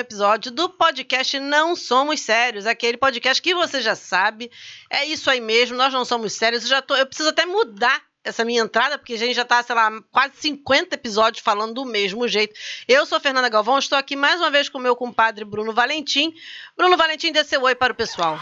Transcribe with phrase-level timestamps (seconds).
[0.00, 4.50] episódio do podcast Não Somos Sérios, aquele podcast que você já sabe.
[4.90, 6.64] É isso aí mesmo, nós não somos sérios.
[6.64, 9.62] Eu, já tô, eu preciso até mudar essa minha entrada, porque a gente já está,
[9.62, 12.54] sei lá, quase 50 episódios falando do mesmo jeito.
[12.86, 16.34] Eu sou Fernanda Galvão, estou aqui mais uma vez com o meu compadre Bruno Valentim.
[16.76, 18.38] Bruno Valentim, dê seu oi para o pessoal.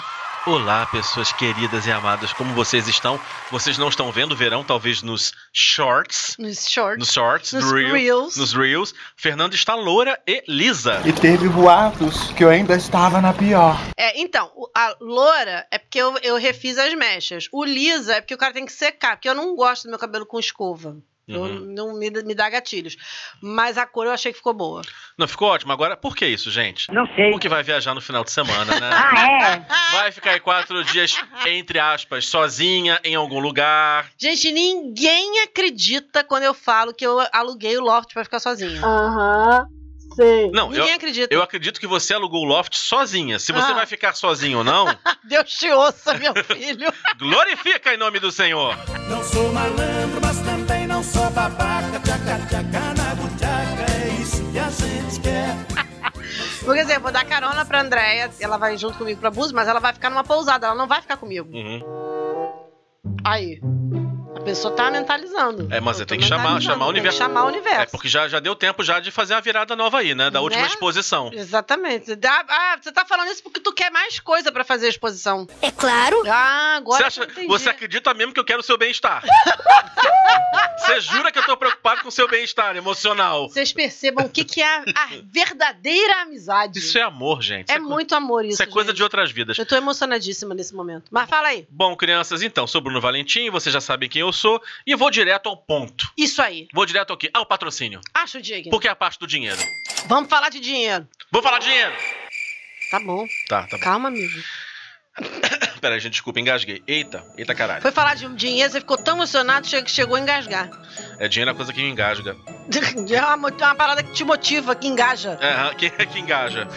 [0.48, 3.20] Olá, pessoas queridas e amadas, como vocês estão?
[3.50, 6.36] Vocês não estão vendo o verão, talvez nos shorts.
[6.38, 6.98] Nos shorts.
[6.98, 8.34] Nos shorts, nos reel, reels.
[8.34, 8.94] Nos reels.
[9.14, 11.02] Fernando está loura e lisa.
[11.04, 13.78] E teve boatos que eu ainda estava na pior.
[13.94, 17.46] É, então, a loura é porque eu, eu refiz as mechas.
[17.52, 19.98] O lisa é porque o cara tem que secar, porque eu não gosto do meu
[19.98, 20.96] cabelo com escova.
[21.28, 21.74] Eu- Uhum.
[21.74, 22.96] não me, me dá gatilhos.
[23.42, 24.80] Mas a cor eu achei que ficou boa.
[25.18, 25.72] Não, ficou ótimo.
[25.72, 26.90] Agora, por que isso, gente?
[26.92, 27.30] Não sei.
[27.30, 28.88] Porque vai viajar no final de semana, né?
[28.98, 29.66] Ah, é?
[29.98, 31.14] Vai ficar aí quatro dias,
[31.46, 34.10] entre aspas, sozinha em algum lugar.
[34.18, 38.80] Gente, ninguém acredita quando eu falo que eu aluguei o loft pra ficar sozinha.
[38.84, 39.66] Aham.
[40.14, 40.50] Sei.
[40.50, 41.32] Não, eu, ninguém acredita.
[41.34, 43.38] eu acredito que você alugou o loft sozinha.
[43.38, 43.74] Se você Ah.
[43.74, 44.86] vai ficar sozinho ou não,
[45.24, 46.92] Deus te ouça, meu filho.
[47.18, 48.74] glorifica em nome do Senhor.
[49.08, 50.20] Não sou malandro,
[51.38, 52.00] babaca.
[52.00, 55.54] Tchaca, tchaca, na buchaca, é isso que a gente quer.
[56.78, 59.80] Dizer, eu vou dar carona pra Andréia, ela vai junto comigo pra Búzios, mas ela
[59.80, 61.48] vai ficar numa pousada, ela não vai ficar comigo.
[61.50, 61.82] Uhum.
[63.24, 63.60] Aí.
[64.48, 65.68] A pessoa tá mentalizando.
[65.70, 67.18] É, mas tô tem que chamar- chamar o tem que universo.
[67.18, 67.80] chamar o universo.
[67.82, 70.30] É porque já, já deu tempo já de fazer a virada nova aí, né?
[70.30, 70.68] Da última Né?
[70.68, 71.30] exposição.
[71.32, 72.12] Exatamente.
[72.48, 75.46] Ah, você tá falando isso porque tu quer mais coisa pra fazer a exposição.
[75.60, 76.22] É claro.
[76.26, 79.22] Ah, agora Você, acha, você acredita mesmo que eu quero o seu bem-estar?
[80.78, 83.48] você jura que eu tô preocupado com o seu bem-estar emocional?
[83.48, 86.78] Vocês percebam o que, que é a, a verdadeira amizade.
[86.78, 87.70] Isso é amor, gente.
[87.70, 88.54] É co- muito amor isso.
[88.54, 88.96] Isso é coisa gente.
[88.96, 89.58] de outras vidas.
[89.58, 91.04] Eu tô emocionadíssima nesse momento.
[91.10, 91.66] Mas fala aí.
[91.70, 94.32] Bom, crianças, então, sou Bruno Valentim, vocês já sabem quem eu
[94.86, 96.10] e vou direto ao ponto.
[96.16, 96.68] Isso aí.
[96.72, 97.30] Vou direto ao quê?
[97.34, 98.00] Ao patrocínio.
[98.14, 98.70] Acho digno.
[98.70, 99.58] Porque é a parte do dinheiro.
[100.06, 101.06] Vamos falar de dinheiro.
[101.32, 101.92] Vou falar de dinheiro!
[102.90, 103.26] Tá bom.
[103.48, 103.82] Tá, tá bom.
[103.82, 104.32] Calma, amigo.
[105.80, 106.82] Pera aí, gente, desculpa, engasguei.
[106.86, 107.82] Eita, eita caralho.
[107.82, 110.68] Foi falar de dinheiro, você ficou tão emocionado que chegou a engasgar.
[111.20, 112.36] É dinheiro é a coisa que me engasga.
[113.10, 115.38] É uma, mo- uma parada que te motiva, que engaja.
[115.40, 116.68] É, quem é que engaja?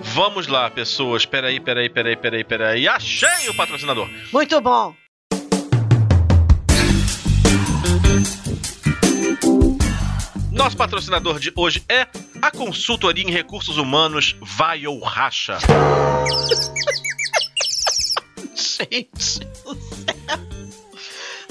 [0.00, 1.26] Vamos lá, pessoas.
[1.26, 2.86] Peraí, peraí, peraí, peraí, peraí.
[2.88, 4.08] Achei o patrocinador.
[4.32, 4.94] Muito bom.
[10.58, 12.04] Nosso patrocinador de hoje é
[12.42, 15.56] a consultoria em recursos humanos Vai ou Racha.
[18.56, 20.18] Gente do céu.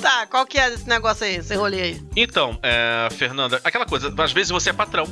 [0.02, 2.02] Tá, qual que é esse negócio aí, esse rolê aí?
[2.18, 5.06] Então, é, Fernanda, aquela coisa, às vezes você é patrão,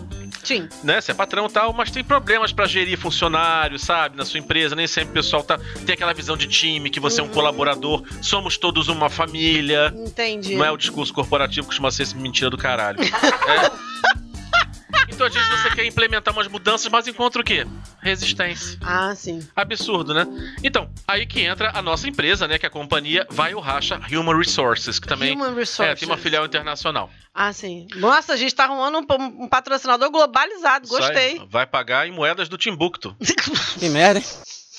[0.45, 0.69] Sim.
[0.83, 1.01] né?
[1.01, 4.15] Você é patrão e tal, mas tem problemas pra gerir funcionários, sabe?
[4.15, 7.19] Na sua empresa, nem sempre o pessoal tá, tem aquela visão de time, que você
[7.19, 7.33] é um Uhum.
[7.33, 9.93] colaborador, somos todos uma família.
[9.95, 10.55] Entendi.
[10.55, 12.99] Não é o discurso corporativo que costuma ser esse mentira do caralho.
[13.45, 13.85] É.
[15.07, 17.65] Então, às vezes, você quer implementar umas mudanças, mas encontra o quê?
[18.01, 18.77] Resistência.
[18.81, 19.45] Ah, sim.
[19.55, 20.25] Absurdo, né?
[20.63, 22.57] Então, aí que entra a nossa empresa, né?
[22.57, 25.79] Que é a companhia Vai o Racha Human Resources, que também Human Resources.
[25.93, 27.09] é, tem uma filial internacional.
[27.33, 27.87] Ah, sim.
[27.95, 30.87] Nossa, a gente tá arrumando um, um patrocinador globalizado.
[30.87, 31.37] Gostei.
[31.37, 33.15] Sai- vai pagar em moedas do Timbuktu.
[33.79, 34.25] Que merda, hein?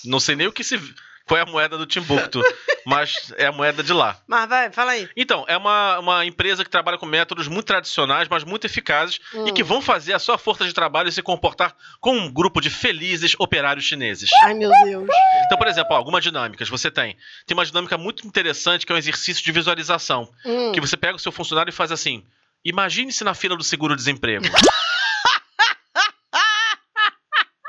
[0.04, 0.80] Não sei nem o que se.
[1.26, 2.40] Qual é a moeda do Timbuktu,
[2.86, 4.16] mas é a moeda de lá.
[4.28, 5.08] Mas vai, fala aí.
[5.16, 9.48] Então, é uma, uma empresa que trabalha com métodos muito tradicionais, mas muito eficazes Hum.
[9.48, 12.70] e que vão fazer a sua força de trabalho se comportar com um grupo de
[12.70, 14.30] felizes operários chineses.
[14.44, 15.08] Ai, meu Deus.
[15.46, 17.16] Então, por exemplo, ó, algumas dinâmicas você tem.
[17.46, 20.30] Tem uma dinâmica muito interessante que é um exercício de visualização.
[20.44, 20.70] Hum.
[20.72, 22.24] Que você pega o seu funcionário e faz assim:
[22.64, 24.44] imagine-se na fila do seguro-desemprego.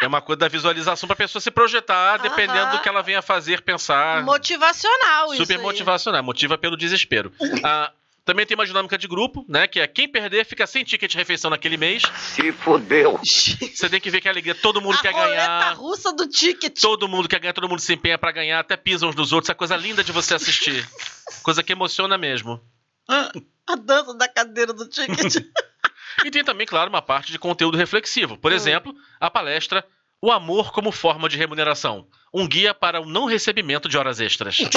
[0.02, 2.76] É uma coisa da visualização pra pessoa se projetar, dependendo Aham.
[2.76, 4.24] do que ela venha fazer, pensar.
[4.24, 7.32] Motivacional isso Super motivacional, motiva pelo desespero.
[7.64, 7.92] Ah,
[8.24, 9.68] também tem uma dinâmica de grupo, né?
[9.68, 12.04] Que é quem perder fica sem ticket de refeição naquele mês.
[12.18, 13.18] Se fodeu.
[13.24, 15.74] Você tem que ver que a alegria, todo mundo a quer ganhar.
[15.74, 16.78] russa do ticket.
[16.80, 19.50] Todo mundo quer ganhar, todo mundo se empenha pra ganhar, até pisam uns nos outros.
[19.50, 20.88] É coisa linda de você assistir.
[21.42, 22.62] Coisa que emociona mesmo.
[23.08, 25.38] A dança da cadeira do ticket.
[26.26, 28.38] E tem também, claro, uma parte de conteúdo reflexivo.
[28.38, 28.56] Por Hum.
[28.56, 29.86] exemplo, a palestra
[30.22, 32.08] O Amor como Forma de Remuneração.
[32.34, 34.58] Um guia para o não recebimento de horas extras.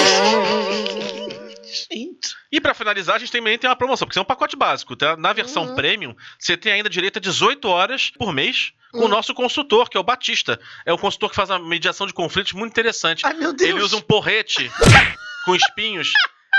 [1.89, 2.35] Gente.
[2.51, 4.95] E pra finalizar, a gente também tem uma promoção, porque isso é um pacote básico,
[4.95, 5.15] tá?
[5.15, 5.75] Na versão Uhum.
[5.75, 9.05] premium, você tem ainda direito a 18 horas por mês com Uhum.
[9.05, 10.59] o nosso consultor, que é o Batista.
[10.85, 13.25] É um consultor que faz uma mediação de conflitos muito interessante.
[13.25, 13.69] Ai, meu Deus.
[13.69, 14.69] Ele usa um porrete
[15.45, 16.11] com espinhos.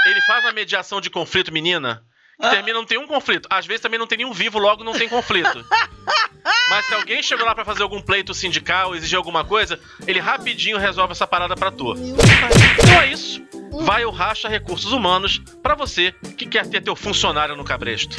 [0.06, 2.02] Ele faz uma mediação de conflito, menina.
[2.50, 3.46] Termina, não tem um conflito.
[3.50, 5.64] Às vezes também não tem nenhum vivo, logo não tem conflito.
[6.68, 10.78] Mas se alguém chegou lá pra fazer algum pleito sindical, exigir alguma coisa, ele rapidinho
[10.78, 11.94] resolve essa parada pra tu.
[11.94, 13.42] Então é isso.
[13.84, 18.16] Vai o Racha Recursos Humanos pra você que quer ter teu funcionário no cabresto.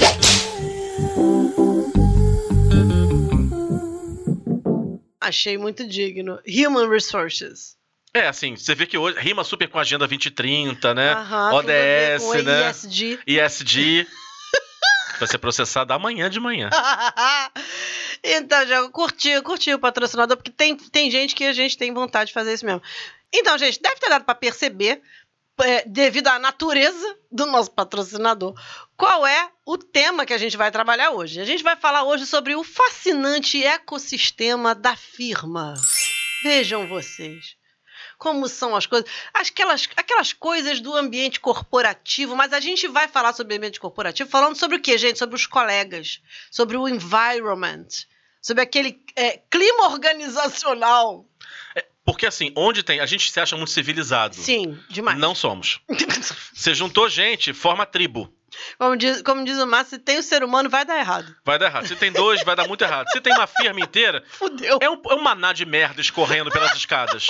[5.19, 6.40] Achei muito digno.
[6.48, 7.78] Human Resources.
[8.15, 11.13] É, assim, você vê que hoje rima super com a Agenda 2030, né?
[11.13, 12.69] Aham, ODS, né?
[12.69, 13.19] ESG.
[13.25, 14.07] ISD.
[15.18, 16.69] Vai ser processado amanhã de manhã.
[18.24, 22.27] então, já curtiu, curtiu o patrocinador, porque tem, tem gente que a gente tem vontade
[22.27, 22.83] de fazer isso mesmo.
[23.33, 25.01] Então, gente, deve ter dado para perceber,
[25.62, 28.54] é, devido à natureza do nosso patrocinador,
[28.95, 31.42] qual é o tema que a gente vai trabalhar hoje.
[31.42, 35.74] A gente vai falar hoje sobre o fascinante ecossistema da firma.
[36.44, 37.62] Vejam vocês.
[38.24, 43.34] Como são as coisas, aquelas, aquelas coisas do ambiente corporativo, mas a gente vai falar
[43.34, 45.20] sobre o ambiente corporativo falando sobre o quê, gente?
[45.20, 47.86] Sobre os colegas, sobre o environment,
[48.42, 51.25] sobre aquele é, clima organizacional.
[52.06, 53.02] Porque assim, onde tem.
[53.02, 54.38] A gente se acha muito civilizado.
[54.38, 55.19] Sim, demais.
[55.19, 55.81] Não somos.
[56.56, 58.34] Você juntou gente, forma tribo.
[58.78, 61.36] Como diz, como diz o Márcio, se tem o ser humano, vai dar errado.
[61.44, 61.88] Vai dar errado.
[61.88, 63.08] Se tem dois, vai dar muito errado.
[63.12, 64.78] Se tem uma firma inteira, Fudeu.
[64.81, 67.28] é um, é um maná de merda escorrendo pelas escadas.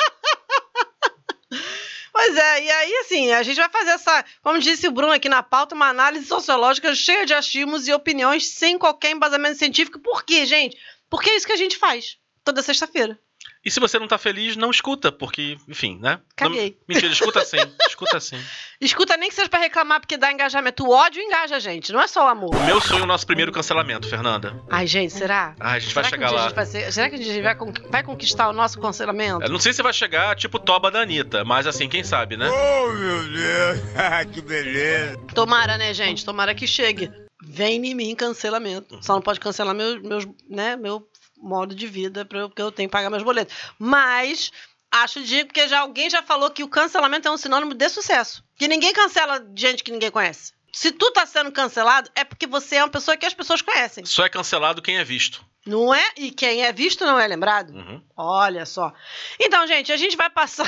[2.26, 5.28] Pois é, e aí, assim, a gente vai fazer essa, como disse o Bruno aqui
[5.28, 10.00] na pauta, uma análise sociológica cheia de achismos e opiniões sem qualquer embasamento científico.
[10.00, 10.78] Por quê, gente?
[11.10, 13.20] Porque é isso que a gente faz toda sexta-feira.
[13.66, 16.20] E se você não tá feliz, não escuta, porque, enfim, né?
[16.36, 16.72] Caguei.
[16.72, 17.58] Não- mentira, escuta sim.
[17.88, 18.38] Escuta sim.
[18.82, 20.84] Escuta nem que seja pra reclamar, porque dá engajamento.
[20.86, 22.54] O ódio engaja a gente, não é só o amor.
[22.66, 24.62] Meu sonho é o nosso primeiro cancelamento, Fernanda.
[24.70, 25.56] Ai, gente, será?
[25.60, 26.42] Ah, a gente será vai chegar um lá.
[26.44, 29.44] gente vai ser- será que a gente vai, con- vai conquistar o nosso cancelamento?
[29.46, 32.50] Eu não sei se vai chegar tipo Toba da Anitta, mas assim, quem sabe, né?
[32.50, 33.80] Oh, meu Deus,
[34.34, 35.18] que beleza.
[35.34, 36.26] Tomara, né, gente?
[36.26, 37.10] Tomara que chegue.
[37.46, 39.00] Vem em mim cancelamento.
[39.02, 41.08] Só não pode cancelar meu, meus, né, meu
[41.44, 43.54] modo de vida, porque eu tenho que pagar meus boletos.
[43.78, 44.52] Mas
[44.92, 48.44] acho de porque já alguém já falou que o cancelamento é um sinônimo de sucesso.
[48.56, 50.54] Que ninguém cancela gente que ninguém conhece.
[50.72, 54.06] Se tu tá sendo cancelado, é porque você é uma pessoa que as pessoas conhecem.
[54.06, 55.46] Só é cancelado quem é visto.
[55.66, 56.04] Não é?
[56.18, 57.74] E quem é visto não é lembrado.
[57.74, 58.02] Uhum.
[58.18, 58.94] Olha só.
[59.40, 60.68] Então, gente, a gente vai passar.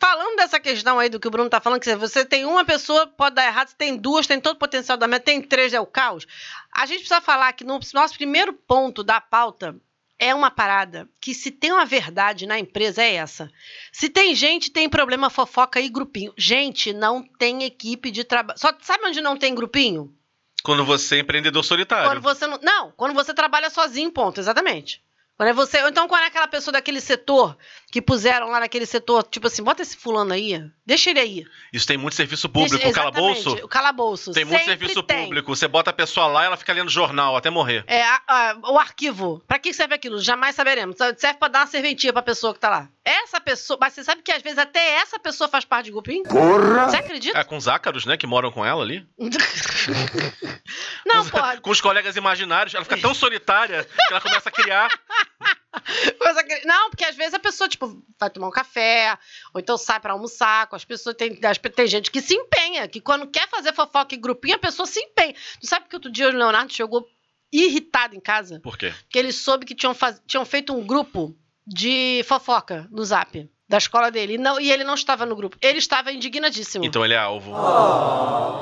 [0.00, 3.06] Falando dessa questão aí do que o Bruno tá falando, que você tem uma pessoa,
[3.06, 5.80] pode dar errado, você tem duas, tem todo o potencial da meta, tem três, é
[5.80, 6.26] o caos.
[6.72, 9.76] A gente precisa falar que no nosso primeiro ponto da pauta
[10.18, 13.50] é uma parada que se tem uma verdade na empresa é essa.
[13.90, 16.32] Se tem gente, tem problema, fofoca e grupinho.
[16.36, 18.58] Gente, não tem equipe de trabalho.
[18.58, 20.14] Só sabe onde não tem grupinho?
[20.62, 22.08] Quando você é empreendedor solitário.
[22.08, 22.58] Quando você não.
[22.62, 25.02] Não, quando você trabalha sozinho, ponto, exatamente.
[25.42, 25.82] Quando é você.
[25.82, 27.56] ou Então, quando é aquela pessoa daquele setor
[27.90, 31.44] que puseram lá naquele setor, tipo assim, bota esse fulano aí, deixa ele aí.
[31.72, 32.76] Isso tem muito serviço público.
[32.76, 34.32] Deixa- o calabouço O calabouço.
[34.32, 35.24] tem muito serviço tem.
[35.24, 35.54] público.
[35.54, 37.84] Você bota a pessoa lá ela fica lendo jornal até morrer.
[37.88, 39.42] É, a- a- o arquivo.
[39.46, 40.20] Pra que serve aquilo?
[40.22, 40.96] Jamais saberemos.
[41.18, 42.88] Serve pra dar uma serventia pra pessoa que tá lá.
[43.04, 43.76] Essa pessoa.
[43.80, 46.22] Mas você sabe que às vezes até essa pessoa faz parte de grupinho?
[46.22, 46.88] Porra!
[46.88, 47.36] Você acredita?
[47.36, 49.04] É, com os ácaros, né, que moram com ela ali.
[51.04, 51.60] Não, com, porra.
[51.60, 52.74] com os colegas imaginários.
[52.74, 54.88] Ela fica tão solitária que ela começa a criar.
[56.64, 59.18] Não, porque às vezes a pessoa, tipo, vai tomar um café,
[59.54, 61.16] ou então sai pra almoçar com as pessoas.
[61.16, 64.86] Tem, tem gente que se empenha, que quando quer fazer fofoca em grupinho, a pessoa
[64.86, 65.34] se empenha.
[65.60, 67.06] Tu sabe que outro dia o Leonardo chegou
[67.52, 68.60] irritado em casa?
[68.60, 68.92] Por quê?
[69.02, 73.78] Porque ele soube que tinham, faz- tinham feito um grupo de fofoca no zap da
[73.78, 74.34] escola dele.
[74.34, 75.56] E, não, e ele não estava no grupo.
[75.62, 76.84] Ele estava indignadíssimo.
[76.84, 77.52] Então ele é alvo.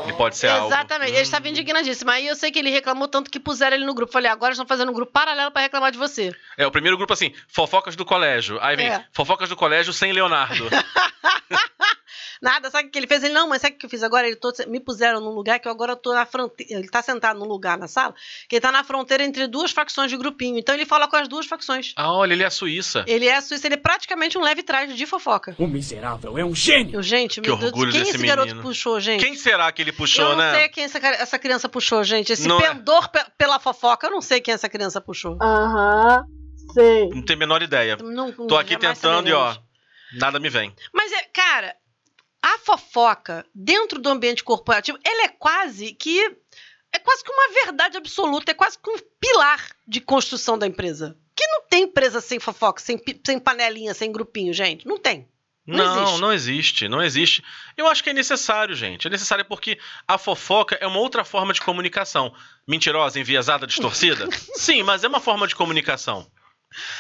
[0.05, 0.69] Ele pode ser alvo.
[0.69, 1.23] Exatamente, ele Hum.
[1.23, 2.11] estava indignadíssimo.
[2.13, 4.13] Aí eu sei que ele reclamou tanto que puseram ele no grupo.
[4.13, 6.33] Falei, agora estão fazendo um grupo paralelo pra reclamar de você.
[6.57, 8.57] É, o primeiro grupo assim, fofocas do colégio.
[8.63, 9.05] Aí vem É.
[9.13, 10.69] fofocas do colégio sem Leonardo.
[12.43, 13.23] Nada, sabe o que ele fez?
[13.23, 14.27] Ele, não, mas sabe o que eu fiz agora?
[14.27, 16.73] Ele tô- me puseram num lugar que eu agora tô na fronteira.
[16.75, 18.15] Ele tá sentado num lugar na sala,
[18.49, 20.59] que ele tá na fronteira entre duas facções de grupinho.
[20.59, 21.93] Então ele fala com as duas facções.
[21.97, 23.05] ah, olha, ele é a Suíça.
[23.07, 25.55] Ele é a Suíça, ele é praticamente um leve traje de fofoca.
[25.59, 26.95] O miserável é um gênio.
[26.97, 28.63] Eu, gente, Que meu Deus, orgulho quem desse esse garoto menino.
[28.63, 29.23] puxou, gente?
[29.23, 30.55] Quem será que ele puxou, eu não né?
[30.61, 32.33] sei quem essa, essa criança puxou, gente.
[32.33, 35.37] Esse Não é- pendor pe- pela fofoca, eu não sei quem essa criança puxou.
[35.43, 36.25] Aham,
[36.73, 37.09] sei.
[37.11, 37.97] Não tenho a menor ideia.
[37.97, 39.55] Não- Tô aqui tentando e ó,
[40.15, 40.73] nada me vem.
[40.95, 41.75] Mas, é, cara,
[42.55, 46.37] a fofoca dentro do ambiente corporativo, ela é quase que.
[46.93, 51.17] É quase que uma verdade absoluta, é quase que um pilar de construção da empresa.
[51.37, 54.87] Que não tem empresa sem fofoca, sem, sem panelinha, sem grupinho, gente.
[54.87, 55.29] Não tem.
[55.65, 56.21] Não Não, existe.
[56.21, 57.45] não existe, não existe.
[57.77, 59.07] Eu acho que é necessário, gente.
[59.07, 59.79] É necessário porque
[60.09, 62.35] a fofoca é uma outra forma de comunicação.
[62.67, 64.27] Mentirosa, enviesada, distorcida?
[64.57, 66.27] Sim, mas é uma forma de comunicação.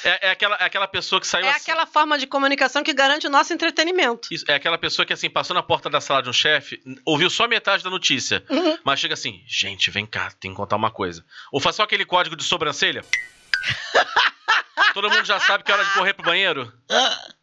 [0.04, 2.92] É, é aquela, é aquela pessoa que saiu É assim- aquela forma de comunicação que
[2.92, 4.28] garante o nosso entretenimento.
[4.32, 7.30] Isso, é aquela pessoa que, assim, passou na porta da sala de um chefe, ouviu
[7.30, 8.78] só metade da notícia, Uhum.
[8.84, 11.24] mas chega assim, gente, vem cá, tem que contar uma coisa.
[11.52, 13.04] Ou faz só aquele código de sobrancelha.
[14.94, 16.72] Todo mundo já sabe que é hora de correr pro banheiro.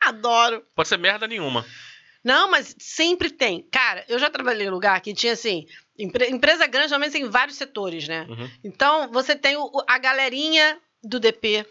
[0.00, 0.64] Adoro.
[0.74, 1.64] Pode ser merda nenhuma.
[2.24, 3.62] Não, mas sempre tem.
[3.70, 5.66] Cara, eu já trabalhei em lugar que tinha assim.
[5.98, 8.26] empre- empresa grande normalmente tem vários setores, né?
[8.28, 8.50] Uhum.
[8.64, 11.66] Então, você tem o- o- a galerinha do DP,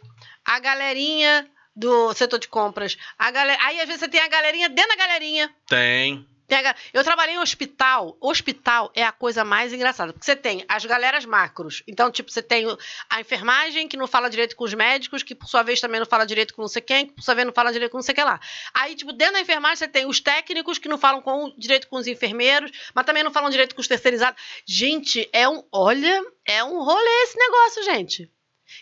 [0.46, 4.68] a galerinha do setor de compras, a galera, aí às vezes você tem a galerinha
[4.70, 5.50] dentro da galerinha.
[5.68, 6.26] Tem.
[6.94, 8.18] Eu trabalhei em hospital.
[8.20, 10.12] Hospital é a coisa mais engraçada.
[10.12, 11.84] Porque você tem as galeras macros.
[11.88, 12.66] Então, tipo, você tem
[13.10, 16.08] a enfermagem que não fala direito com os médicos, que por sua vez também não
[16.08, 18.04] fala direito com não sei quem, que por sua vez não fala direito com não
[18.04, 18.40] sei que lá.
[18.74, 21.98] Aí, tipo, dentro da enfermagem você tem os técnicos que não falam com, direito com
[21.98, 24.42] os enfermeiros, mas também não falam direito com os terceirizados.
[24.66, 25.64] Gente, é um.
[25.72, 28.30] Olha, é um rolê esse negócio, gente.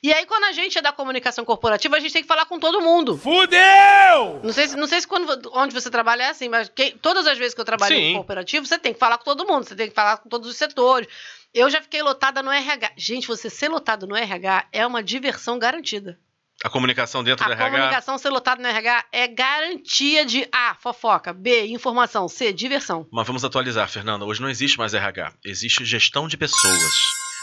[0.02, 2.58] E aí, quando a gente é da comunicação corporativa, a gente tem que falar com
[2.60, 3.18] todo mundo.
[3.18, 4.40] Fudeu!
[4.44, 7.28] Não sei, se- não sei se quando, onde você trabalha é assim, mas quem- todas
[7.28, 8.06] as vezes que eu trabalhei Sim.
[8.12, 10.50] em cooperativo, você tem que falar com todo mundo, você tem que falar com todos
[10.50, 11.08] os setores.
[11.54, 12.92] Eu já fiquei lotada no RH.
[12.96, 16.18] Gente, você ser lotado no RH é uma diversão garantida.
[16.64, 17.72] A comunicação dentro do A RH.
[17.72, 23.08] comunicação ser lotado no RH é garantia de A, fofoca, B, informação, C, diversão.
[23.12, 24.26] Mas vamos atualizar, Fernanda.
[24.26, 25.34] Hoje não existe mais RH.
[25.44, 26.84] Existe gestão de pessoas.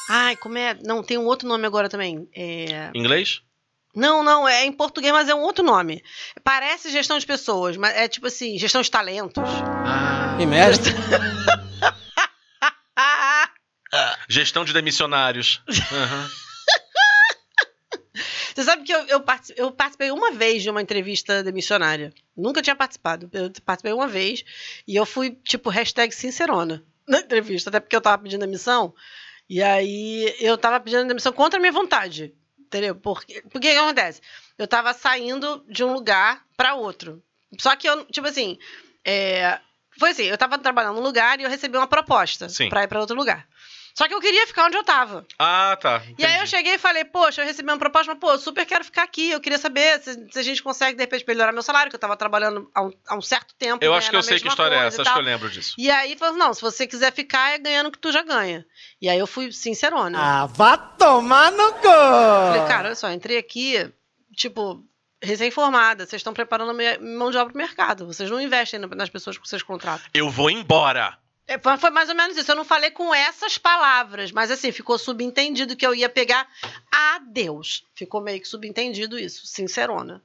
[0.09, 0.79] Ai, como é?
[0.85, 2.29] Não, tem um outro nome agora também.
[2.35, 2.91] É...
[2.95, 3.43] Inglês?
[3.95, 6.05] Não, não, é em português, mas é um outro nome.
[6.45, 9.43] Parece gestão de pessoas, mas é tipo assim, gestão de talentos.
[9.87, 10.37] Ah.
[10.39, 10.91] Que merda.
[12.95, 15.63] Ah, Gestão de demissionários.
[15.93, 16.31] Aham.
[18.55, 19.25] Você sabe que eu, eu,
[19.57, 22.13] eu participei uma vez de uma entrevista de missionária.
[22.35, 23.29] Nunca tinha participado.
[23.33, 24.45] Eu participei uma vez
[24.89, 28.95] e eu fui, tipo, hashtag sincerona na entrevista, até porque eu tava pedindo a missão.
[29.49, 32.35] E aí eu tava pedindo demissão contra a minha vontade.
[32.59, 32.97] Entendeu?
[32.97, 34.21] Porque, porque o que acontece?
[34.59, 37.23] Eu tava saindo de um lugar pra outro.
[37.59, 38.59] Só que eu, tipo assim,
[39.05, 39.61] é,
[39.99, 43.01] foi assim, eu tava trabalhando num lugar e eu recebi uma proposta pra ir pra
[43.01, 43.47] outro lugar.
[43.97, 45.27] Só que eu queria ficar onde eu tava.
[45.39, 46.03] Ah, tá.
[46.19, 46.51] E aí eu entendi.
[46.51, 49.31] cheguei e falei, poxa, eu recebi uma proposta, mas pô, eu super quero ficar aqui.
[49.31, 52.01] Eu queria saber se, se a gente consegue, de repente, melhorar meu salário, que eu
[52.01, 53.83] tava trabalhando há um, há um certo tempo.
[53.83, 55.49] Eu acho que eu ganhando a sei que história é essa, acho que eu lembro
[55.49, 55.75] disso.
[55.79, 58.67] E aí falou, não, se você quiser ficar, é ganhando o que tu já ganha.
[59.01, 60.19] E aí eu fui sincerona.
[60.21, 61.83] Ah, vá tomar no cu!
[61.89, 63.91] Falei, cara, olha só, entrei aqui,
[64.37, 64.85] tipo,
[65.23, 66.05] recém-formada.
[66.07, 68.07] Vocês estão preparando a minha mão de obra pro mercado.
[68.07, 70.07] Vocês não investem na- nas pessoas que vocês contratam.
[70.13, 71.17] Eu vou embora.
[71.49, 72.51] É, foi mais ou menos isso.
[72.51, 76.49] Eu não falei com essas palavras, mas assim, ficou subentendido que eu ia pegar
[76.93, 77.85] a Deus.
[77.95, 80.23] Ficou meio que subentendido isso, sincerona.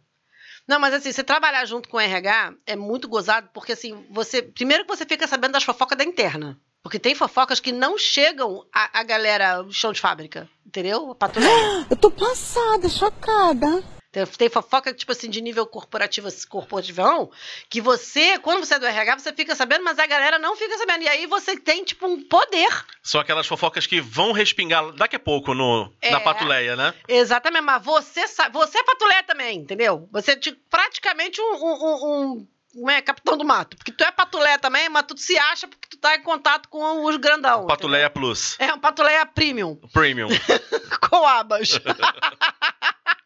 [0.67, 4.41] Não, mas assim, você trabalhar junto com o RH é muito gozado, porque assim, você.
[4.41, 6.59] Primeiro que você fica sabendo das fofocas da interna.
[6.83, 11.13] Porque tem fofocas que não chegam a, a galera chão de fábrica, entendeu?
[11.13, 11.85] Patrulheira.
[11.91, 13.83] Eu tô passada, chocada.
[14.11, 17.31] Tem, tem fofoca, tipo assim, de nível corporativo, corporativão,
[17.69, 20.77] que você, quando você é do RH, você fica sabendo, mas a galera não fica
[20.77, 21.03] sabendo.
[21.03, 22.69] E aí você tem, tipo, um poder.
[23.01, 26.11] São aquelas fofocas que vão respingar daqui a pouco no, É.
[26.11, 26.93] na patuleia, né?
[27.07, 30.09] Exatamente, mas você sabe, você é patulé também, entendeu?
[30.11, 33.75] Você é tipo, praticamente um, um, um- como é, capitão do mato.
[33.77, 37.05] Porque tu é patulé também, mas tu se acha porque tu tá em contato com
[37.05, 37.65] os grandão.
[37.67, 38.55] Patuleia Plus.
[38.59, 40.27] É um patulé premium, Premium.
[41.09, 41.79] com abas.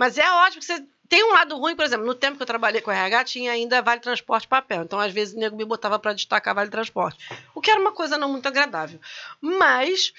[0.00, 0.82] mas é ótimo que você.
[1.10, 3.82] Tem um lado ruim, por exemplo, no tempo que eu trabalhei com RH, tinha ainda
[3.82, 4.82] Vale Transporte Papel.
[4.82, 7.18] Então, às vezes, o nego me botava para destacar Vale Transporte.
[7.54, 8.98] O que era uma coisa não muito agradável.
[9.42, 10.14] Mas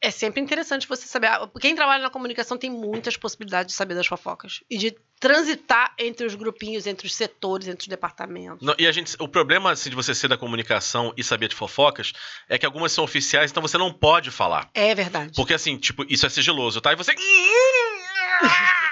[0.00, 1.26] é sempre interessante você saber.
[1.26, 4.62] ah, Quem trabalha na comunicação tem muitas possibilidades de saber das fofocas.
[4.70, 8.64] E de transitar entre os grupinhos, entre os setores, entre os departamentos.
[8.64, 11.56] Não, e a gente, o problema assim, de você ser da comunicação e saber de
[11.56, 12.12] fofocas
[12.48, 14.70] é que algumas são oficiais, então você não pode falar.
[14.74, 15.32] É verdade.
[15.34, 16.92] Porque assim, tipo, isso é sigiloso, tá?
[16.92, 17.12] E você.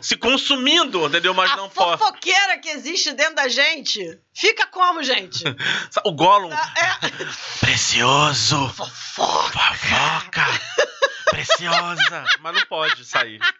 [0.00, 1.34] Se consumindo, entendeu?
[1.34, 1.98] Mas a não pode.
[1.98, 5.42] fofoqueira que existe dentro da gente fica como, gente?
[6.04, 6.52] O Gollum.
[6.52, 6.58] É,
[7.60, 8.68] Precioso.
[8.68, 10.42] Fofoca.
[11.30, 12.24] Preciosa.
[12.40, 13.40] Mas não pode sair.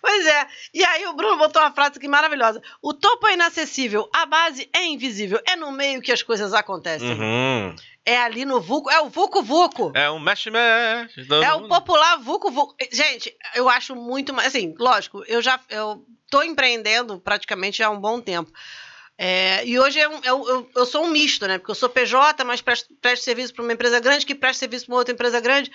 [0.00, 0.46] Pois é.
[0.72, 2.62] E aí o Bruno botou uma frase aqui maravilhosa.
[2.80, 5.40] O topo é inacessível, a base é invisível.
[5.44, 7.10] É no meio que as coisas acontecem.
[7.10, 7.74] Uhum.
[8.06, 8.90] É ali no vulco.
[8.90, 9.90] É o vulco vulco.
[9.94, 11.24] É um mexe-mexe.
[11.26, 11.68] todo É o mundo.
[11.68, 12.76] popular vulco vulco.
[12.92, 14.48] Gente, eu acho muito mais.
[14.48, 18.52] Assim, lógico, eu já eu tô empreendendo praticamente há um bom tempo.
[19.16, 21.56] É, e hoje eu, eu, eu, eu sou um misto, né?
[21.56, 24.86] Porque eu sou PJ, mas presto, presto serviço para uma empresa grande, que presta serviço
[24.86, 25.70] para uma outra empresa grande.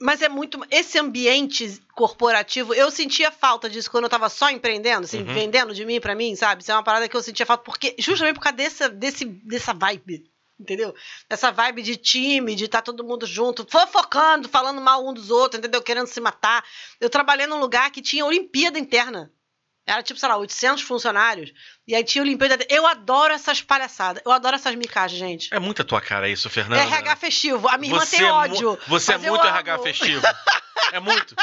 [0.00, 0.64] Mas é muito.
[0.70, 5.34] Esse ambiente corporativo, eu sentia falta disso quando eu tava só empreendendo, assim, Uhum.
[5.34, 6.62] vendendo de mim para mim, sabe?
[6.62, 9.74] Isso é uma parada que eu sentia falta, porque justamente por causa dessa, desse, dessa
[9.74, 10.24] vibe.
[10.58, 10.94] Entendeu?
[11.30, 15.58] Essa vibe de time, de estar todo mundo junto, fofocando, falando mal um dos outros,
[15.58, 15.80] entendeu?
[15.80, 16.64] Querendo se matar.
[17.00, 19.30] Eu trabalhei num lugar que tinha Olimpíada interna.
[19.88, 21.50] Era tipo, sei lá, 800 funcionários.
[21.86, 22.66] E aí tinha Olimpíada.
[22.68, 24.22] Eu adoro essas palhaçadas.
[24.26, 25.54] Eu adoro essas micagens, gente.
[25.54, 26.82] É muito a tua cara isso, Fernanda.
[26.82, 27.68] É RH festivo.
[27.68, 28.78] A minha irmã Você tem é ódio.
[28.86, 29.46] Você é muito.
[29.46, 30.26] RH festivo.
[30.92, 31.34] É muito.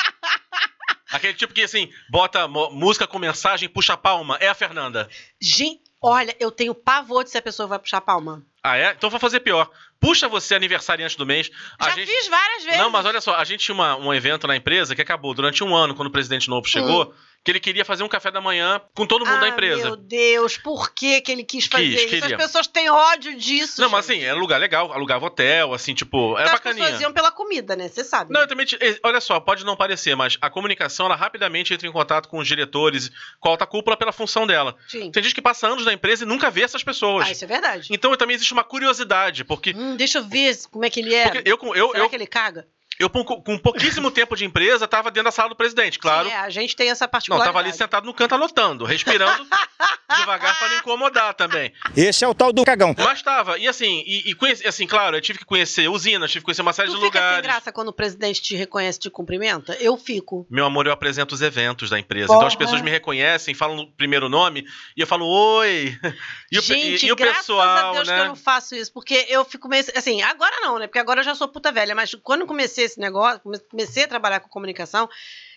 [1.11, 4.37] Aquele tipo que, assim, bota música com mensagem, puxa palma.
[4.39, 5.09] É a Fernanda.
[5.41, 8.45] Gente, olha, eu tenho pavor de se a pessoa vai puxar palma.
[8.67, 8.91] Ah, é?
[8.97, 9.69] Então vou fazer pior.
[9.99, 11.51] Puxa você aniversariante do mês.
[11.79, 12.11] A Já gente...
[12.11, 12.79] fiz várias vezes.
[12.79, 15.63] Não, mas olha só, a gente tinha uma- um evento na empresa que acabou durante
[15.63, 17.13] um ano, quando o presidente novo chegou,
[17.45, 19.83] que ele queria fazer um café da manhã com todo mundo ah, da empresa.
[19.83, 22.09] Meu Deus, por que, que ele quis fazer Quis, isso?
[22.09, 22.35] queria.
[22.37, 23.79] As pessoas têm ódio disso.
[23.79, 24.15] Não, mas gente.
[24.17, 26.83] assim, era lugar legal, alugava hotel, assim, tipo, era Então, as bacaninha.
[26.85, 27.87] pessoas iam pela comida, né?
[27.87, 28.33] Você sabe.
[28.33, 28.65] Não, eu também.
[28.81, 32.39] eh, Olha só, pode não parecer, mas a comunicação, ela rapidamente entra em contato com
[32.39, 34.75] os diretores, com a alta cúpula pela função dela.
[34.87, 35.11] Sim.
[35.11, 37.27] Tem gente que passa anos na empresa e nunca vê essas pessoas.
[37.27, 37.89] Ah, isso é verdade.
[37.91, 39.71] Então também existe uma curiosidade, porque.
[39.77, 41.29] Hum, deixa eu ver como é que ele é.
[41.29, 42.67] porque eu, eu, Será eu, que ele caga?
[42.99, 46.27] Eu, com, pouquíssimo tempo de empresa, tava dentro da sala do presidente, claro.
[46.29, 47.53] Sim, é, a gente tem essa Não, particularidade.
[47.53, 49.45] tava ali sentado no canto anotando, respirando
[50.17, 51.73] devagar pra não incomodar também.
[51.95, 52.95] Esse é o tal do cagão.
[52.97, 56.41] Mas tava, e assim, e, e conheci, assim, claro, eu tive que conhecer usinas, tive
[56.41, 59.01] que conhecer uma série Tu de fica sem graça quando o presidente te reconhece e
[59.01, 59.75] te cumprimenta?
[59.79, 60.45] Eu fico.
[60.49, 62.27] Meu amor, eu apresento os eventos da empresa.
[62.27, 62.37] Porra.
[62.37, 65.97] Então as pessoas me reconhecem, falam o primeiro nome e eu falo oi.
[66.51, 68.27] E o, pe- e- Gente, e o graças pessoal, a Deus que eu né?
[68.27, 69.83] não faço isso, porque eu fico meio.
[69.95, 70.87] Assim, agora não, né?
[70.87, 74.07] Porque agora eu já sou puta velha, mas quando comecei esse negócio, come- comecei a
[74.07, 75.09] trabalhar com comunicação,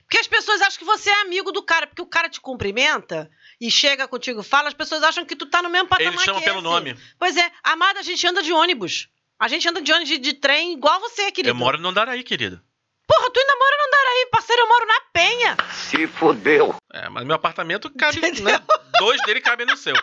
[0.02, 3.30] porque as pessoas acham que você é amigo do cara, porque o cara te cumprimenta
[3.61, 6.40] e chega contigo, fala, as pessoas acham que tu tá no mesmo patamar Eles chamam
[6.40, 6.64] que pelo esse.
[6.64, 6.97] nome.
[7.18, 9.08] Pois é, amada, a gente anda de ônibus.
[9.38, 11.50] A gente anda de ônibus de, de trem igual você, querido.
[11.50, 12.62] Eu moro no Andaraí, querida.
[13.06, 15.56] Porra, tu ainda mora no Andaraí, parceiro, eu moro na Penha.
[15.73, 16.75] Se fudeu.
[16.92, 18.44] É, mas meu apartamento cabe, Entendeu?
[18.44, 18.61] né?
[18.99, 19.94] Dois dele cabem no seu.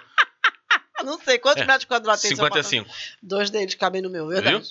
[0.99, 2.87] Eu não sei quantos É, metros quadrados tem seu apartamento.
[2.89, 3.17] 55.
[3.21, 4.41] Dois deles cabem no meu, Viu?
[4.41, 4.69] verdade.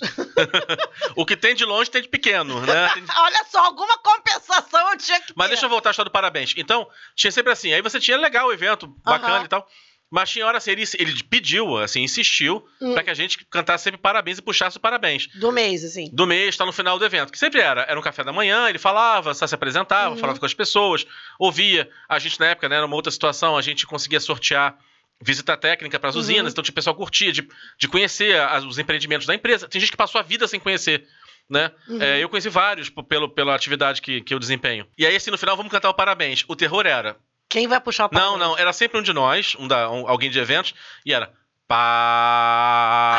[1.15, 2.89] o que tem de longe tem de pequeno, né?
[2.95, 5.53] De- Olha só, alguma compensação eu tinha que Mas ter.
[5.53, 6.53] deixa eu voltar à história do parabéns.
[6.57, 7.73] Então, tinha sempre assim.
[7.73, 9.45] Aí você tinha legal o evento, bacana Aham.
[9.45, 9.67] e tal.
[10.09, 12.93] Mas tinha hora assim, ele, ele pediu, assim, insistiu, Hum.
[12.93, 15.27] pra que a gente cantasse sempre parabéns e puxasse o parabéns.
[15.33, 16.09] Do mês, assim.
[16.13, 17.31] do mês, tá no final do evento.
[17.31, 17.81] Que sempre era.
[17.81, 20.17] Era um café da manhã, ele falava, só se apresentava, Uhum.
[20.21, 21.05] falava com as pessoas,
[21.39, 21.89] ouvia.
[22.07, 24.77] A gente, na época, né, numa outra situação, a gente conseguia sortear
[25.21, 26.21] visita técnica para as Uhum.
[26.21, 27.47] usinas, então tinha o pessoal curtia de,
[27.79, 29.67] de conhecer as- os empreendimentos da empresa.
[29.67, 31.07] Tem gente que passou a vida sem conhecer.
[31.49, 31.71] Né?
[31.87, 32.01] Uhum.
[32.01, 34.87] É, eu conheci vários pelo, pela atividade que, que eu desempenho.
[34.97, 36.43] E aí, assim, no final, vamos cantar o parabéns.
[36.47, 37.15] O terror era.
[37.47, 38.39] Quem vai puxar o Não, parabéns?
[38.39, 40.73] não, era sempre um de nós, um da, um- alguém de eventos,
[41.05, 41.31] e era.
[41.67, 43.15] Ah,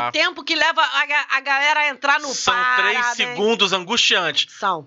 [0.00, 0.08] Pá.
[0.08, 2.98] o tempo que leva a, a galera a entrar no São parabéns.
[3.00, 4.52] três segundos angustiantes.
[4.52, 4.84] São.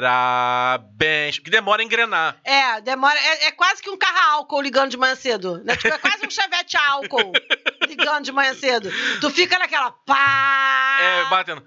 [0.00, 1.38] Parabéns.
[1.38, 2.36] Que demora a engrenar.
[2.44, 3.18] É, demora.
[3.18, 5.62] É, é quase que um carro a álcool ligando de manhã cedo.
[5.64, 5.74] Né?
[5.76, 7.32] Tipo, é quase um chevette a álcool
[7.88, 8.90] ligando de manhã cedo.
[9.20, 9.90] Tu fica naquela.
[9.90, 10.98] Pá!
[11.00, 11.64] É, batendo.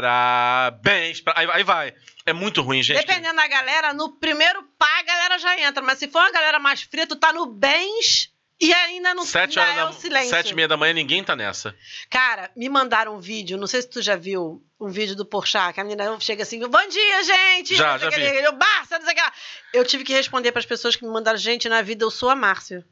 [0.00, 1.22] Parabéns.
[1.34, 1.94] Aí, aí vai.
[2.26, 2.98] É muito ruim, gente.
[2.98, 5.82] Dependendo da galera, no primeiro pá a galera já entra.
[5.82, 8.29] Mas se for uma galera mais fria, tu tá no bens
[8.60, 10.30] e ainda não Sete ainda horas é da o silêncio.
[10.30, 11.74] Sete e meia da manhã, ninguém tá nessa.
[12.10, 15.72] Cara, me mandaram um vídeo, não sei se tu já viu um vídeo do Porchat,
[15.72, 17.74] que a menina chega assim, bom dia, gente!
[17.74, 18.22] Já, já vi.
[18.22, 19.32] Eu, Barça, não sei o que lá.
[19.72, 22.36] Eu tive que responder pras pessoas que me mandaram, gente, na vida eu sou a
[22.36, 22.84] Márcia.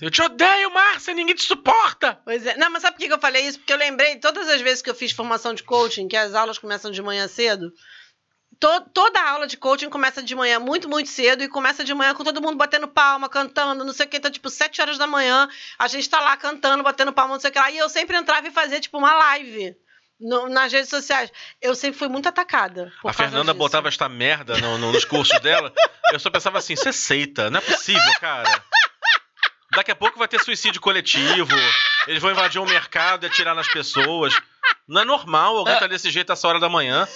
[0.00, 2.20] Eu te odeio, Márcia, ninguém te suporta.
[2.24, 2.56] Pois é.
[2.56, 3.58] Não, mas sabe por que eu falei isso?
[3.58, 6.58] Porque eu lembrei, todas as vezes que eu fiz formação de coaching, que as aulas
[6.58, 7.72] começam de manhã cedo,
[8.60, 12.14] to- toda aula de coaching começa de manhã muito, muito cedo e começa de manhã
[12.14, 14.16] com todo mundo batendo palma, cantando, não sei o que.
[14.16, 17.50] Então, tipo, sete horas da manhã, a gente tá lá cantando, batendo palma, não sei
[17.50, 17.70] o que lá.
[17.70, 19.74] E eu sempre entrava e fazia, tipo, uma live.
[20.18, 21.30] no- nas redes sociais.
[21.60, 22.90] Eu sempre fui muito atacada.
[23.02, 23.58] por a Fernanda disso.
[23.58, 25.70] botava esta merda no- no- nos cursos dela.
[26.10, 28.64] Eu só pensava assim, você aceita, não é possível, cara.
[29.72, 31.54] Daqui a pouco vai ter suicídio coletivo.
[32.06, 34.34] Eles vão invadir um mercado e atirar nas pessoas.
[34.88, 37.06] Não é normal alguém tá desse jeito essa hora da manhã.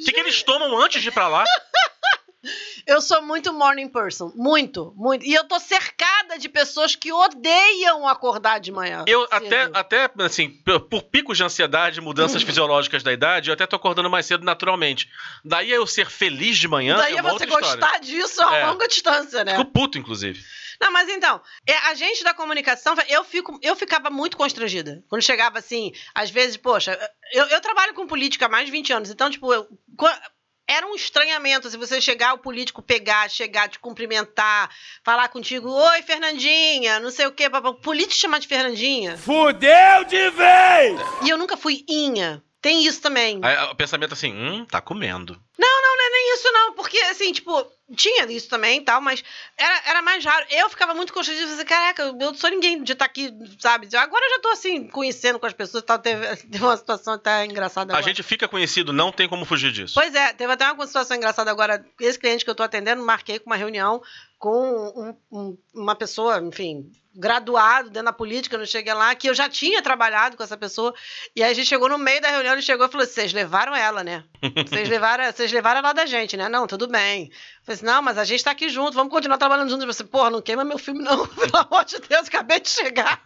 [0.00, 1.44] O que, que eles tomam antes de ir pra lá?
[2.86, 4.30] Eu sou muito morning person.
[4.36, 5.26] Muito, muito.
[5.26, 9.02] E eu tô cercada de pessoas que odeiam acordar de manhã.
[9.08, 9.32] Eu cedo.
[9.32, 9.62] até,
[10.06, 10.50] até, assim,
[10.88, 12.46] por picos de ansiedade, mudanças Uhum.
[12.46, 15.08] fisiológicas da idade, eu até tô acordando mais cedo naturalmente.
[15.44, 17.80] Daí eu ser feliz de manhã Daí é uma você outra história.
[17.80, 18.66] gostar disso a É.
[18.66, 19.56] longa distância, né?
[19.56, 20.40] Fico puto, inclusive.
[20.80, 25.02] Não, mas então, é, a gente da comunicação, eu, fico, eu ficava muito constrangida.
[25.08, 26.98] Quando chegava assim, às vezes, poxa,
[27.32, 29.66] eu, eu trabalho com política há mais de 20 anos, então, tipo, eu-
[30.68, 34.68] era um estranhamento se você chegar, o político pegar, chegar, te cumprimentar,
[35.04, 37.72] falar contigo, oi, Fernandinha, não sei o quê, papá.
[37.72, 39.16] político te chamar de Fernandinha.
[39.16, 41.00] Fudeu de vez!
[41.24, 42.42] E eu nunca fui inha.
[42.60, 43.38] Tem isso também.
[43.44, 45.40] Aí o pensamento assim, hum, tá comendo.
[45.56, 46.72] Não, não é nem isso, não.
[46.72, 49.22] Porque, assim, tipo, tinha isso também e tal, mas
[49.56, 50.44] era, era mais raro.
[50.50, 53.88] Eu ficava muito constrangida, assim, caraca, eu não sou ninguém de estar aqui, sabe?
[53.96, 55.98] Agora eu já tô, assim, conhecendo com as pessoas e tal.
[55.98, 58.02] Teve, teve uma situação até engraçada A agora.
[58.10, 59.94] gente fica conhecido, não tem como fugir disso.
[59.94, 61.84] Pois é, teve até uma situação engraçada agora.
[62.00, 64.02] Esse cliente que eu tô atendendo, marquei com uma reunião
[64.38, 69.34] com um- um- uma pessoa, enfim, graduado dentro da política, não cheguei lá, que eu
[69.34, 70.94] já tinha trabalhado com essa pessoa.
[71.34, 73.74] E aí a gente chegou no meio da reunião, ele chegou e falou: vocês levaram
[73.74, 74.24] ela, né?
[74.68, 76.48] Vocês levaram, vocês levaram ela da gente, né?
[76.48, 77.24] Não, tudo bem.
[77.24, 77.30] Eu
[77.64, 79.86] falei assim, não, mas a gente tá aqui junto, vamos continuar trabalhando juntos.
[79.86, 81.26] Eu falei assim, porra, não queima meu filme, não.
[81.34, 83.22] Pelo amor de Deus, acabei de chegar.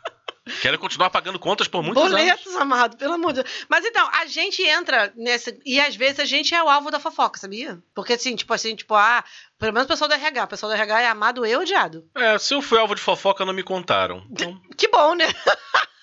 [0.62, 2.16] Quero continuar pagando contas por muitos anos.
[2.16, 3.66] Boletos, amado, pelo amor de Deus.
[3.68, 5.54] Mas então, a gente entra nessa.
[5.64, 7.78] E às vezes a gente é o alvo da fofoca, sabia?
[7.94, 9.22] Porque assim, tipo assim, tipo, ah,
[9.58, 10.44] pelo menos o pessoal do RH.
[10.44, 12.04] O pessoal do RH é amado e odiado.
[12.16, 14.24] É, se eu fui alvo de fofoca, não me contaram.
[14.30, 15.26] Então, Que bom, né?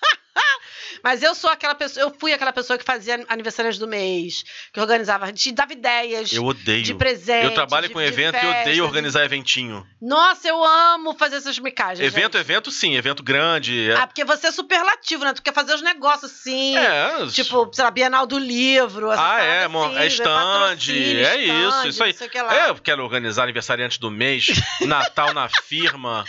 [1.02, 4.80] Mas eu sou aquela pessoa, eu fui aquela pessoa que fazia aniversários do mês, que
[4.80, 6.82] organizava, te dava ideias eu odeio.
[6.82, 7.44] de presente.
[7.44, 8.60] Eu trabalho de- com de evento e festas.
[8.62, 9.86] odeio organizar eventinho.
[10.00, 12.00] Nossa, eu amo fazer essas micagens.
[12.06, 12.44] Evento, gente.
[12.44, 13.90] evento sim, evento grande.
[13.90, 15.32] É, Ah, porque você é superlativo, né?
[15.32, 16.76] Tu quer fazer os negócios assim.
[16.76, 19.10] é, Tipo, sei lá, Bienal do Livro.
[19.10, 20.06] Ah, é, assim, é né?
[20.08, 20.24] stand,
[20.60, 22.58] patrocínio, é isso, stand, isso aí.
[22.58, 24.46] É, eu quero organizar aniversariante do mês,
[24.82, 26.24] Natal na firma.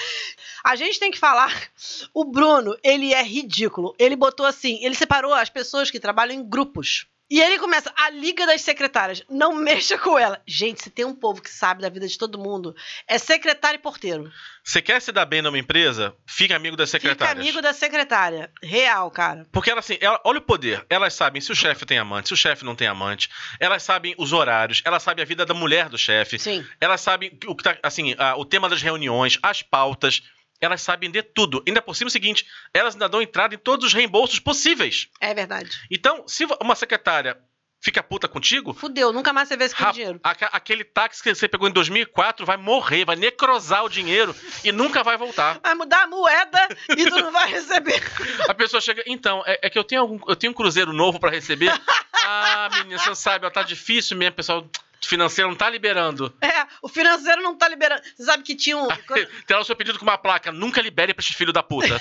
[0.63, 1.53] A gente tem que falar.
[2.13, 3.95] O Bruno, ele é ridículo.
[3.97, 7.05] Ele botou assim: ele separou as pessoas que trabalham em grupos.
[7.31, 10.41] E ele começa, a Liga das Secretárias, não mexa com ela.
[10.47, 12.75] Gente, se tem um povo que sabe da vida de todo mundo,
[13.07, 14.31] é secretário e porteiro.
[14.63, 16.15] Você quer se dar bem numa empresa?
[16.27, 17.37] Fica amigo das Fica secretárias.
[17.45, 18.51] amigo da secretária.
[18.63, 19.45] Real, cara.
[19.51, 20.83] Porque ela, assim, ela- olha o poder.
[20.89, 23.29] Elas sabem se o chefe tem amante, se o chefe não tem amante.
[23.59, 26.39] Elas sabem os horários, elas sabem a vida da mulher do chefe.
[26.39, 26.65] Sim.
[26.81, 30.23] Elas sabem o que tá, assim, a- o tema das reuniões, as pautas.
[30.61, 31.63] Elas sabem de tudo.
[31.67, 35.07] Ainda por cima é o seguinte, elas ainda dão entrada em todos os reembolsos possíveis.
[35.21, 35.69] É verdade.
[35.89, 37.37] Então, se uma secretária
[37.81, 40.19] fica puta contigo, Fudeu, nunca mais você vê esse rap- dinheiro.
[40.21, 45.01] aquele táxi que você pegou em 2004 vai morrer, vai necrosar o dinheiro e nunca
[45.01, 45.61] vai voltar.
[45.63, 48.03] Vai mudar a moeda e tu não vai receber.
[48.49, 51.21] A pessoa chega, então, é, é que eu tenho algum, eu tenho um cruzeiro novo
[51.21, 51.71] pra receber.
[52.25, 54.69] ah, menina, você sabe, ó, tá difícil mesmo, pessoal.
[55.01, 56.33] Financeiro não tá liberando.
[56.41, 58.01] É, o financeiro não tá liberando.
[58.15, 58.87] Você sabe que tinha um.
[59.47, 60.51] Tem lá o seu pedido com uma placa.
[60.51, 61.99] Nunca libere pra esse filho da puta.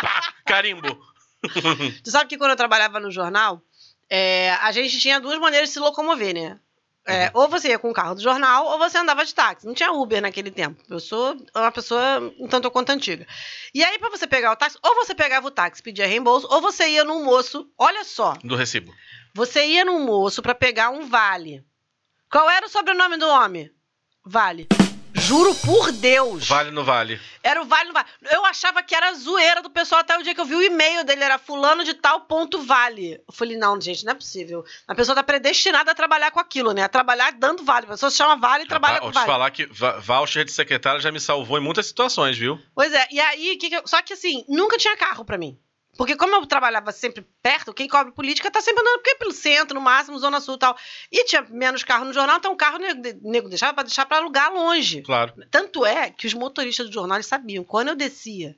[0.00, 0.98] Pá, carimbo.
[2.02, 3.60] Tu sabe que quando eu trabalhava no jornal,
[4.08, 6.58] é, a gente tinha duas maneiras de se locomover, né?
[7.06, 9.66] É, Ou você ia com o carro do jornal, ou você andava de táxi.
[9.66, 10.82] Não tinha Uber naquele tempo.
[10.88, 13.26] Eu sou uma pessoa um tanto quanto antiga.
[13.74, 16.48] E aí, pra você pegar o táxi, ou você pegava o táxi e pedia reembolso,
[16.50, 17.68] ou você ia num moço.
[17.76, 18.90] Olha só, Do recibo.
[19.34, 21.62] você ia num moço pra pegar um vale.
[22.34, 23.70] Qual era o sobrenome do homem?
[24.26, 24.66] Vale.
[25.14, 26.48] Juro por Deus.
[26.48, 27.20] Vale no vale.
[27.44, 28.08] Era o Vale no Vale.
[28.32, 31.04] Eu achava que era zoeira do pessoal até o dia que eu vi o e-mail
[31.04, 33.22] dele, era fulano de tal ponto vale.
[33.26, 34.64] Eu falei, não, gente, não é possível.
[34.88, 36.82] A pessoa tá predestinada a trabalhar com aquilo, né?
[36.82, 37.86] A trabalhar dando vale.
[37.86, 39.26] A pessoa se chama vale e trabalha Rapaz, com vou te vale.
[39.32, 39.66] falar que
[40.02, 42.60] voucher de secretária já me salvou em muitas situações, viu?
[42.74, 45.56] Pois é, e aí, que que eu- só que assim, nunca tinha carro pra mim.
[45.96, 49.74] Porque como eu trabalhava sempre perto, quem cobre política tá sempre andando porque pelo centro,
[49.74, 50.76] no máximo, zona sul e tal.
[51.10, 54.18] E tinha menos carro no jornal, então o carro nego, nego deixava pra deixar pra
[54.18, 55.02] alugar longe.
[55.02, 55.34] Claro.
[55.50, 57.64] Tanto é que os motoristas do jornal sabiam.
[57.64, 58.56] Quando eu descia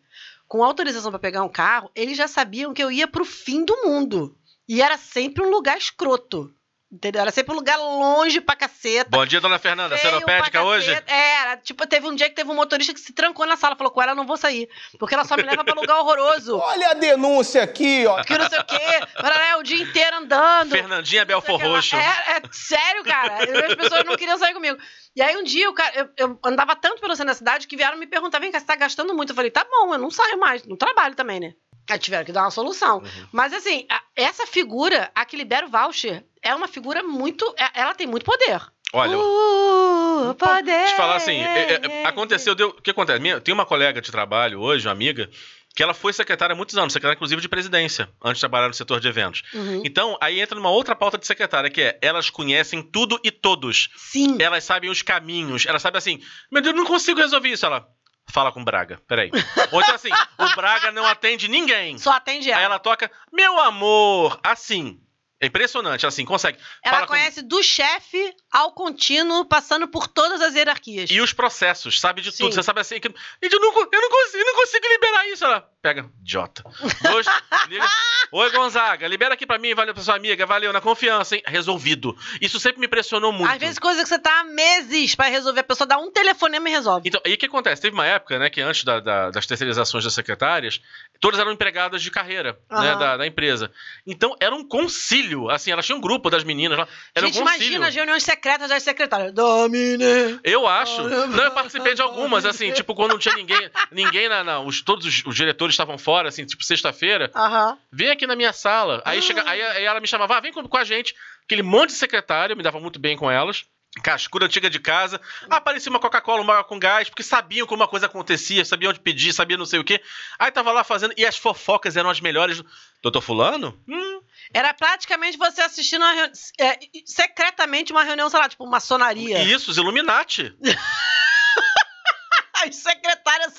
[0.48, 3.76] com autorização para pegar um carro, eles já sabiam que eu ia pro fim do
[3.84, 4.36] mundo.
[4.68, 6.52] E era sempre um lugar escroto.
[6.90, 7.20] Entendeu?
[7.20, 9.10] Era sempre um lugar longe pra caceta.
[9.10, 9.98] Bom dia, dona Fernanda.
[9.98, 10.92] Seropédica hoje?
[11.06, 13.74] É, era, tipo, teve um dia que teve um motorista que se trancou na sala,
[13.74, 14.68] falou, com ela não vou sair.
[14.96, 16.56] Porque ela só me leva pra lugar horroroso.
[16.62, 18.22] Olha a denúncia aqui, ó.
[18.22, 18.76] Que não sei o quê.
[19.16, 20.70] Ela é o dia inteiro andando.
[20.70, 21.60] Fernandinha Belfor.
[21.60, 21.96] Roxo.
[21.96, 23.38] É, é sério, cara.
[23.66, 24.78] As pessoas não queriam sair comigo.
[25.16, 27.76] E aí um dia o cara, eu, eu andava tanto pelo centro da cidade que
[27.76, 29.30] vieram me perguntar: vem cá, você tá gastando muito?
[29.30, 31.54] Eu falei: tá bom, eu não saio mais, não trabalho também, né?
[31.88, 32.98] Aí tiveram que dar uma solução.
[32.98, 33.26] Uhum.
[33.32, 37.54] Mas assim, a- essa figura, a que libera o voucher, é uma figura muito.
[37.58, 38.60] é- Ela tem muito poder.
[38.92, 40.62] Olha, Uh, poder.
[40.64, 43.18] Deixa eu falar assim, é, é, aconteceu, deu, o que acontece?
[43.20, 45.28] Minha, tem uma colega de trabalho hoje, uma amiga,
[45.74, 48.74] que ela foi secretária há muitos anos, secretária inclusive de presidência, antes de trabalhar no
[48.74, 49.42] setor de eventos.
[49.52, 49.82] Uhum.
[49.84, 53.90] Então, aí entra numa outra pauta de secretária, que é, elas conhecem tudo e todos.
[53.96, 54.36] Sim.
[54.40, 56.20] Elas sabem os caminhos, elas sabem assim,
[56.50, 57.66] meu Deus, eu não consigo resolver isso.
[57.66, 57.86] Ela,
[58.30, 59.30] fala com o Braga, peraí.
[59.72, 61.98] Ou então assim, o Braga não atende ninguém.
[61.98, 62.58] Só atende ela.
[62.58, 65.00] Aí ela toca, meu amor, assim.
[65.38, 66.58] É impressionante, assim, consegue.
[66.82, 71.10] Ela Fala com- conhece do chefe ao contínuo, passando por todas as hierarquias.
[71.10, 72.44] E os processos, sabe de Sim.
[72.44, 72.54] tudo.
[72.54, 73.08] Você sabe assim que.
[73.08, 75.44] Eu não, eu não consigo, eu não consigo liberar isso.
[75.44, 76.64] Ela pega, idiota.
[77.02, 77.26] Dois,
[77.68, 77.86] liga.
[78.32, 81.42] Oi, Gonzaga, libera aqui pra mim, valeu pra sua amiga, valeu, na confiança, hein?
[81.46, 82.16] Resolvido.
[82.40, 83.50] Isso sempre me impressionou muito.
[83.52, 86.68] Às vezes, coisa que você tá há meses pra resolver, a pessoa dá um telefonema
[86.68, 87.08] e resolve.
[87.08, 87.80] Então, aí o que acontece?
[87.82, 90.80] Teve uma época, né, que antes da- da- das terceirizações das secretárias,
[91.20, 92.98] todas eram empregadas de carreira, né, Aham.
[92.98, 93.70] da, da empresa.
[94.04, 97.42] Então, era um concílio, assim, elas tinham um grupo das meninas lá, era Gente, um
[97.44, 97.64] concílio.
[97.66, 99.32] imagina as reuniões secretas das secretárias.
[99.32, 100.40] Domine.
[100.42, 101.02] Eu acho.
[101.04, 104.82] Não, eu participei de algumas, assim, tipo, quando não tinha ninguém, ninguém na, na- os,
[104.82, 107.78] todos os, os diretores estavam fora, assim, tipo, sexta-feira, Aham.
[107.92, 109.02] vem aqui na minha sala.
[109.04, 111.14] Aí, chega, aí, aí ela me chamava, ah, vem com, com a gente.
[111.44, 113.64] Aquele monte de secretário, eu me dava muito bem com elas.
[114.02, 115.18] Cascura antiga de casa.
[115.48, 119.00] Ah, aparecia uma Coca-Cola, uma com gás, porque sabiam como a coisa acontecia, sabiam onde
[119.00, 120.02] pedir, sabiam não sei o quê.
[120.38, 122.62] Aí tava lá fazendo, e as fofocas eram as melhores.
[123.02, 123.80] Doutor Fulano?
[123.88, 124.20] Hum,
[124.52, 129.42] Era praticamente você assistindo uma reu- é, secretamente uma reunião, sei lá, tipo maçonaria.
[129.42, 130.54] isso, os Illuminati.
[132.64, 132.74] As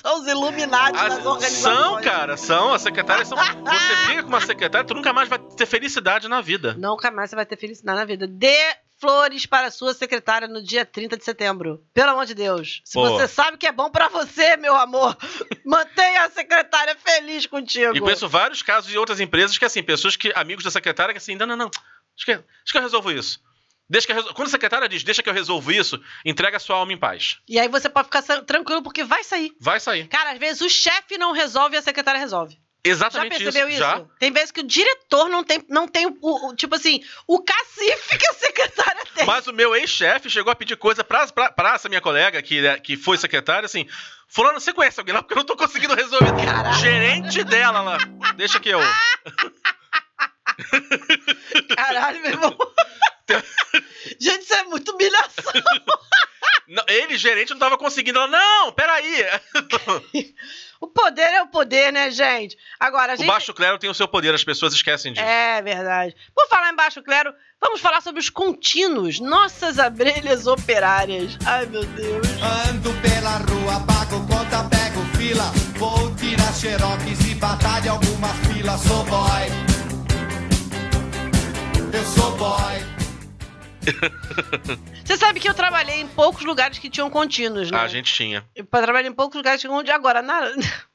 [0.02, 1.52] são os Illuminati As- das organizações.
[1.62, 2.72] são, cara, são.
[2.74, 3.36] As secretárias são.
[3.38, 6.74] Você briga com uma secretária, tu nunca mais vai ter felicidade na vida.
[6.78, 8.26] Nunca mais você vai ter felicidade na vida.
[8.26, 8.56] Dê
[9.00, 11.80] flores para a sua secretária no dia 30 de setembro.
[11.94, 12.80] Pelo amor de Deus.
[12.84, 13.08] Se Pô.
[13.08, 15.16] você sabe que é bom pra você, meu amor,
[15.64, 17.96] mantenha a secretária feliz contigo.
[17.96, 21.18] E conheço vários casos de outras empresas que, assim, pessoas que, amigos da secretária, que
[21.18, 21.66] assim, não, não, não.
[22.16, 23.40] Acho que, acho que eu resolvo isso.
[23.90, 26.76] Deixa que resol- Quando a secretária diz, deixa que eu resolvo isso, entrega a sua
[26.76, 27.38] alma em paz.
[27.48, 29.52] E aí você pode ficar tranquilo porque vai sair.
[29.60, 30.06] Vai sair.
[30.08, 32.54] Cara, às vezes o chefe não resolve e a secretária resolve.
[32.54, 32.58] Já
[32.92, 33.78] Exatamente percebeu isso?
[33.78, 34.00] Já.
[34.18, 38.16] Tem vezes que o diretor não tem, não tem o, o- tipo assim, o cacife
[38.16, 39.26] que a secretária tem.
[39.26, 42.60] Mas o meu ex-chefe chegou a pedir coisa pra, pra, pra essa minha colega, que,
[42.62, 43.86] né, que foi secretária, assim.
[44.28, 45.22] Fulano, você conhece alguém lá?
[45.22, 46.30] Porque eu não tô conseguindo resolver.
[46.80, 47.98] Gerente dela lá.
[48.36, 48.80] Deixa que eu.
[51.76, 52.56] Caralho, meu irmão.
[54.20, 55.52] Gente, isso é muito humilhação.
[56.66, 58.18] Não, ele, gerente, não tava conseguindo.
[58.18, 59.24] Ela, não, peraí.
[60.80, 62.56] O poder é o poder, né, gente?
[62.78, 63.26] Agora, a O gente.
[63.26, 65.24] baixo clero tem o seu poder, as pessoas esquecem disso.
[65.24, 66.14] É verdade.
[66.32, 71.36] Por falar em baixo clero, vamos falar sobre os contínuos, nossas abelhas operárias.
[71.46, 72.26] Ai, meu Deus.
[72.68, 75.50] Ando pela rua, pago conta, pego fila.
[75.78, 78.78] Vou tirar xerox e batalha alguma fila.
[78.78, 79.48] Sou boy.
[81.92, 82.97] Eu sou boy.
[85.04, 87.78] Você sabe que eu trabalhei em poucos lugares que tinham contínuos, né?
[87.78, 88.44] Ah, a gente tinha.
[88.54, 89.96] Eu trabalhei em poucos lugares que tinham contínuos.
[89.98, 90.40] Agora, na...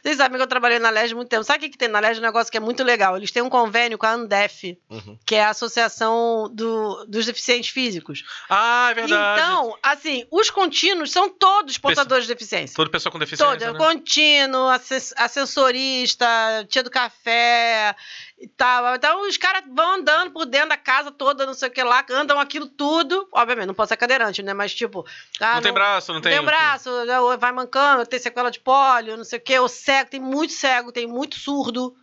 [0.00, 1.42] Vocês sabem que eu trabalhei na há muito tempo.
[1.42, 2.18] Sabe o que, que tem na LES?
[2.18, 3.16] Um negócio que é muito legal.
[3.16, 5.18] Eles têm um convênio com a Andef, Uhum.
[5.26, 8.22] que é a Associação do- dos Deficientes Físicos.
[8.48, 9.40] Ah, é verdade.
[9.40, 12.76] Então, assim, os contínuos são todos portadores de deficiência.
[12.76, 13.58] Toda pessoa com deficiência.
[13.58, 13.76] Todo, né?
[13.76, 16.26] contínuo, assess- ascensorista,
[16.68, 17.96] tia do café
[18.38, 18.94] e tal.
[18.94, 22.04] Então os caras vão andando por dentro da casa toda, não sei o que lá,
[22.10, 23.28] andam aquilo tudo.
[23.32, 24.52] Obviamente, não pode ser cadeirante, né?
[24.52, 25.06] Mas tipo.
[25.40, 26.32] ah, Não tem braço, não não tem.
[26.36, 26.90] tem braço,
[27.38, 30.92] vai mancando, tem sequela de pólio, não sei o que, o cego, tem muito cego,
[30.92, 31.94] tem muito surdo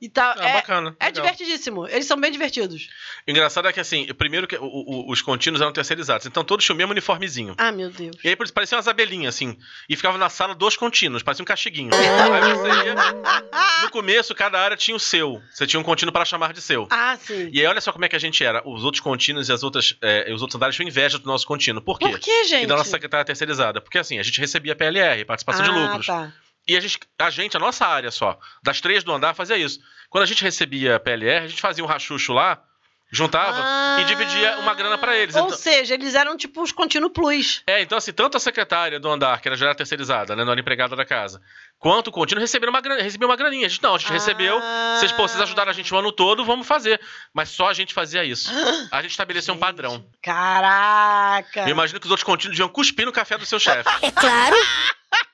[0.00, 0.34] e tal.
[0.38, 0.96] Ah, é, bacana.
[1.00, 1.86] é divertidíssimo.
[1.88, 2.88] Eles são bem divertidos.
[3.26, 6.64] O engraçado é que, assim, primeiro que o- o- os contínuos eram terceirizados, então todos
[6.64, 7.54] tinham o mesmo uniformezinho.
[7.58, 8.16] Ah, meu Deus.
[8.22, 9.58] E aí pareciam umas abelhinhas, assim.
[9.88, 11.46] E ficava na sala dos contínuos, parecia um
[11.92, 13.82] aí você ia.
[13.82, 15.42] No começo, cada área tinha o seu.
[15.52, 16.86] Você tinha um contínuo para chamar de seu.
[16.90, 17.50] Ah, sim.
[17.52, 18.62] E aí, olha só como é que a gente era.
[18.68, 21.82] Os outros contínuos e as outras, é, os outros andares tinham inveja do nosso contínuo.
[21.82, 22.08] Por quê?
[22.08, 22.64] Por que, gente?
[22.64, 23.80] E da nossa secretária terceirizada.
[23.80, 26.06] Porque assim, a gente recebia PLR, participação de ah, lucros.
[26.06, 26.32] Tá.
[26.68, 29.80] E a gente, a gente, a nossa área só, das três do andar, fazia isso.
[30.10, 32.62] Quando a gente recebia PLR, a gente fazia um rachucho lá,
[33.10, 33.58] juntava
[34.00, 35.34] e dividia uma grana pra eles.
[35.34, 37.62] Ah, Ou Então- seja, eles eram tipo os contínuos plus.
[37.66, 40.52] é, então assim, tanto a secretária do andar, que era já era terceirizada, né, não
[40.52, 41.40] era empregada da casa,
[41.78, 43.64] quanto o contínuo receberam uma, grana, recebia uma graninha.
[43.64, 44.60] A gente, não, a gente recebeu,
[44.98, 47.00] vocês, pô, vocês ajudaram a gente o ano todo, vamos fazer.
[47.32, 48.50] Mas só a gente fazia isso.
[48.92, 50.04] A gente estabeleceu um padrão.
[50.22, 51.60] Caraca!
[51.62, 53.88] Eu imagino que os outros contínuos iam cuspir no café do seu chefe.
[54.04, 54.56] É claro.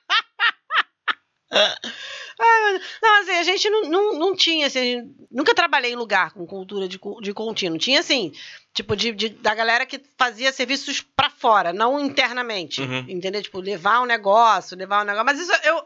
[3.01, 6.87] Não, assim, a gente não, não, não tinha, assim, nunca trabalhei em lugar com cultura
[6.87, 7.77] de, de contínuo.
[7.77, 8.33] Tinha, assim,
[8.75, 12.81] tipo, de, de- da galera que fazia serviços pra fora, não internamente.
[12.81, 13.05] Uhum.
[13.07, 13.41] Entendeu?
[13.41, 15.25] Tipo, levar um negócio, levar um negócio.
[15.25, 15.81] Mas isso, eu,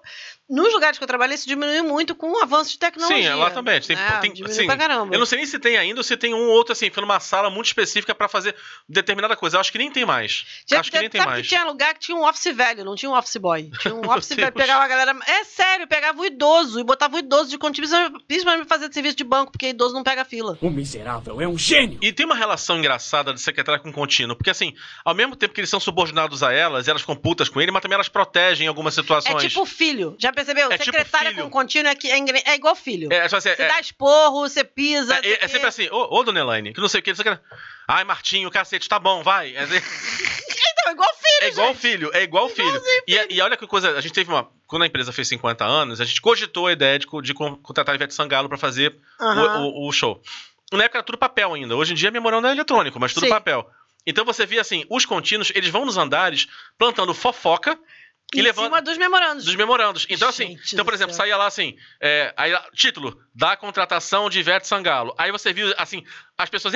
[0.49, 3.31] nos lugares que eu trabalhei, isso diminuiu muito com o avanço de tecnologia.
[3.31, 3.79] Sim, lá também.
[3.79, 4.17] Tem, né?
[4.19, 5.13] tem- assim, pra caramba.
[5.15, 7.01] eu não sei nem se tem ainda ou se tem um ou outro, assim, foi
[7.01, 8.55] numa sala muito específica pra fazer
[8.87, 9.57] determinada coisa.
[9.57, 10.45] Eu acho que nem tem mais.
[10.65, 11.43] Tinha- acho que nem tem sabe mais.
[11.43, 13.69] que tinha lugar que tinha um office velho, não tinha um office boy.
[13.79, 15.15] Tinha um office velho, pegava a galera.
[15.27, 18.91] É sério, pegava o idoso e botava o idoso de contínuo, principalmente- principalmente pra fazer
[18.93, 20.57] serviço de banco, porque idoso não pega fila.
[20.61, 21.99] O miserável é um gênio.
[22.01, 24.73] E tem uma relação engraçada de secretária com contínuo, porque assim,
[25.05, 27.81] ao mesmo tempo que eles são subordinados a elas, elas ficam putas com ele, mas
[27.81, 29.43] também elas protegem em algumas É situações.
[29.43, 30.15] tipo filho.
[30.17, 30.67] Já percebeu?
[30.71, 31.43] É tipo Secretária filho.
[31.43, 33.09] com contínuo é, que é, é igual filho.
[33.13, 35.13] É, tipo assim, Você é- dá esporro, você pisa.
[35.23, 35.47] é- é quê.
[35.47, 37.43] sempre assim, ô, ô dona Elaine, que não sei o que, não sei o que.
[37.87, 39.55] Ai, Martinho, cacete, tá bom, vai.
[39.55, 39.65] É,
[40.71, 41.41] Então, é igual filho.
[41.41, 42.81] é igual filho, é igual filho.
[43.07, 44.49] E, e olha que coisa, a gente teve uma.
[44.67, 47.93] Quando a empresa fez 50 anos, a gente cogitou a ideia de, de con- contratar
[47.93, 49.59] a Ivete Sangalo pra fazer o- Aham.
[49.65, 50.21] o, o show.
[50.71, 51.75] Na época era tudo papel ainda.
[51.75, 53.29] Hoje em dia, memorando é eletrônico, mas tudo Sim.
[53.29, 53.69] papel.
[54.05, 57.77] Então você via assim, os contínuos, eles vão nos andares plantando fofoca
[58.33, 59.45] e em levando cima dos memorandos.
[59.45, 60.05] dos memorandos.
[60.09, 61.23] Então, assim, Gente então, por exemplo, céu.
[61.23, 65.15] saía lá assim, é, aí, título, da contratação de Ivete Sangalo.
[65.17, 66.05] Aí você viu, assim,
[66.37, 66.73] as pessoas,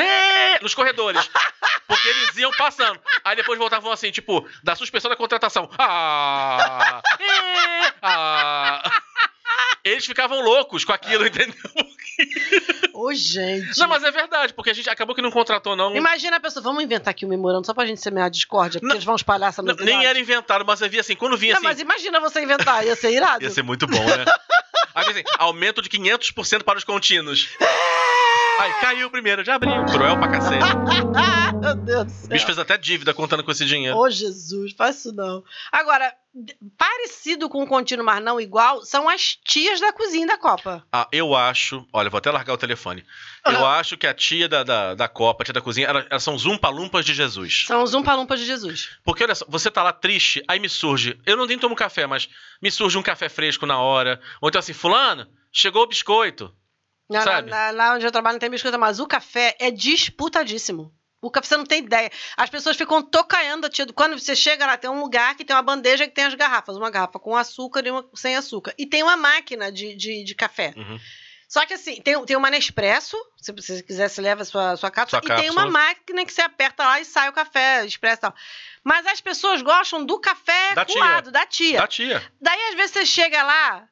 [0.62, 1.30] nos corredores.
[1.88, 3.00] Porque eles iam passando.
[3.24, 5.70] Aí depois voltavam assim, tipo, da suspensão da contratação.
[5.78, 7.02] Ah!
[8.02, 9.03] ah.
[9.84, 11.56] Eles ficavam loucos com aquilo, entendeu?
[12.94, 13.78] Ô, gente.
[13.80, 15.94] Não, mas é verdade, porque a gente acabou que não contratou, não.
[15.96, 18.88] Imagina a pessoa, vamos inventar aqui um memorando só pra gente semear a discórdia, porque
[18.88, 18.96] Não.
[18.96, 19.90] eles vão espalhar essa novidade.
[19.90, 21.68] nem era inventado, mas eu via assim, quando vinha Não, assim.
[21.68, 23.44] mas imagina você inventar, ia ser irado.
[23.44, 24.26] Ia ser muito bom, né?
[24.96, 27.50] Aí assim, aumento de 500% para os contínuos.
[28.60, 29.74] Aí caiu o primeiro, já abriu.
[29.92, 30.64] Cruel pra cacete.
[31.60, 32.30] Meu Deus do O céu.
[32.30, 33.98] bicho fez até dívida contando com esse dinheiro.
[33.98, 35.44] Ô, Jesus, faz isso não.
[35.72, 36.14] Agora,
[36.78, 40.86] parecido com o contínuo, mas não igual, são as tias da cozinha da Copa.
[40.92, 41.86] Ah, eu acho.
[41.94, 43.06] Olha, vou até largar o telefone.
[43.46, 46.24] Eu acho que a tia da, da, da Copa, a tia da cozinha, ela- elas
[46.24, 47.66] são zumpalumpas de Jesus.
[47.68, 48.98] São os umpalumpas de Jesus.
[49.04, 51.20] Porque olha só, você tá lá triste, aí me surge.
[51.26, 52.28] Eu não nem tomo café, mas
[52.62, 54.20] me surge um café fresco na hora.
[54.42, 56.54] Ou então assim, Fulano, chegou o biscoito.
[57.10, 57.52] Lá, Sabe?
[57.52, 60.92] lá- lá onde eu trabalho não tem biscoito, mas o café é disputadíssimo.
[61.24, 62.12] O café, você não tem ideia.
[62.38, 63.86] As pessoas ficam tocaiando a tia.
[63.86, 66.36] do- Quando você chega lá, tem um lugar que tem uma bandeja que tem as
[66.36, 66.76] garrafas.
[66.78, 68.74] Uma garrafa com açúcar e uma sem açúcar.
[68.78, 70.74] E tem uma máquina de, de, de café.
[70.78, 71.00] Uhum.
[71.48, 74.90] Só que assim, tem, tem uma Nespresso, se você quiser, você leva a sua, sua
[74.90, 75.22] cápsula.
[75.24, 75.84] Sua e tem uma cápsula.
[75.86, 78.36] máquina que você aperta lá e sai o café expresso e tal.
[78.84, 80.96] Mas as pessoas gostam do café Da tia.
[81.00, 81.80] coado, da tia.
[81.80, 82.24] Da tia.
[82.42, 83.88] Daí, às vezes, você chega lá,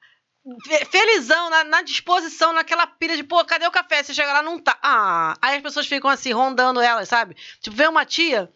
[0.90, 4.02] felizão, na, na disposição, naquela pilha de, pô, cadê o café?
[4.04, 4.78] Você chega lá, não tá.
[4.82, 7.36] Ah, aí as pessoas ficam assim, rondando elas, sabe?
[7.62, 8.50] Tipo, vê uma tia,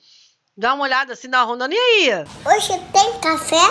[0.57, 2.09] dá uma olhada assim, dá uma rondando, e aí?
[2.45, 3.61] Hoje tem café?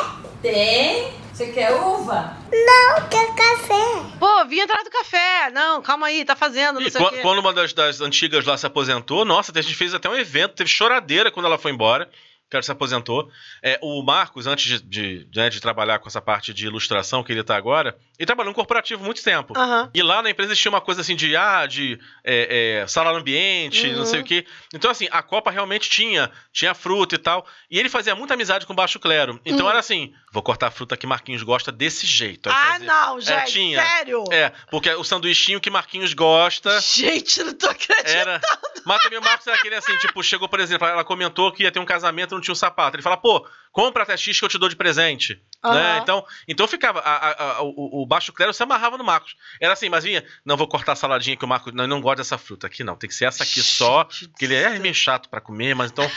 [0.43, 1.13] Tem?
[1.33, 2.37] Você quer uva?
[2.53, 4.17] Não, quer café.
[4.21, 5.51] Pô, vim atrás do café.
[5.51, 7.23] Não, calma aí, tá fazendo, não E sei o quan- quê.
[7.23, 10.55] quando uma das, das antigas lá se aposentou, nossa, a gente fez até um evento,
[10.55, 12.09] teve choradeira quando ela foi embora,
[12.57, 13.31] ela se aposentou.
[13.63, 17.33] É, o Marcos, antes de, de, né, de trabalhar com essa parte de ilustração que
[17.33, 19.57] ele tá agora, ele trabalhou no corporativo muito tempo.
[19.57, 19.91] Aham.
[19.95, 23.87] E lá na empresa existia uma coisa assim de, ah, de é, é, sala ambiente,
[23.89, 23.97] Uhum.
[23.99, 24.47] não sei o quê.
[24.73, 27.47] Então, assim, a Copa realmente tinha, tinha fruta e tal.
[27.71, 29.41] E ele fazia muita amizade com o Baixo Clero.
[29.45, 29.71] Então Uhum.
[29.71, 32.49] era assim, vou cortar a fruta que Marquinhos gosta desse jeito.
[32.49, 33.83] Aí Ah, fazia- não, É, gente, tinha.
[33.83, 34.25] sério?
[34.31, 38.09] É, porque o sanduichinho que Marquinhos gosta Gente, não tô acreditando.
[38.17, 38.41] era.
[38.85, 41.73] Mas também o Marcos era aquele assim, tipo, chegou, por exemplo, ela comentou que ia
[41.73, 42.97] ter um casamento não um sapato.
[42.97, 45.41] Ele fala, pô, compra até X que eu te dou de presente.
[45.63, 45.75] Aham.
[45.75, 45.99] Né?
[46.03, 47.01] Então, então ficava.
[47.01, 49.37] a- a- a- o, o baixo clero se amarrava no Marcos.
[49.61, 51.73] Era assim, mas vinha, não vou cortar a saladinha que o Marcos.
[51.73, 52.97] Não, não gosta dessa fruta aqui, não.
[52.97, 54.05] Tem que ser essa aqui só.
[54.05, 56.05] Porque ele é meio chato pra comer, mas então.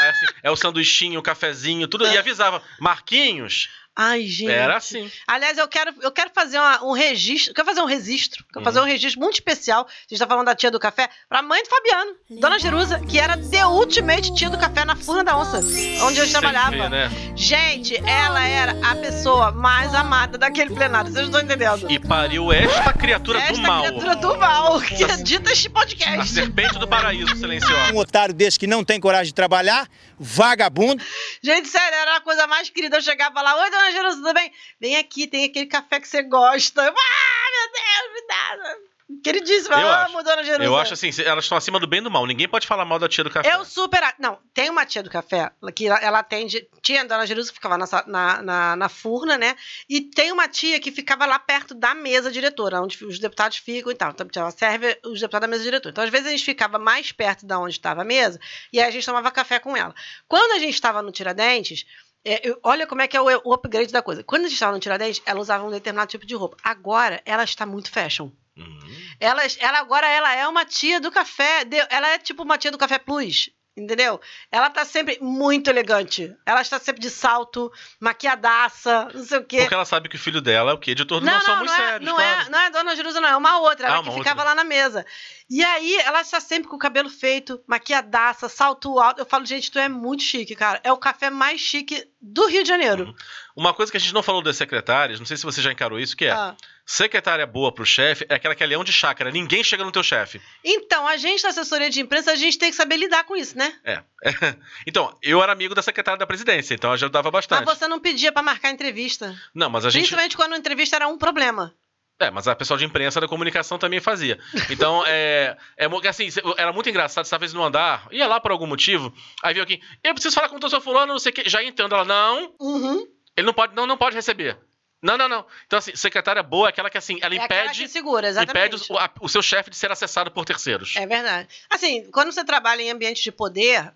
[0.00, 2.04] Aí, assim, é o sanduichinho, o cafezinho, tudo.
[2.06, 4.50] E avisava, Marquinhos, Ai, gente.
[4.50, 5.10] era assim.
[5.26, 7.50] Aliás, eu quero, eu quero fazer uma- um registro.
[7.50, 8.44] Eu quero fazer um registro.
[8.52, 9.86] Quero fazer um registro muito especial.
[9.88, 11.08] A gente tá falando da tia do café.
[11.28, 15.22] Pra mãe do Fabiano, Dona Jerusa, que era the ultimate tia do café na Furna
[15.22, 15.60] da Onça,
[16.04, 16.70] onde eu trabalhava.
[16.70, 17.08] vê, né?
[17.36, 21.12] Gente, ela era a pessoa mais amada daquele plenário.
[21.12, 21.90] Vocês não estão entendendo.
[21.90, 23.82] E pariu esta criatura Esta do mal.
[23.84, 26.28] criatura do mal, que é dita este A podcast.
[26.32, 27.92] serpente do paraíso silenciosa.
[27.92, 31.02] Um otário desse que não tem coragem de trabalhar, vagabundo.
[31.42, 32.96] Gente, sério, era a coisa mais querida.
[32.96, 34.52] Eu chegava lá, oi, Dona Jerusa, tudo bem?
[34.80, 36.82] Vem aqui, tem aquele café que você gosta.
[36.82, 38.94] Ah, meu Deus, me dá.
[39.22, 40.10] Queridíssima, Eu eu acho.
[40.12, 40.64] amo Dona Jerusa.
[40.64, 42.26] Eu acho assim, elas estão acima do bem e do mal.
[42.26, 43.54] Ninguém pode falar mal da tia do café.
[43.54, 44.00] Eu super.
[44.18, 46.66] Não, tem uma tia do café que ela- atende.
[46.82, 49.56] Tinha a dona Jerusa que ficava na, na, na, na furna, né?
[49.88, 53.92] E tem uma tia que ficava lá perto da mesa diretora, onde os deputados ficam
[53.92, 54.10] e tal.
[54.10, 55.90] Então, ela serve os deputados da mesa diretora.
[55.92, 58.40] Então, às vezes, a gente ficava mais perto da onde estava a mesa
[58.72, 59.94] e aí a gente tomava café com ela.
[60.26, 61.84] Quando a gente estava no Tiradentes.
[62.24, 64.22] É, eu- olha como é que é o, o upgrade da coisa.
[64.24, 66.56] Quando a gente estava no Tiradentes, ela usava um determinado tipo de roupa.
[66.62, 68.30] Agora, ela está muito fashion.
[68.56, 68.78] Uhum.
[69.18, 71.64] Ela, ela agora ela é uma tia do café.
[71.90, 73.50] Ela é tipo uma tia do café plus.
[73.76, 74.20] Entendeu?
[74.52, 76.32] Ela tá sempre muito elegante.
[76.46, 79.58] Ela está sempre de salto, maquiadaça, não sei o quê.
[79.62, 80.92] Porque ela sabe que o filho dela é o quê?
[80.92, 82.46] Editor do Não, Somos não, é, Sérios, não, claro.
[82.46, 83.28] é, não é a Dona Jerusa, não.
[83.28, 83.86] É uma outra.
[83.88, 84.50] Ela Ah, que uma ficava outra.
[84.50, 85.04] lá na mesa.
[85.50, 89.20] E aí, ela está sempre com o cabelo feito, maquiadaça, salto alto.
[89.20, 90.80] Eu falo, gente, tu é muito chique, cara.
[90.84, 93.06] É o café mais chique do Rio de Janeiro.
[93.06, 93.14] Uhum.
[93.56, 95.98] Uma coisa que a gente não falou das secretárias, não sei se você já encarou
[95.98, 96.56] isso, que é Ah.
[96.86, 99.30] Secretária boa pro chefe é aquela que é leão de chácara.
[99.30, 100.40] Ninguém chega no teu chefe.
[100.64, 103.56] Então, a gente da assessoria de imprensa, a gente tem que saber lidar com isso,
[103.56, 103.74] né?
[103.84, 104.02] É.
[104.86, 107.64] então, eu era amigo da secretária da presidência, então ajudava bastante.
[107.64, 109.34] Mas você não pedia pra marcar entrevista.
[109.54, 110.02] Não, mas a gente.
[110.02, 111.74] Principalmente quando a entrevista era um problema.
[112.18, 114.38] É, mas a pessoal de imprensa da comunicação também fazia.
[114.70, 115.56] Então, é.
[115.76, 119.12] é assim, era muito engraçado, você às vezes no andar, ia lá por algum motivo,
[119.42, 121.42] aí viu aqui, eu preciso falar com o doutor Fulano, não sei o quê.
[121.46, 123.06] Já ia entrando, ela, não, Uhum.
[123.36, 124.56] ele não pode, não, não pode receber.
[125.04, 125.46] Não, não, não.
[125.66, 128.74] Então, assim, secretária boa é aquela que, assim, ela É impede, segura, exatamente.
[128.76, 130.96] impede o, a- o seu chefe de ser acessado por terceiros.
[130.96, 131.46] É verdade.
[131.68, 133.92] Assim, quando você trabalha em ambiente de poder,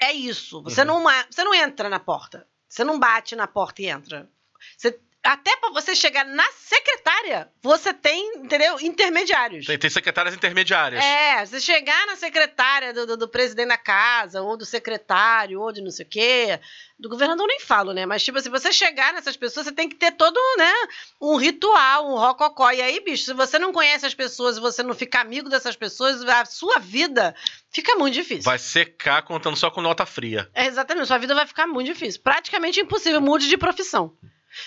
[0.00, 0.60] é isso.
[0.64, 1.00] Você, Uhum.
[1.02, 2.44] não, você não entra na porta.
[2.68, 4.28] Você não bate na porta e entra.
[4.76, 8.78] Você- até pra você chegar na secretária, você tem, entendeu?
[8.80, 9.66] Intermediários.
[9.66, 11.04] Tem, tem secretárias intermediárias.
[11.04, 15.72] É, você chegar na secretária do, do, do presidente da casa, ou do secretário, ou
[15.72, 16.60] de não sei o quê.
[16.98, 18.06] Do governador nem falo, né?
[18.06, 20.72] Mas, tipo assim, você chegar nessas pessoas, você tem que ter todo, né?
[21.20, 22.70] Um ritual, um rococó.
[22.70, 25.76] E aí, bicho, se você não conhece as pessoas e você não fica amigo dessas
[25.76, 27.34] pessoas, a sua vida
[27.70, 28.44] fica muito difícil.
[28.44, 30.48] Vai secar contando só com nota fria.
[30.54, 32.20] É, exatamente, sua vida vai ficar muito difícil.
[32.22, 34.16] Praticamente impossível, mude de profissão.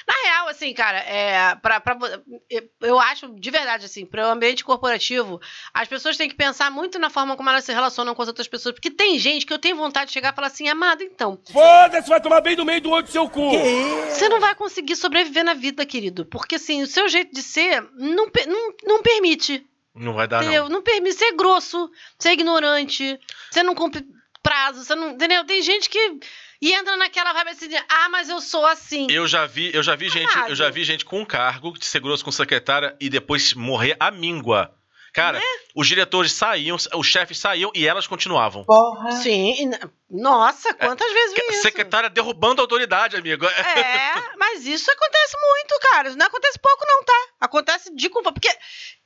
[0.08, 1.98] Na real, assim, cara, é, pra, pra,
[2.82, 5.40] eu- acho de verdade, assim, para o ambiente corporativo,
[5.74, 8.48] as pessoas têm que pensar muito na forma como elas se relacionam com as outras
[8.48, 8.74] pessoas.
[8.76, 12.10] Porque tem gente que eu tenho vontade de chegar e falar assim, amado, então, Foda-se,
[12.10, 13.52] vai tomar bem do meio do olho do seu cu.
[14.10, 16.26] você não vai conseguir sobreviver na vida, querido.
[16.26, 19.66] Porque, assim, o seu jeito de ser não, não, não permite.
[19.94, 20.64] Não vai dar, entendeu?
[20.64, 20.70] não.
[20.78, 20.82] Não.
[20.82, 23.20] permite ser grosso, ser ignorante,
[23.52, 24.06] você não cumpre
[24.42, 25.10] prazo, você não.
[25.12, 25.44] Entendeu?
[25.46, 26.20] Tem gente que.
[26.62, 29.08] E entra naquela vibe assim de, ah, mas eu sou assim.
[29.10, 32.00] Eu já vi, eu já vi gente, eu já vi gente com um cargo de
[32.00, 34.72] grosso com secretária e depois morrer à míngua.
[35.14, 35.46] Cara, Né?
[35.76, 38.66] os diretores saíam, os chefes saíam e elas continuavam.
[39.22, 39.56] Sim.
[39.60, 41.62] e na- Nossa, quantas vezes vi isso?
[41.62, 43.46] Secretária derrubando a autoridade, amigo.
[43.46, 43.52] É,
[44.38, 46.08] mas isso acontece muito, cara.
[46.10, 47.28] Isso não acontece pouco, não, tá?
[47.42, 48.32] Acontece de culpa.
[48.32, 48.50] Porque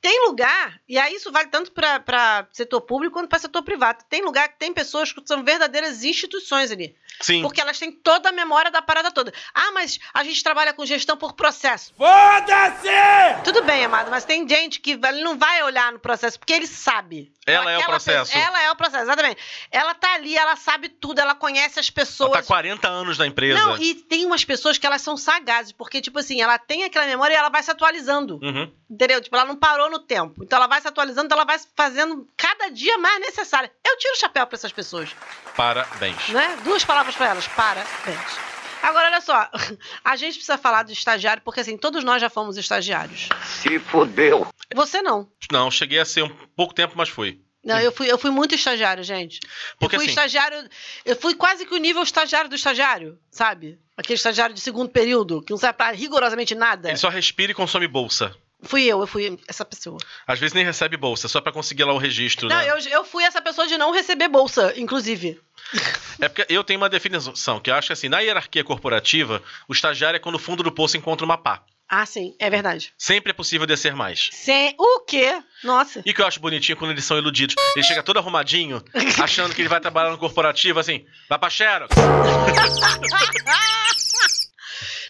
[0.00, 4.04] tem lugar, e aí isso vale tanto pra- pra setor público quanto pra setor privado.
[4.08, 6.94] Tem lugar que tem pessoas que são verdadeiras instituições ali.
[7.20, 7.40] Sim.
[7.42, 9.32] Porque elas têm toda a memória da parada toda.
[9.54, 11.92] Ah, mas a gente trabalha com gestão por processo.
[11.96, 13.42] Foda-se!
[13.44, 17.32] Tudo bem, amado, mas tem gente que não vai olhar no processo, porque ele sabe.
[17.46, 18.32] Ela é o processo.
[18.32, 19.40] pessoa- ela é o processo, exatamente.
[19.70, 22.32] Ela tá ali, ela sabe tudo, ela conhece as Ela pessoas.
[22.32, 23.60] tá 40 anos na empresa.
[23.60, 27.06] Não, e tem umas pessoas que elas são sagazes, porque, tipo assim, ela tem aquela
[27.06, 28.38] memória e ela vai se atualizando.
[28.42, 28.72] Uhum.
[28.90, 29.20] Entendeu?
[29.20, 30.42] Tipo, ela não parou no tempo.
[30.44, 33.70] Então ela vai se atualizando, então ela vai fazendo cada dia mais necessária.
[33.84, 35.10] Eu tiro o chapéu pra essas pessoas,
[35.56, 36.28] Parabéns.
[36.28, 36.58] né?
[36.64, 37.46] Duas palavras pra elas.
[37.48, 38.55] Parabéns.
[38.86, 39.50] Agora, olha só.
[40.04, 43.28] A gente precisa falar do estagiário, porque assim, todos nós já fomos estagiários.
[43.44, 44.46] Se fodeu.
[44.74, 45.28] Você não.
[45.50, 47.40] Não, cheguei a ser um pouco tempo, mas fui.
[47.64, 49.40] Não, eu fui, eu fui muito estagiário, gente.
[49.76, 50.68] Porque eu fui assim, estagiário.
[51.04, 53.76] Eu fui quase que o nível estagiário do estagiário, sabe?
[53.96, 56.88] Aquele estagiário de segundo período, que não serve pra rigorosamente nada.
[56.88, 58.36] ele só respira e consome bolsa.
[58.66, 59.98] Fui eu, eu fui essa pessoa.
[60.26, 62.70] Às vezes nem recebe bolsa, só pra conseguir lá o registro, Não, né?
[62.70, 65.40] eu, eu fui essa pessoa de não receber bolsa, inclusive.
[66.18, 69.72] É porque eu tenho uma definição, que eu acho que assim, na hierarquia corporativa, o
[69.74, 71.62] estagiário é quando o fundo do poço encontra uma pá.
[71.86, 72.92] Ah, sim, é verdade.
[72.98, 74.30] Sempre é possível descer mais.
[74.32, 75.40] Sem o quê?
[75.62, 76.02] Nossa.
[76.06, 77.54] E que eu acho bonitinho quando eles são iludidos.
[77.76, 78.82] Ele chega todo arrumadinho,
[79.22, 81.94] achando que ele vai trabalhar no corporativo, assim, vai pra Xerox,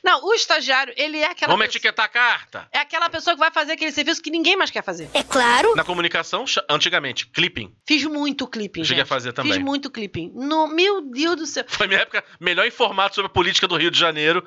[0.06, 2.68] Não, o estagiário, ele é aquela vamos pessoa, etiquetar a carta.
[2.70, 5.10] é aquela pessoa que vai fazer aquele serviço que ninguém mais quer fazer.
[5.12, 5.74] É claro.
[5.74, 7.74] Na comunicação, antigamente, clipping.
[7.84, 9.04] Fiz muito clipping, Cheguei gente.
[9.04, 9.52] a fazer também.
[9.52, 10.30] Fiz muito clipping.
[10.32, 11.64] No, meu Deus do céu.
[11.66, 14.46] Foi minha época melhor informado sobre a política do Rio de Janeiro.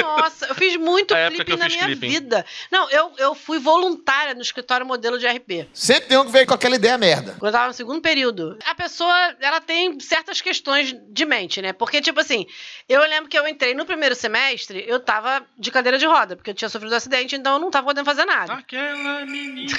[0.00, 2.08] Nossa, eu fiz muito clipping na minha clipping.
[2.08, 2.46] vida.
[2.70, 5.68] Não, eu, eu fui voluntária no escritório modelo de RP.
[5.74, 7.32] Sempre tem um que veio com aquela ideia merda.
[7.38, 8.56] Quando eu tava no segundo período.
[8.64, 11.72] A pessoa, ela tem certas questões de mente, né?
[11.72, 12.46] Porque, tipo assim,
[12.88, 16.50] eu lembro que eu entrei no primeiro semestre, eu tava de cadeira de roda, porque
[16.50, 18.54] eu tinha sofrido um acidente, então eu não tava podendo fazer nada.
[18.54, 19.78] Aquela menina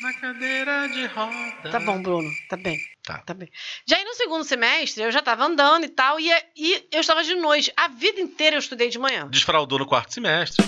[0.00, 1.70] na cadeira de roda.
[1.70, 2.78] Tá bom, Bruno, tá bem.
[3.04, 3.18] Tá.
[3.18, 3.50] Tá bem.
[3.86, 7.22] Já aí no segundo semestre, eu já tava andando e tal, e, e eu estava
[7.22, 7.72] de noite.
[7.76, 9.28] A vida inteira eu estudei de manhã.
[9.28, 10.64] Desfraudou no quarto semestre.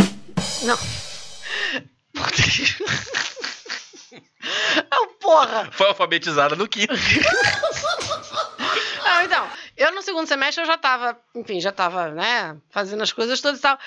[0.63, 0.79] Não.
[4.93, 5.71] Oh, porra!
[5.73, 6.93] Foi alfabetizada no quinto.
[9.05, 13.13] Ah, então, eu no segundo semestre eu já tava, enfim, já tava, né, fazendo as
[13.13, 13.79] coisas todas e tal.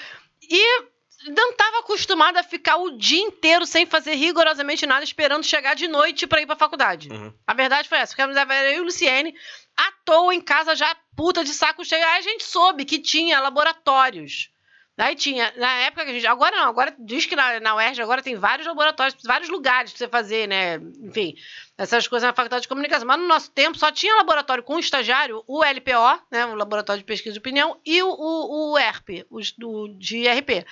[0.42, 0.84] E
[1.32, 5.88] não tava acostumada a ficar o dia inteiro sem fazer rigorosamente nada, esperando chegar de
[5.88, 7.10] noite pra ir pra faculdade.
[7.10, 7.34] Uhum.
[7.48, 9.34] A verdade foi essa, porque eu e o Luciene
[9.76, 12.06] à toa em casa já puta de saco cheio.
[12.06, 14.50] Aí a gente soube que tinha laboratórios.
[14.98, 16.26] Aí tinha, na época que a gente.
[16.26, 19.98] Agora não, agora diz que na, na UERJ agora tem vários laboratórios, vários lugares pra
[19.98, 20.78] você fazer, né?
[21.02, 21.36] Enfim,
[21.78, 23.06] essas coisas na faculdade de comunicação.
[23.06, 26.46] Mas no nosso tempo só tinha laboratório com estagiário, o LPO, né?
[26.46, 30.66] O Laboratório de Pesquisa de Opinião, e o, o, o ERP, o do, de RP.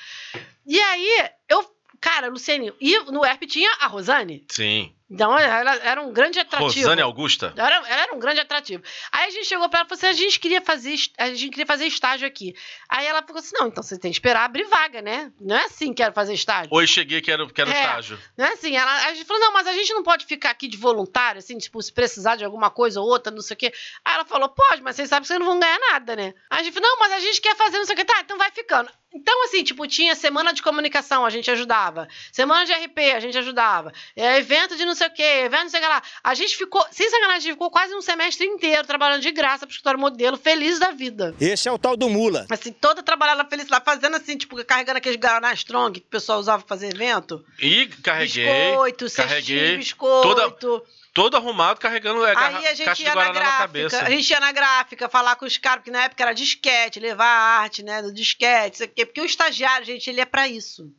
[0.66, 1.74] E aí, eu.
[2.00, 4.46] Cara, Luciene, e no ERP tinha a Rosane.
[4.50, 4.94] Sim.
[5.14, 6.88] Então ela era um grande atrativo.
[6.88, 7.54] Rosane Augusta.
[7.56, 8.82] Era, ela era um grande atrativo.
[9.12, 11.50] Aí a gente chegou pra ela e falou assim: a gente queria fazer, a gente
[11.50, 12.56] queria fazer estágio aqui.
[12.90, 15.32] Aí ela falou assim: não, então você tem que esperar abrir vaga, né?
[15.40, 16.70] Não é assim que quero fazer estágio.
[16.74, 17.80] Oi, cheguei, quero, quero É.
[17.80, 18.20] estágio.
[18.36, 18.76] Não é assim.
[18.76, 21.58] Ela, a gente falou: não, mas a gente não pode ficar aqui de voluntário, assim,
[21.60, 23.72] tipo, se precisar de alguma coisa ou outra, não sei o quê.
[24.04, 26.34] Aí ela falou: pode, mas vocês sabem que vocês não vão ganhar nada, né?
[26.50, 28.06] Aí a gente falou: não, mas a gente quer fazer não sei o quê.
[28.06, 28.90] Tá, então vai ficando.
[29.16, 32.08] Então, assim, tipo, tinha semana de comunicação, a gente ajudava.
[32.32, 33.94] Semana de RP, a gente ajudava.
[34.16, 36.04] É, evento de não sei o quê, evento não sei o que lá.
[36.24, 39.66] A gente ficou, sem sacanagem, a gente ficou quase um semestre inteiro trabalhando de graça
[39.66, 41.36] pro escritório modelo, feliz da vida.
[41.40, 42.46] Esse é o tal do mula.
[42.50, 46.40] Assim, toda trabalhada feliz lá, fazendo assim, tipo, carregando aqueles Guaraná Strong que o pessoal
[46.40, 47.44] usava pra fazer evento.
[47.60, 48.46] E carreguei.
[48.46, 50.84] biscoito, carreguei, cestinho, biscoito.
[51.14, 54.02] Todo arrumado, carregando é, garra- Aí a gente caixa de ia na na gráfica, cabeça.
[54.04, 57.26] a gente ia na gráfica falar com os caras, porque na época era disquete, levar
[57.28, 60.92] a arte, né, do disquete, isso aqui, porque o estagiário, gente, ele é pra isso.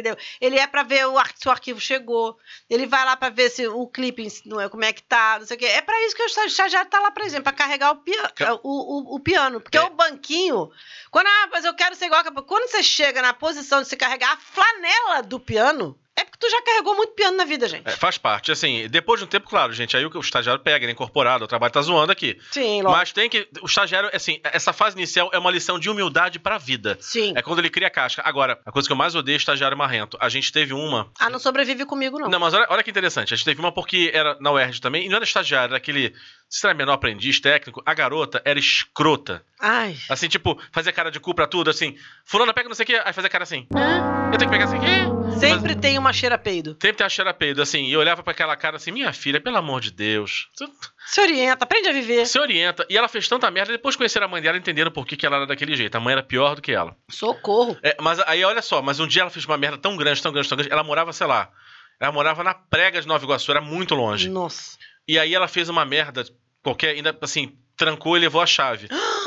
[0.00, 0.16] Entendeu?
[0.40, 2.38] Ele é pra ver o ar- se o arquivo chegou,
[2.70, 5.46] ele vai lá pra ver se o clipe, não é, como é que tá, não
[5.46, 5.66] sei o quê.
[5.66, 8.54] É pra isso que o estagiário tá lá, por exemplo, pra carregar o, pia- Ca-
[8.54, 9.60] o, o, o piano.
[9.60, 9.82] Porque É.
[9.82, 10.70] o banquinho,
[11.10, 12.42] quando, ah, mas eu quero ser igual a...
[12.42, 16.50] Quando você chega na posição de se carregar a flanela do piano, é porque tu
[16.50, 17.86] já carregou muito piano na vida, gente.
[17.86, 18.50] É, faz parte.
[18.50, 20.92] Assim, depois de um tempo, claro, gente, aí o que o estagiário pega, ele é
[20.92, 22.38] incorporado, o trabalho tá zoando aqui.
[22.50, 22.96] Sim, logo.
[22.96, 23.48] Mas tem que.
[23.62, 26.98] O estagiário, assim, essa fase inicial é uma lição de humildade pra vida.
[27.00, 27.32] Sim.
[27.36, 28.22] É quando ele cria a casca.
[28.24, 30.16] Agora, a coisa que eu mais odeio é estagiário marrento.
[30.20, 31.10] A gente teve uma.
[31.20, 32.28] Ah, não sobrevive comigo, não.
[32.28, 33.32] Não, mas olha, olha que interessante.
[33.32, 36.12] A gente teve uma porque era na UERJ também, e não era estagiário, era aquele.
[36.50, 39.44] Se era menor aprendiz, técnico, a garota era escrota.
[39.60, 39.96] Ai.
[40.08, 41.96] Assim, tipo, fazia cara de cu pra tudo, assim.
[42.24, 43.66] Fulana pega não sei o quê, aí fazia cara assim.
[43.74, 44.30] Hã?
[44.32, 45.17] Eu tenho que pegar assim.
[45.38, 46.70] Sempre tem uma cheira peido.
[46.80, 47.84] Sempre tem a cheira peido, assim.
[47.84, 50.48] E eu olhava pra aquela cara assim, minha filha, pelo amor de Deus.
[51.06, 52.26] Se orienta, aprende a viver.
[52.26, 52.86] Se orienta.
[52.90, 55.24] E ela fez tanta merda, depois de conhecer a mãe dela, entenderam por que, que
[55.24, 55.94] ela era daquele jeito.
[55.94, 56.96] A mãe era pior do que ela.
[57.08, 57.76] Socorro.
[57.82, 60.32] É, mas aí, olha só, mas um dia ela fez uma merda tão grande, tão
[60.32, 60.72] grande, tão grande.
[60.72, 61.50] Ela morava, sei lá.
[62.00, 64.28] Ela morava na prega de Nova Iguaçu, era muito longe.
[64.28, 64.76] Nossa.
[65.06, 66.24] E aí ela fez uma merda
[66.62, 68.88] qualquer, ainda assim, trancou e levou a chave.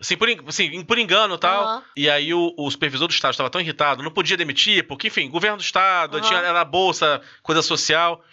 [0.00, 1.62] Assim, por, assim, por engano e tal.
[1.62, 1.82] Aham.
[1.94, 5.28] E aí o, o supervisor do Estado estava tão irritado, não podia demitir, porque, enfim,
[5.28, 6.26] governo do Estado, Aham.
[6.26, 8.24] tinha, era bolsa, coisa social.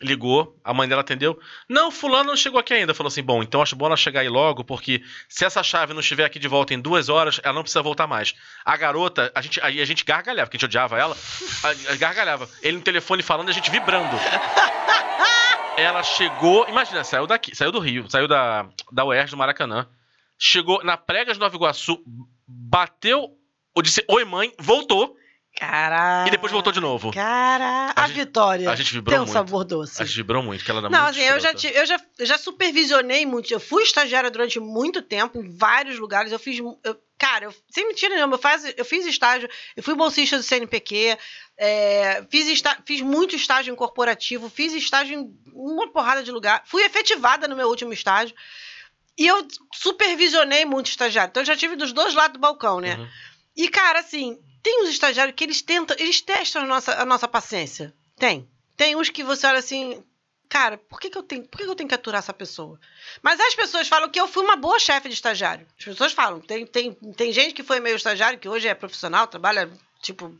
[0.00, 1.38] Ligou, a mãe dela atendeu.
[1.68, 2.92] Não, fulano não chegou aqui ainda.
[2.92, 6.00] Falou assim: bom, então acho bom ela chegar aí logo, porque se essa chave não
[6.00, 8.34] estiver aqui de volta em duas horas, ela não precisa voltar mais.
[8.64, 11.16] A garota, a gente, aí a gente gargalhava, porque a gente odiava ela,
[11.62, 12.48] a, a gargalhava.
[12.62, 14.16] Ele no telefone falando e a gente vibrando.
[15.76, 19.86] Ela chegou, imagina, saiu daqui, saiu do Rio, saiu da, da UERJ do Maracanã.
[20.44, 22.02] Chegou na Pregas de Nova Iguaçu,
[22.48, 23.30] bateu,
[23.72, 25.16] ou disse oi mãe, voltou
[25.56, 26.26] Caraca.
[26.26, 27.12] e depois voltou de novo.
[27.12, 28.68] Cara, a, A gente- vitória.
[28.68, 29.32] a gente vibrou Tem um muito.
[29.32, 30.02] sabor doce.
[30.02, 32.00] A gente vibrou muito, que ela era Não, muito assim, eu já, tive, eu, já,
[32.18, 33.52] eu já supervisionei muito.
[33.54, 36.32] Eu fui estagiária durante muito tempo, em vários lugares.
[36.32, 36.58] Eu fiz.
[36.58, 40.42] eu- cara, eu, sem mentira nenhuma, eu, faz, eu fiz estágio, eu fui bolsista do
[40.42, 41.16] CNPq,
[41.56, 46.64] é, fiz, esta, fiz muito estágio em corporativo, fiz estágio em uma porrada de lugar.
[46.66, 48.34] Fui efetivada no meu último estágio.
[49.18, 51.30] E eu supervisionei muito estagiário.
[51.30, 52.96] Então eu já tive dos dois lados do balcão, né?
[52.96, 53.08] Uhum.
[53.56, 57.28] E, cara, assim, tem uns estagiários que eles tentam, eles testam a nossa, a nossa
[57.28, 57.94] paciência.
[58.16, 58.48] Tem.
[58.76, 60.02] Tem uns que você olha assim,
[60.48, 62.80] cara, por que, que, eu, tenho, por que, que eu tenho que aturar essa pessoa?
[63.22, 65.66] Mas as pessoas falam que eu fui uma boa chefe de estagiário.
[65.78, 66.40] As pessoas falam.
[66.40, 69.70] Tem, tem, tem gente que foi meio estagiário, que hoje é profissional, trabalha,
[70.02, 70.36] tipo,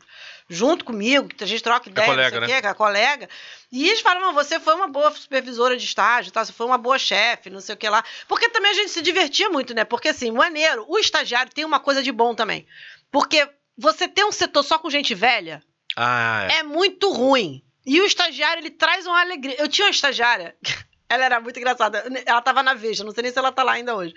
[0.49, 2.47] junto comigo, que a gente troca ideia, colega, não sei o né?
[2.55, 3.29] quê, que é colega.
[3.71, 6.43] E eles falam, "Mas você foi uma boa supervisora de estágio, tá?
[6.45, 8.03] você foi uma boa chefe, não sei o que lá.
[8.27, 9.83] Porque também a gente se divertia muito, né?
[9.85, 12.67] Porque, assim, maneiro, o estagiário tem uma coisa de bom também.
[13.09, 15.63] Porque você ter um setor só com gente velha
[15.95, 16.59] Ah, é.
[16.59, 17.63] é muito ruim.
[17.85, 19.55] E o estagiário, ele traz uma alegria.
[19.59, 20.55] Eu tinha uma estagiária,
[21.09, 22.03] ela era muito engraçada.
[22.25, 24.13] Ela tava na Veja, não sei nem se ela tá lá ainda hoje.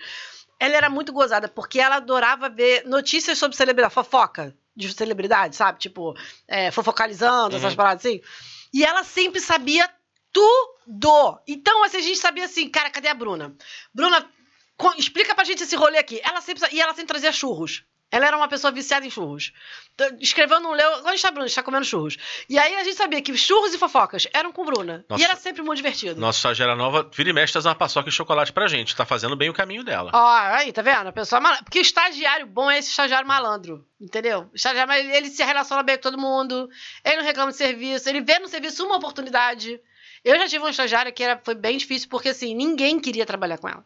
[0.58, 5.78] Ela era muito gozada, porque ela adorava ver notícias sobre celebridade, fofoca de celebridade, sabe?
[5.78, 6.14] Tipo,
[6.46, 7.76] é, fofocalizando, essas Uhum.
[7.76, 8.20] paradas assim.
[8.72, 9.88] E ela sempre sabia
[10.32, 11.40] tudo.
[11.48, 13.56] Então, assim, a gente sabia assim, cara, cadê a Bruna?
[13.94, 14.28] Bruna,
[14.98, 16.20] explica pra gente esse rolê aqui.
[16.22, 17.84] Ela sempre, e ela sempre trazia churros.
[18.10, 19.52] Ela era uma pessoa viciada em churros.
[20.20, 20.88] Escreveu num leu.
[21.04, 21.46] Onde está a Bruna?
[21.46, 22.16] Está comendo churros.
[22.48, 25.04] E aí a gente sabia que churros e fofocas eram com Bruna.
[25.08, 25.20] Nossa.
[25.20, 26.20] E era sempre muito divertido.
[26.20, 28.94] Nossa estagiária nova, vira e mexe, traz uma paçoca de chocolate pra gente.
[28.94, 30.12] Tá fazendo bem o caminho dela.
[30.14, 31.08] Ó, aí, tá vendo?
[31.08, 31.56] A pessoa mal...
[31.64, 33.84] Porque o estagiário bom é esse estagiário malandro.
[34.00, 34.48] Entendeu?
[34.52, 36.68] O estagiário, ele, ele se relaciona bem com todo mundo.
[37.04, 38.08] Ele não reclama de serviço.
[38.08, 39.80] Ele vê no serviço uma oportunidade.
[40.24, 43.58] Eu já tive uma estagiária que era, foi bem difícil, porque assim, ninguém queria trabalhar
[43.58, 43.84] com ela.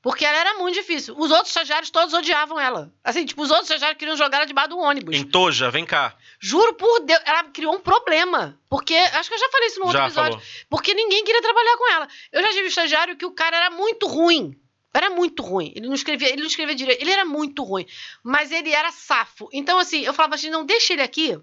[0.00, 1.14] Porque ela era muito difícil.
[1.18, 2.92] Os outros estagiários todos odiavam ela.
[3.02, 5.16] Assim, tipo, os outros estagiários queriam jogar ela debaixo do ônibus.
[5.16, 6.16] Em Toja, vem cá.
[6.38, 8.58] Juro por Deus, ela criou um problema.
[8.70, 10.32] Porque, acho que eu já falei isso no outro Já episódio.
[10.38, 10.46] falou.
[10.70, 12.08] Porque ninguém queria trabalhar com ela.
[12.30, 14.56] Eu já tive um estagiário que o cara era muito ruim.
[14.94, 15.72] Era muito ruim.
[15.74, 17.02] Ele não escrevia, ele não escrevia direito.
[17.02, 17.84] Ele era muito ruim.
[18.22, 19.48] Mas ele era safo.
[19.52, 21.38] Então, assim, eu falava assim: não, deixa ele aqui.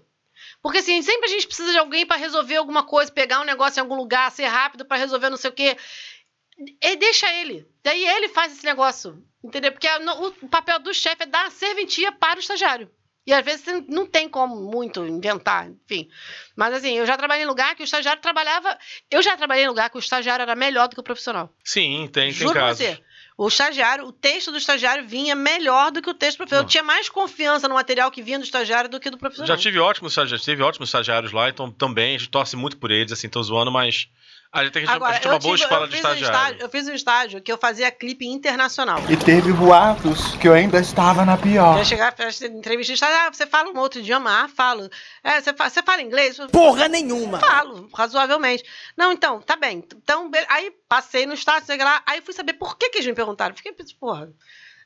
[0.62, 3.78] Porque, assim, sempre a gente precisa de alguém para resolver alguma coisa, pegar um negócio
[3.78, 5.76] em algum lugar, ser rápido para resolver não sei o quê.
[6.82, 7.66] E deixa ele.
[7.84, 9.22] Daí ele faz esse negócio.
[9.44, 9.70] Entendeu?
[9.72, 12.90] Porque a- no- o papel do chefe é dar serventia para o estagiário.
[13.26, 16.08] E às vezes você não tem como muito inventar, enfim.
[16.56, 18.78] Mas assim, eu já trabalhei em lugar que o estagiário trabalhava.
[19.10, 21.52] Eu já trabalhei em lugar que o estagiário era melhor do que o profissional.
[21.64, 22.86] Sim, tem, tem Juro pra casos.
[22.86, 23.02] você.
[23.36, 26.64] O estagiário, o texto do estagiário vinha melhor do que o texto do profissional.
[26.64, 29.48] Eu tinha mais confiança no material que vinha do estagiário do que do profissional.
[29.56, 32.90] Já tive ótimos estagiários, teve ótimos estagiários lá, então também a gente torce muito por
[32.92, 34.08] eles, assim, tô zoando, mas
[34.58, 36.04] a gente tem, a gente, a gente tem uma boa tive- escola eu de fiz
[36.04, 36.36] um estagiário.
[36.38, 38.98] estágio- eu fiz um estágio que eu fazia clipe internacional.
[39.08, 41.78] E teve boatos que eu ainda estava na pior.
[41.78, 44.44] Eu chegar pra entrevista de estágio, ah, você fala um outro idioma?
[44.44, 44.88] Ah, falo.
[45.22, 46.38] É, você, fa- você fala inglês?
[46.50, 47.38] Porra nenhuma!
[47.38, 48.64] Falo, razoavelmente.
[48.96, 49.84] Não, então, tá bem.
[49.94, 53.14] Então, aí passei no estágio, sei lá, aí fui saber por que, que eles me
[53.14, 53.54] perguntaram.
[53.54, 54.28] Fiquei, porra.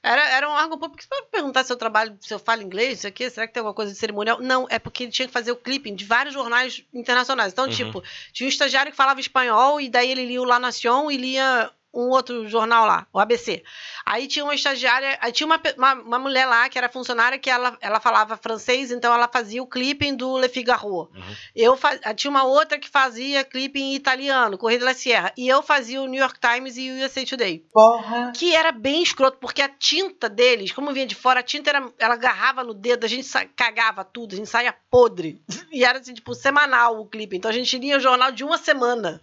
[0.03, 3.07] Era, era um órgão público para perguntar se eu trabalho, se eu falo inglês, isso
[3.07, 4.41] aqui, será que tem alguma coisa de cerimonial?
[4.41, 7.53] Não, é porque ele tinha que fazer o clipping de vários jornais internacionais.
[7.53, 7.71] Então, Uhum.
[7.71, 11.19] tipo, tinha um estagiário que falava espanhol e daí ele lia o La Nación e
[11.19, 13.63] lia um outro jornal lá, o ABC.
[14.07, 17.51] Aí tinha uma estagiária, aí tinha uma, uma, uma mulher lá que era funcionária que
[17.51, 20.89] ela, ela falava francês, então ela fazia o clipping do Le Figaro.
[20.89, 21.09] Uhum.
[21.55, 25.63] Eu fa- tinha uma outra que fazia clipping em italiano, Correio della Sierra, e eu
[25.63, 27.65] fazia o New York Times e o USA Today.
[27.73, 28.33] Porra.
[28.37, 31.91] Que era bem escroto, porque a tinta deles, como vinha de fora, a tinta era,
[31.99, 35.43] ela agarrava no dedo, a gente sa- cagava tudo, a gente saía podre.
[35.73, 37.37] E era assim, tipo, semanal o clipe.
[37.37, 39.21] Então a gente lia o jornal de uma semana.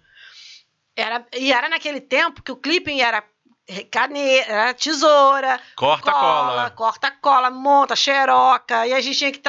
[0.97, 3.23] Era, e era naquele tempo que o clipping era
[3.91, 6.69] caneta, era tesoura, Corta cola.
[6.71, 9.41] corta cola, monta, xeroca, e a gente tinha que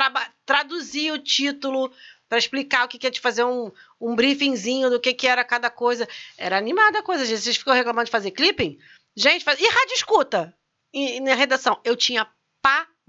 [0.44, 1.90] traduzir o título
[2.28, 5.42] para explicar o que, que é de fazer um, um briefingzinho do que, que era
[5.42, 6.06] cada coisa.
[6.36, 7.40] Era animada a coisa, gente.
[7.40, 8.78] Vocês ficam reclamando de fazer clipping?
[9.16, 9.58] Gente, faz...
[9.58, 10.54] e rádio escuta?
[10.92, 12.28] E, e na redação, eu tinha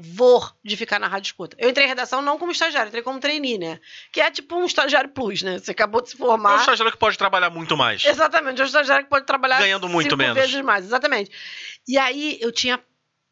[0.01, 1.55] pavor de ficar na rádio escuta.
[1.59, 3.79] Eu entrei em redação não como estagiário, entrei como trainee, né?
[4.11, 5.59] Que é tipo um estagiário plus, né?
[5.59, 6.59] Você acabou de se É um formar.
[6.59, 8.05] estagiário que pode trabalhar muito mais.
[8.05, 10.35] Exatamente, é um estagiário que pode trabalhar Ganhando muito cinco menos.
[10.35, 11.29] vezes mais, exatamente.
[11.87, 12.79] E aí eu tinha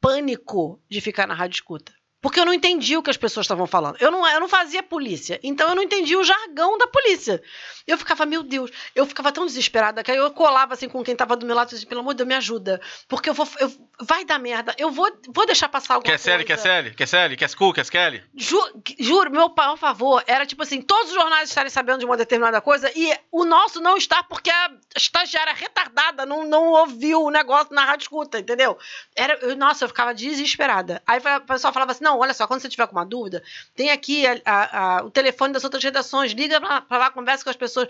[0.01, 1.93] pânico de ficar na rádio escuta.
[2.20, 3.97] Porque eu não entendia o que as pessoas estavam falando.
[3.99, 5.39] Eu não, eu não fazia polícia.
[5.43, 7.41] Então eu não entendia o jargão da polícia.
[7.86, 11.15] Eu ficava, meu Deus, eu ficava tão desesperada que aí eu colava assim com quem
[11.15, 12.82] tava do meu lado e dizia, pelo amor de Deus, me ajuda.
[13.07, 13.47] Porque eu vou.
[13.59, 14.76] eu- vai dar merda.
[14.78, 16.61] Eu vou, vou deixar passar alguma Quer série, coisa.
[16.61, 18.24] quer série, quer série, quer school, quer Kelly?
[18.36, 22.18] Ju- juro, meu maior favor era tipo assim: todos os jornais estarem sabendo de uma
[22.18, 27.30] determinada coisa e o nosso não está porque a estagiária retardada não, não ouviu o
[27.32, 28.78] negócio na rádio escuta, entendeu?
[29.15, 31.01] Era, eu- nossa, eu ficava desesperada.
[31.07, 33.43] Aí o pessoal falava assim: não, olha só, quando você tiver com uma dúvida,
[33.76, 37.43] tem aqui a- a- a- o telefone das outras redações, liga pra, pra lá, conversa
[37.43, 37.88] com as pessoas.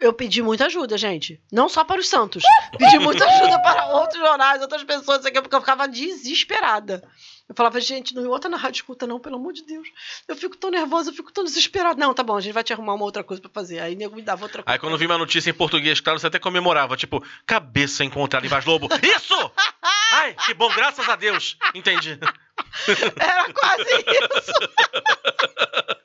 [0.00, 1.40] Eu pedi muita ajuda, gente.
[1.52, 2.42] Não só para os Santos.
[2.76, 7.08] Pedi muita ajuda para outros jornais, outras pessoas, aqui, porque eu ficava desesperada.
[7.48, 9.86] Eu falava, gente, não me bota na rádio escuta, não, pelo amor de Deus.
[10.26, 11.98] Eu fico tão nervosa, eu fico tão desesperada.
[12.00, 13.78] Não, tá bom, a gente vai te arrumar uma outra coisa pra fazer.
[13.78, 14.74] Aí nego me dava outra coisa.
[14.74, 18.48] Aí quando vi uma notícia em português, claro, você até comemorava, tipo, cabeça encontrada em
[18.48, 18.88] Vaz Lobo.
[19.00, 19.52] Isso!
[20.12, 21.56] Ai, que bom, graças a Deus.
[21.74, 22.18] Entendi.
[23.20, 24.52] Era quase isso.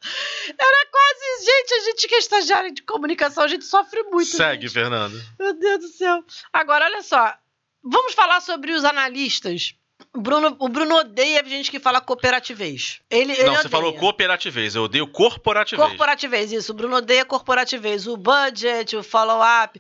[0.60, 1.45] Era quase.
[1.45, 4.30] Gente, a gente que é estagiário de comunicação, a gente sofre muito.
[4.30, 4.74] Segue, gente.
[4.74, 5.22] Fernando.
[5.39, 6.24] Meu Deus do céu.
[6.52, 7.34] Agora, olha só.
[7.84, 9.76] Vamos falar sobre os analistas.
[10.16, 13.02] O Bruno, o Bruno odeia gente que fala cooperativez.
[13.10, 13.70] Ele, ele Não, você odeia.
[13.70, 15.88] falou cooperativez, eu odeio corporativez.
[15.89, 16.72] Corporativez, isso.
[16.72, 18.08] O Bruno odeia corporativez.
[18.08, 19.80] O budget, o follow-up.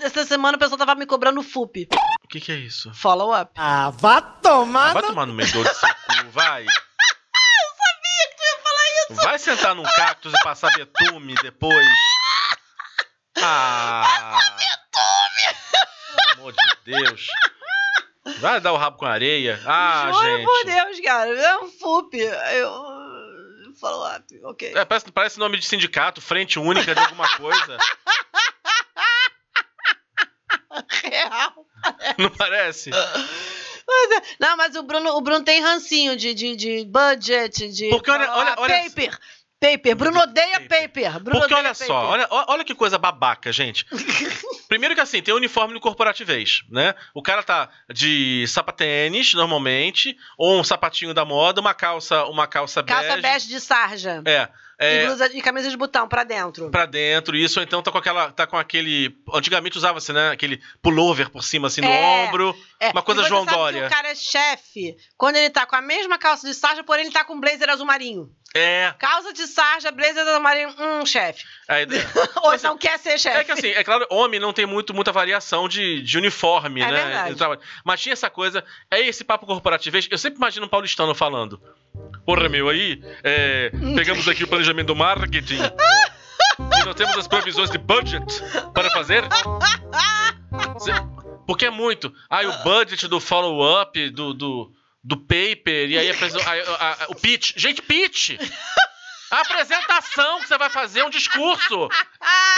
[0.00, 1.86] Essa semana o pessoal tava me cobrando o FUP.
[2.24, 2.92] O que, que é isso?
[2.94, 3.52] Follow-up.
[3.56, 4.94] Ah, vá tomar.
[4.94, 6.62] Vai tomar no meio do seu cu, vai.
[6.66, 9.14] Eu sabia que tu ia falar isso.
[9.26, 11.86] Vai sentar num cactus e passar betume depois.
[13.40, 14.04] Ah.
[14.90, 16.58] Pelo amor de
[16.92, 17.26] Deus.
[18.40, 19.60] Vai dar o rabo com areia.
[19.66, 20.44] Ah, Juro gente.
[20.44, 21.30] por Deus, cara.
[21.40, 22.16] É um FUP.
[22.18, 22.98] Eu...
[23.80, 24.72] Follow-up, ok.
[24.74, 27.78] É, parece, parece nome de sindicato, frente única de alguma coisa.
[31.02, 31.66] Real.
[32.18, 32.90] Não parece?
[32.92, 37.88] É- Não, mas o Bruno, o Bruno tem rancinho de, de, de budget, de.
[37.90, 39.18] Porque olha- olha- olha- Paper.
[39.60, 39.96] Paper.
[39.96, 41.18] Bruno odeia paper.
[41.20, 41.86] Bruno Porque olha paper.
[41.86, 43.84] só, olha, olha que coisa babaca, gente.
[44.68, 46.94] Primeiro que assim, tem o uniforme no corporativez, né?
[47.12, 52.82] O cara tá de sapatênis, normalmente, ou um sapatinho da moda, uma calça, uma calça,
[52.84, 53.22] Calça bege.
[53.22, 54.22] bege de sarja.
[54.24, 54.48] É.
[54.80, 56.70] E, é blusa, e camisa de botão pra dentro.
[56.70, 58.30] pra dentro, isso, ou então tá com aquela.
[58.30, 59.16] tá com aquele.
[59.34, 60.30] Antigamente usava-se, né?
[60.30, 62.26] Aquele pullover por cima, assim, no É.
[62.28, 62.54] ombro.
[62.80, 63.86] É, Uma coisa e você João sabe que Dória.
[63.86, 67.12] o cara é chefe quando ele tá com a mesma calça de sarja, porém ele
[67.12, 68.30] tá com blazer azul marinho.
[68.54, 68.94] É.
[68.98, 71.44] Calça de sarja, blazer azul marinho, hum, chefe.
[71.68, 72.08] a ideia-
[72.44, 73.36] Ou então quer ser chefe.
[73.36, 76.90] É que assim, é claro, homem não tem muito, muita variação de, de uniforme, É
[76.90, 77.24] né?
[77.24, 77.60] verdade.
[77.84, 80.06] Mas tinha essa coisa, é esse papo corporativez.
[80.10, 81.60] Eu sempre imagino um paulistano falando.
[82.28, 85.54] Porra, meu, aí, é, pegamos aqui o planejamento do marketing.
[85.62, 88.22] e nós temos as previsões de budget
[88.74, 89.24] para fazer.
[91.46, 92.12] Porque é muito.
[92.28, 94.70] Aí o budget do follow-up, do, do,
[95.02, 97.54] do paper, e aí a, a- a- o pitch.
[97.56, 98.32] Gente, pitch!
[99.30, 101.88] A apresentação que você vai fazer, um discurso.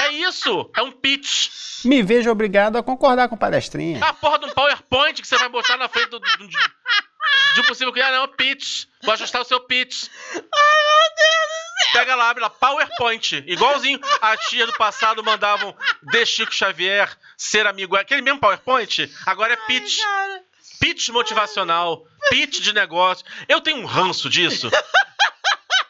[0.01, 1.49] É isso, é um pitch.
[1.85, 4.05] Me vejo obrigado a concordar com palestrinha.
[4.05, 6.27] A porra de um PowerPoint que você vai botar na frente do, do-
[7.55, 8.11] de um possível cliente.
[8.11, 8.85] Não, é um pitch.
[9.03, 10.09] Vou ajustar o seu pitch.
[10.35, 10.45] Ai, meu
[11.17, 11.93] Deus do céu.
[11.93, 13.45] Pega lá, abre lá, PowerPoint.
[13.47, 17.97] Igualzinho a tia do passado mandavam de Chico Xavier, ser amigo.
[17.97, 20.01] Aquele mesmo PowerPoint, agora é pitch.
[20.01, 20.43] Cara,
[20.81, 23.25] Pitch motivacional, pitch de negócio.
[23.47, 24.71] Eu tenho um ranço disso.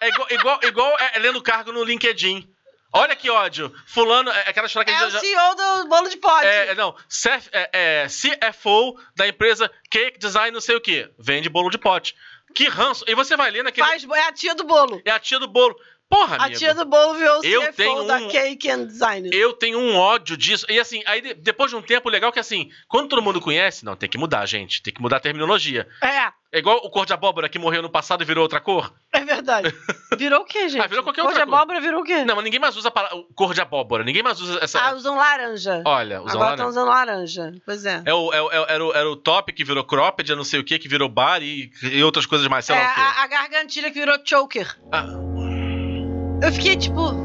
[0.01, 2.49] É igual, igual, igual é, lendo cargo no LinkedIn.
[2.93, 3.73] Olha que ódio.
[3.87, 6.47] Fulano, é aquela história que É o já- CEO do bolo de pote.
[6.47, 11.09] É, não, CF é, é, CFO da empresa Cake Design não sei o que.
[11.19, 12.17] Vende bolo de pote.
[12.55, 13.05] Que ranço.
[13.07, 13.87] E você vai ler naquele...
[13.87, 15.01] Faz, é a tia do bolo.
[15.05, 15.77] É a tia do bolo.
[16.11, 16.59] Porra, A amigo.
[16.59, 19.31] tia do bolo virou o Eu CFO tenho da um- Cake and Design.
[19.33, 20.67] Eu tenho um ódio disso.
[20.69, 23.85] E assim, aí de- depois de um tempo, legal que assim, quando todo mundo conhece,
[23.85, 24.83] não, tem que mudar, gente.
[24.83, 25.87] Tem que mudar a terminologia.
[26.03, 28.93] É, É igual o cor de abóbora que morreu no passado e virou outra cor.
[29.13, 29.73] é verdade.
[30.19, 30.81] Virou o quê, gente?
[30.83, 31.63] Ah, virou qualquer Cor outra de coisa.
[31.63, 32.25] abóbora virou o quê?
[32.25, 34.03] Não, mas ninguém mais usa a palavra cor de abóbora.
[34.03, 34.81] Ninguém mais usa essa.
[34.81, 35.81] Ah, usam laranja.
[35.87, 36.55] Olha, usam Agora lá.
[36.55, 37.53] estão usando laranja.
[37.65, 38.03] Pois é.
[38.05, 40.37] É o, é, o- é o- era, o, era o top que virou cropped, eu
[40.37, 42.91] não sei o que, que virou bar e, e outras coisas mais, sei É, lá
[42.91, 43.01] o quê.
[43.01, 44.77] a, a gargantilha que virou choker.
[44.93, 45.05] Ah.
[46.43, 47.01] Eu fiquei tipo.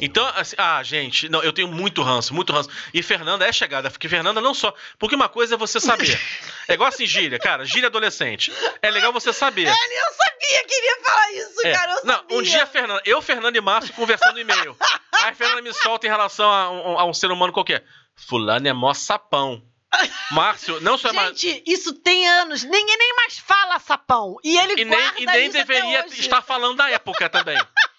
[0.00, 2.68] Então, assim, ah, gente, não, eu tenho muito ranço, muito ranço.
[2.92, 4.74] E Fernanda é chegada, porque Fernanda não só.
[4.98, 6.20] Porque uma coisa é você saber.
[6.68, 8.52] É igual assim, gíria, cara, gíria adolescente.
[8.82, 9.66] É legal você saber.
[9.66, 11.72] Eu sabia que ele ia falar isso, É.
[11.72, 11.92] cara.
[11.92, 12.36] Eu Não, sabia.
[12.36, 14.76] um dia, Fernanda, eu, Fernanda e Márcio conversando no e-mail.
[15.12, 17.84] Aí a Fernanda me solta em relação a um, a um ser humano qualquer.
[18.14, 19.62] Fulano é mó sapão.
[20.30, 21.38] Márcio, não só é mais.
[21.38, 22.62] Gente, isso tem anos.
[22.64, 24.36] Ninguém nem mais fala sapão.
[24.42, 27.58] E ele E nem, e nem deveria estar falando da época também.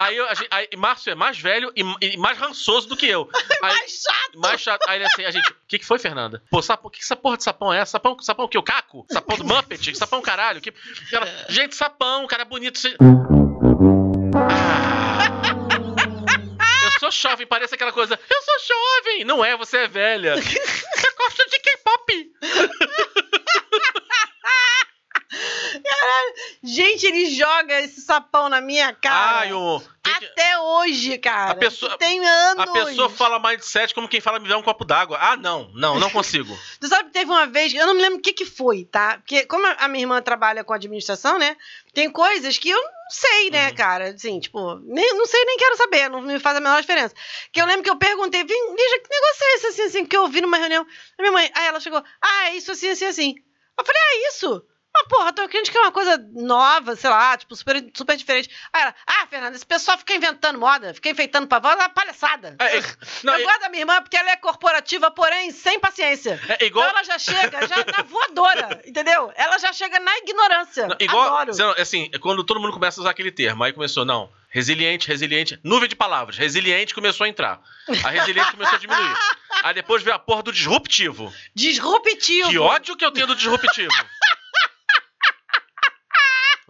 [0.00, 3.28] Aí, eu, gente, aí Márcio é mais velho e, e mais rançoso do que eu.
[3.60, 4.38] Aí, Mais chato.
[4.38, 4.88] mais chato.
[4.88, 6.40] Aí ele assim, a gente, o que, que foi, Fernanda?
[6.48, 7.84] Pô, sapão, que, que essa porra de sapão é?
[7.84, 8.56] Sapão, sapão o quê?
[8.56, 9.04] O caco?
[9.10, 9.96] Sapão do Muppet?
[9.96, 10.60] Sapão caralho?
[10.60, 10.72] Que,
[11.12, 12.78] ela, gente, sapão, cara bonito.
[12.78, 12.96] Você...
[17.10, 18.18] sou jovem, parece aquela coisa.
[18.28, 19.24] Eu sou jovem!
[19.24, 20.34] Não é, você é velha.
[20.38, 22.32] Eu gosto de K-pop.
[26.62, 29.38] Gente, ele joga esse sapão na minha cara.
[29.40, 29.82] Ai, o.
[30.02, 31.50] Até hoje, cara.
[31.52, 32.64] A pessoa- tem anos.
[32.68, 35.18] A pessoa fala mindset como quem fala me dá um copo d'água.
[35.20, 36.56] Ah, não, não, não consigo.
[36.80, 39.18] Tu sabe que teve uma vez, eu não me lembro o que que foi, tá?
[39.18, 41.56] Porque como a a minha irmã trabalha com administração, né?
[41.92, 43.74] Tem coisas que eu não sei, né, Uhum.
[43.74, 44.10] cara?
[44.10, 47.14] Assim, tipo, nem, não sei nem quero saber, não me faz a menor diferença.
[47.52, 50.16] Que eu lembro que eu perguntei, "Vim, Lígia, que negócio é esse, assim, assim, que
[50.16, 50.90] eu ouvi numa reunião da
[51.22, 51.50] minha mãe.
[51.54, 53.34] Aí ela chegou, ah, é isso, assim, assim, assim.
[53.78, 54.62] Eu falei, ah, isso?
[54.96, 58.50] Ah, porra, tô crente que é uma coisa nova, sei lá, tipo, super, super diferente.
[58.72, 61.88] Aí ela, ah, Fernanda, esse pessoal fica inventando moda, fica enfeitando pra voz, é uma
[61.88, 62.56] palhaçada.
[62.58, 62.82] É, é,
[63.22, 66.40] não, eu é- gosto da minha irmã porque ela é corporativa, porém sem paciência.
[66.58, 66.84] É igual.
[66.86, 69.30] Então ela já chega já na voadora, entendeu?
[69.36, 70.86] Ela já chega na ignorância.
[70.88, 71.56] Não, igual, Adoro.
[71.58, 75.60] não- assim, quando todo mundo começa a usar aquele termo, aí começou, não, resiliente, resiliente,
[75.62, 77.60] nuvem de palavras, resiliente começou a entrar.
[78.04, 79.16] A resiliente começou a diminuir.
[79.62, 81.32] Aí depois veio a porra do disruptivo.
[81.54, 82.48] Disruptivo.
[82.48, 83.92] Que ódio que eu tenho do disruptivo.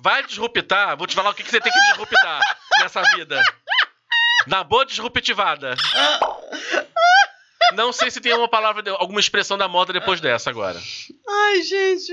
[0.01, 2.41] Vai disruptar, vou te falar o que, que você tem que disruptar
[2.81, 3.41] nessa vida.
[4.47, 5.75] Na boa disruptivada.
[7.75, 10.81] Não sei se tem uma palavra, alguma expressão da moda depois dessa agora.
[11.29, 12.13] Ai, gente.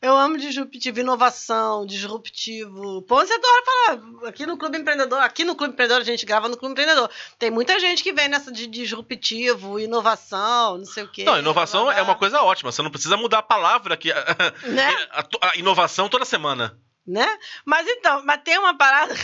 [0.00, 3.02] Eu amo disruptivo, inovação, disruptivo.
[3.02, 4.28] Pô, você adora falar.
[4.28, 7.10] Aqui no Clube Empreendedor, aqui no Clube Empreendedor, a gente grava no Clube Empreendedor.
[7.38, 11.24] Tem muita gente que vem nessa de disruptivo, inovação, não sei o quê.
[11.24, 12.72] Não, inovação é uma coisa ótima.
[12.72, 14.10] Você não precisa mudar a palavra que
[14.62, 14.88] Né?
[15.12, 16.78] a, a- a inovação toda semana.
[17.08, 17.26] Né?
[17.64, 19.14] Mas então, mas tem uma parada.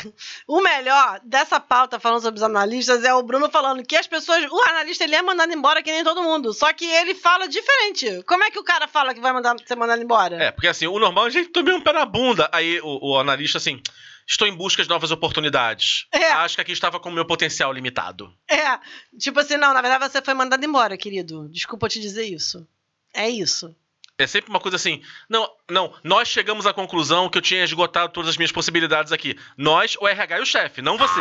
[0.47, 4.45] O melhor dessa pauta falando sobre os analistas é o Bruno falando que as pessoas.
[4.51, 6.53] O analista ele é mandado embora que nem todo mundo.
[6.53, 8.23] Só que ele fala diferente.
[8.25, 10.43] Como é que o cara fala que vai mandar ser mandado embora?
[10.43, 12.49] É, porque assim, o normal é a gente tomar um pé na bunda.
[12.53, 13.83] Aí o, o analista, assim,
[14.27, 16.07] estou em busca de novas oportunidades.
[16.11, 16.31] É.
[16.33, 18.35] Acho que aqui estava com o meu potencial limitado.
[18.49, 18.79] É.
[19.19, 21.49] Tipo assim, não, na verdade você foi mandado embora, querido.
[21.51, 22.67] Desculpa eu te dizer isso.
[23.13, 23.75] É isso.
[24.17, 28.13] É sempre uma coisa assim, não, não, nós chegamos à conclusão que eu tinha esgotado
[28.13, 29.37] todas as minhas possibilidades aqui.
[29.59, 31.21] Nós, o RH e o chefe, não você.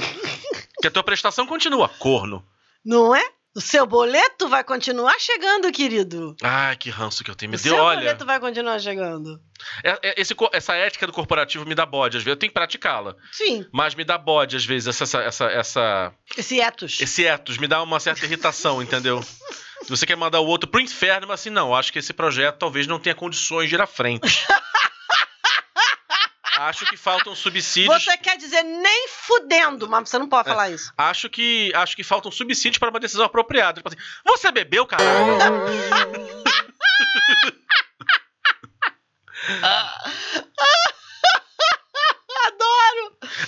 [0.82, 2.46] que a tua prestação continua, corno.
[2.84, 3.22] Não é?
[3.56, 6.34] O seu boleto vai continuar chegando, querido.
[6.42, 7.50] Ai, que ranço que eu tenho.
[7.50, 8.00] Me o deu, seu olha.
[8.00, 9.40] boleto vai continuar chegando.
[9.84, 12.54] é- é- esse essa ética do corporativo me dá bode, às vezes eu tenho que
[12.54, 13.14] praticá-la.
[13.30, 17.00] Sim, Mas me dá bode, às vezes, essa, essa, essa, esse etos.
[17.00, 19.24] esse etos, me dá uma certa irritação, entendeu?
[19.88, 22.86] Você quer mandar o outro pro inferno, mas assim, não, acho que esse projeto talvez
[22.88, 24.20] não tenha condições de ir à frente.
[26.56, 28.02] acho que faltam subsídios.
[28.02, 30.92] Você quer dizer nem fudendo, mas você não pode falar isso.
[30.96, 33.80] Acho que acho que faltam subsídios para uma decisão apropriada.
[33.80, 35.34] Tipo assim, você bebeu, caralho?
[35.34, 35.64] Adoro!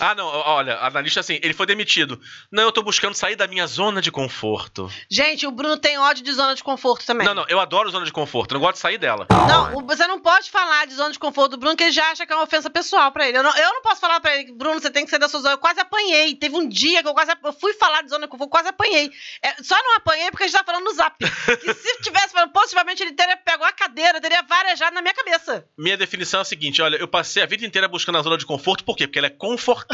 [0.00, 2.20] ah, não, olha, analista assim, ele foi demitido.
[2.50, 4.90] Não, eu tô buscando sair da minha zona de conforto.
[5.10, 7.26] Gente, o Bruno tem ódio de zona de conforto também.
[7.26, 9.26] Não, não, eu adoro zona de conforto, eu não gosto de sair dela.
[9.30, 12.26] Não, você não pode falar de zona de conforto do Bruno, que ele já acha
[12.26, 13.38] que é uma ofensa pessoal pra ele.
[13.38, 15.40] Eu não, eu não posso falar pra ele, Bruno, você tem que sair da sua
[15.40, 15.54] zona.
[15.54, 16.34] Eu quase apanhei.
[16.34, 19.10] Teve um dia que eu quase eu fui falar de zona de conforto, quase apanhei.
[19.42, 21.16] É, só não apanhei porque a gente tá falando no zap.
[21.18, 25.66] Que se tivesse falando, possivelmente ele teria pegado a cadeira, teria varejado na minha cabeça.
[25.76, 28.46] Minha definição é a seguinte: olha, eu passei a vida inteira buscando a zona de
[28.46, 29.06] conforto, por quê?
[29.06, 29.85] Porque ela é confortável,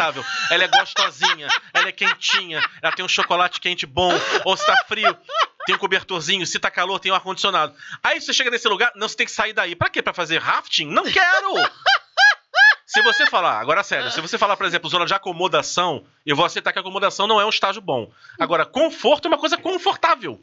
[0.50, 4.12] ela é gostosinha, ela é quentinha, ela tem um chocolate quente bom,
[4.44, 5.16] ou se tá frio,
[5.66, 7.74] tem um cobertorzinho, se tá calor, tem um ar-condicionado.
[8.02, 9.74] Aí você chega nesse lugar, não, você tem que sair daí.
[9.74, 10.02] Pra quê?
[10.02, 10.86] Pra fazer rafting?
[10.86, 11.54] Não quero!
[12.86, 16.44] Se você falar, agora sério, se você falar, por exemplo, zona de acomodação, eu vou
[16.44, 18.12] aceitar que acomodação não é um estágio bom.
[18.38, 20.38] Agora, conforto é uma coisa confortável.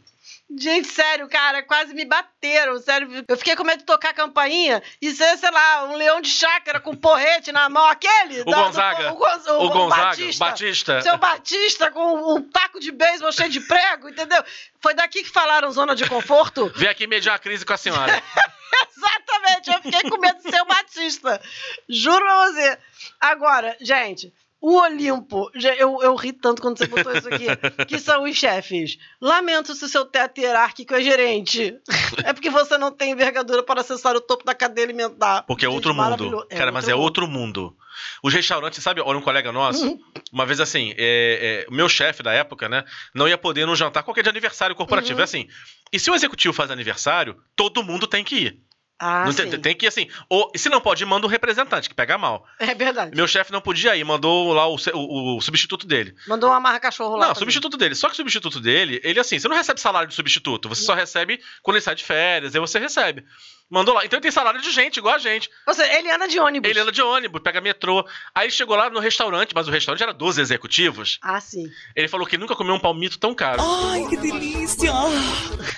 [0.57, 3.23] Gente, sério, cara, quase me bateram, sério.
[3.27, 6.29] Eu fiquei com medo de tocar a campainha e ser, sei lá, um leão de
[6.29, 8.41] chácara com porrete na mão, aquele.
[8.41, 9.13] O da- do- Gonzaga.
[9.13, 10.45] o, Gonz- o- O o Gonzaga, Batista.
[10.45, 11.01] Batista.
[11.03, 14.43] Seu Batista com um taco de beisebol cheio de prego, entendeu?
[14.81, 16.71] Foi daqui que falaram zona de conforto?
[16.75, 18.21] Vem aqui mediar a crise com a senhora.
[18.97, 21.41] Exatamente, eu fiquei com medo de ser o Batista.
[21.87, 22.77] Juro pra você.
[23.19, 27.45] Agora, gente, o Olimpo, já- eu, eu ri tanto quando você botou isso aqui,
[27.85, 28.97] que são os chefes.
[29.21, 31.77] Lamento se o seu teto hierárquico é gerente.
[32.23, 35.43] É porque você não tem envergadura para acessar o topo da cadeia alimentar.
[35.43, 36.03] Porque é Gente, outro mundo.
[36.03, 36.47] maravilhoso.
[36.47, 37.01] Cara, mas é mundo.
[37.03, 37.75] outro mundo.
[38.23, 39.01] Os restaurantes, sabe?
[39.01, 39.99] Olha, um colega nosso,
[40.31, 43.75] uma vez assim, é, é, o meu chefe da época, né, não ia poder num
[43.75, 45.15] jantar qualquer de aniversário corporativo.
[45.15, 45.21] Uhum.
[45.21, 45.47] É assim.
[45.91, 48.59] E se o executivo faz aniversário, todo mundo tem que ir.
[48.99, 49.49] Ah, Não sim.
[49.49, 50.07] tem, tem que ir assim.
[50.27, 52.45] Ou, se não pode ir, manda um representante, que pega mal.
[52.59, 53.15] É verdade.
[53.15, 56.13] Meu chefe não podia ir, mandou lá o, o- o substituto dele.
[56.27, 57.27] Mandou uma marra cachorro lá.
[57.29, 57.95] Não, substituto dele.
[57.95, 60.93] Só que o substituto dele, ele assim, você não recebe salário de substituto, você só
[60.93, 63.23] recebe quando ele sai de férias, aí você recebe.
[63.71, 64.03] Mandou lá.
[64.03, 65.47] Então ele tem salário de gente, igual a gente.
[65.67, 66.69] Ou seja, ele anda de ônibus.
[66.69, 68.03] Ele anda de ônibus, pega metrô.
[68.33, 71.19] Aí ele chegou lá no restaurante, mas o restaurante era 12 executivos.
[71.21, 71.71] Ah, sim.
[71.95, 73.61] Ele falou que nunca comeu um palmito tão caro.
[73.61, 74.89] Ai, que delícia!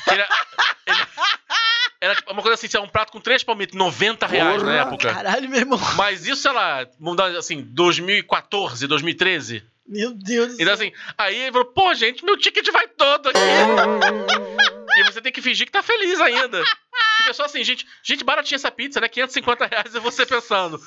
[0.08, 0.22] Ele,
[0.88, 1.08] ele-
[2.02, 5.14] era tipo, uma coisa assim, um prato com três palmitos, 90 reais na época.
[5.14, 5.80] Caralho, meu irmão.
[5.96, 9.64] Mas isso, sei lá, mudar assim, 2014, 2013.
[9.88, 10.62] Meu Deus do céu.
[10.64, 13.40] Então assim, aí ele falou, pô, gente, meu ticket vai todo aqui.
[14.98, 16.64] e você tem que fingir que tá feliz ainda.
[17.18, 19.08] Que pessoa assim, gente, gente, baratinha essa pizza, né?
[19.08, 20.82] 550 reais, e você pensando.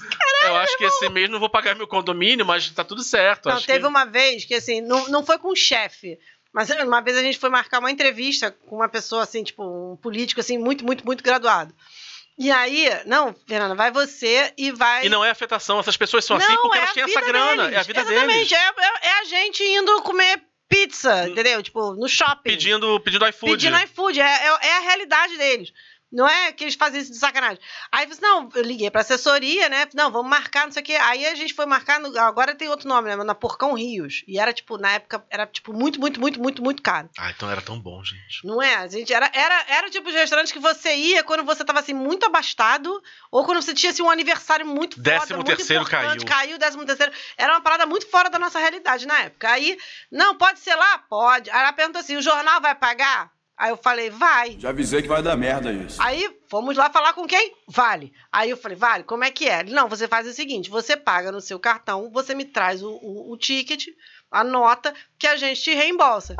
[0.47, 3.49] eu acho que esse mês não vou pagar meu condomínio, mas tá tudo certo.
[3.49, 3.87] Não, acho teve que...
[3.87, 6.19] uma vez que, assim, não, não foi com o chefe,
[6.55, 9.97] mas uma vez a gente foi marcar uma entrevista com uma pessoa, assim, tipo, um
[9.97, 11.75] político, assim, muito, muito, muito graduado.
[12.39, 15.07] E aí, não, Fernanda, vai você e vai.
[15.07, 17.63] E não é afetação, essas pessoas são assim Não, porque é elas têm essa grana,
[17.65, 17.77] deles.
[17.77, 18.53] é a vida Exatamente, deles.
[18.53, 21.61] É, é, é a gente indo comer pizza, entendeu?
[21.61, 22.43] Tipo, no shopping.
[22.43, 23.53] Pedindo, pedindo iFood.
[23.53, 25.73] Pedindo iFood, é, é, é a realidade deles.
[26.15, 27.59] Não é que eles fazem isso de sacanagem.
[27.91, 29.87] Aí eu falei, assim, não, eu liguei pra assessoria, né?
[29.95, 30.95] Não, vamos marcar, não sei o quê.
[30.95, 33.17] Aí a gente foi marcar, no- agora tem outro nome, né?
[33.25, 34.23] Na Porcão Rios.
[34.29, 37.11] E era, tipo, na época, era, tipo, muito, muito, muito, muito, muito caro.
[37.19, 38.47] Ah, então era tão bom, gente.
[38.47, 38.77] Não é?
[38.77, 41.81] A gente era, era, era o tipo de restaurante que você ia quando você tava,
[41.81, 45.83] assim, muito abastado, ou quando você tinha, assim, um aniversário muito foda, Décimo muito terceiro
[45.83, 46.39] importante, caiu.
[46.39, 47.13] caiu, décimo terceiro.
[47.37, 49.51] Era uma parada muito fora da nossa realidade na época.
[49.51, 49.77] Aí,
[50.13, 50.99] não, pode ser lá?
[50.99, 51.51] Pode.
[51.51, 53.34] Aí ela perguntou assim, o jornal vai pagar?
[53.57, 54.57] Aí eu falei, vai.
[54.59, 56.01] Já avisei que vai dar merda isso.
[56.03, 57.53] Aí fomos lá falar com quem?
[57.67, 58.13] Vale.
[58.31, 59.59] Aí eu falei, Vale, como é que é?
[59.59, 62.93] Ele, não, você faz o seguinte: você paga no seu cartão, você me traz o,
[62.93, 63.89] o, o ticket,
[64.31, 66.35] a nota, que a gente te reembolsa.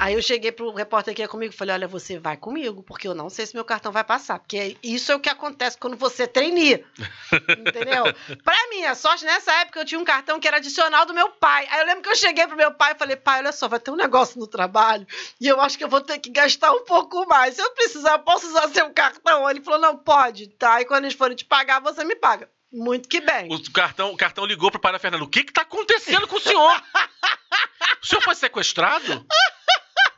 [0.00, 3.08] Aí eu cheguei pro repórter que ia comigo e falei: olha, você vai comigo, porque
[3.08, 4.38] eu não sei se meu cartão vai passar.
[4.38, 6.84] Porque isso é o que acontece quando você trainee.
[7.32, 8.04] Entendeu?
[8.44, 11.66] Pra minha sorte, nessa época eu tinha um cartão que era adicional do meu pai.
[11.70, 13.80] Aí eu lembro que eu cheguei pro meu pai e falei: pai, olha só, vai
[13.80, 15.06] ter um negócio no trabalho
[15.40, 17.54] e eu acho que eu vou ter que gastar um pouco mais.
[17.54, 19.23] Se eu precisar, eu posso usar seu cartão?
[19.50, 20.80] Ele falou: não, pode, tá?
[20.80, 22.48] E quando eles forem te pagar, você me paga.
[22.72, 23.52] Muito que bem.
[23.52, 25.22] O cartão, o cartão ligou pro pai da Fernanda.
[25.24, 26.82] O que que tá acontecendo com o senhor?
[28.02, 29.24] o senhor foi sequestrado?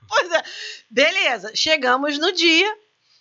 [0.08, 0.42] Pois é.
[0.88, 2.72] Beleza, chegamos no dia.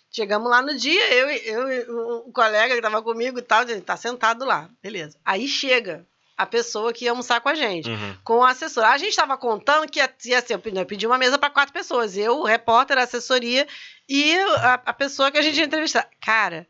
[0.08, 3.80] Chegamos lá no dia, eu, e- eu o colega que tava comigo e tal, ele
[3.80, 4.70] tá sentado lá.
[4.80, 5.18] Beleza.
[5.24, 6.06] Aí chega
[6.36, 8.16] a pessoa que ia almoçar com a gente, Uhum.
[8.22, 8.84] com o assessor.
[8.84, 12.16] A gente tava contando que ia, ia ser, eu pedi uma mesa para quatro pessoas.
[12.16, 13.66] Eu, o repórter, a assessoria
[14.08, 16.06] e a, a pessoa que a gente ia entrevistar.
[16.20, 16.66] Cara,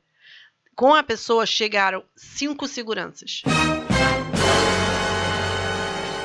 [0.75, 3.43] com a pessoa chegaram cinco seguranças.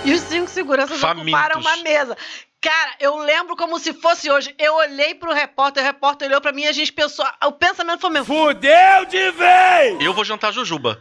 [0.03, 1.31] E os cinco seguranças Famintos.
[1.31, 2.17] ocuparam uma mesa.
[2.59, 4.53] Cara, eu lembro como se fosse hoje.
[4.57, 7.25] Eu olhei pro repórter, o repórter olhou pra mim e a gente pensou.
[7.45, 8.25] O pensamento foi mesmo.
[8.25, 9.99] Fudeu de vez!
[10.01, 10.99] Eu vou jantar jujuba.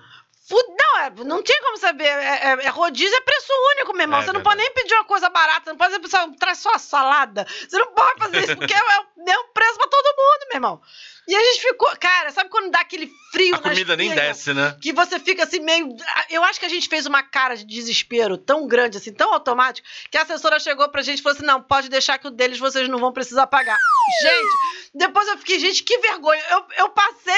[0.50, 2.04] Não, é, não tinha como saber.
[2.06, 4.20] É, é- é rodízio é preço único, meu irmão.
[4.20, 5.70] É você não pode nem pedir uma coisa barata.
[5.70, 7.46] Não pode dizer, traz só a salada.
[7.46, 10.82] Você não pode fazer isso, porque é o mesmo preço pra todo mundo, meu irmão.
[11.30, 11.88] E a gente ficou.
[12.00, 14.76] Cara, sabe quando dá aquele frio A na comida nem desce, né?
[14.80, 15.94] Que você fica assim meio.
[16.28, 19.86] Eu acho que a gente fez uma cara de desespero tão grande, assim, tão automático,
[20.10, 22.58] que a assessora chegou pra gente e falou assim: não, pode deixar que o deles
[22.58, 23.76] vocês não vão precisar pagar.
[24.22, 26.42] Gente, depois eu fiquei, gente, que vergonha.
[26.50, 27.32] Eu, eu passei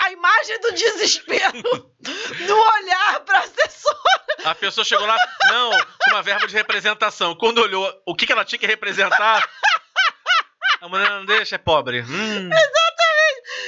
[0.00, 1.62] a imagem do desespero
[2.48, 3.96] no olhar pra assessora.
[4.44, 5.16] A pessoa chegou lá,
[5.50, 7.36] não, com uma verba de representação.
[7.36, 9.48] Quando olhou o que, que ela tinha que representar,
[10.80, 12.02] a mulher não deixa, é pobre.
[12.02, 12.50] Hum.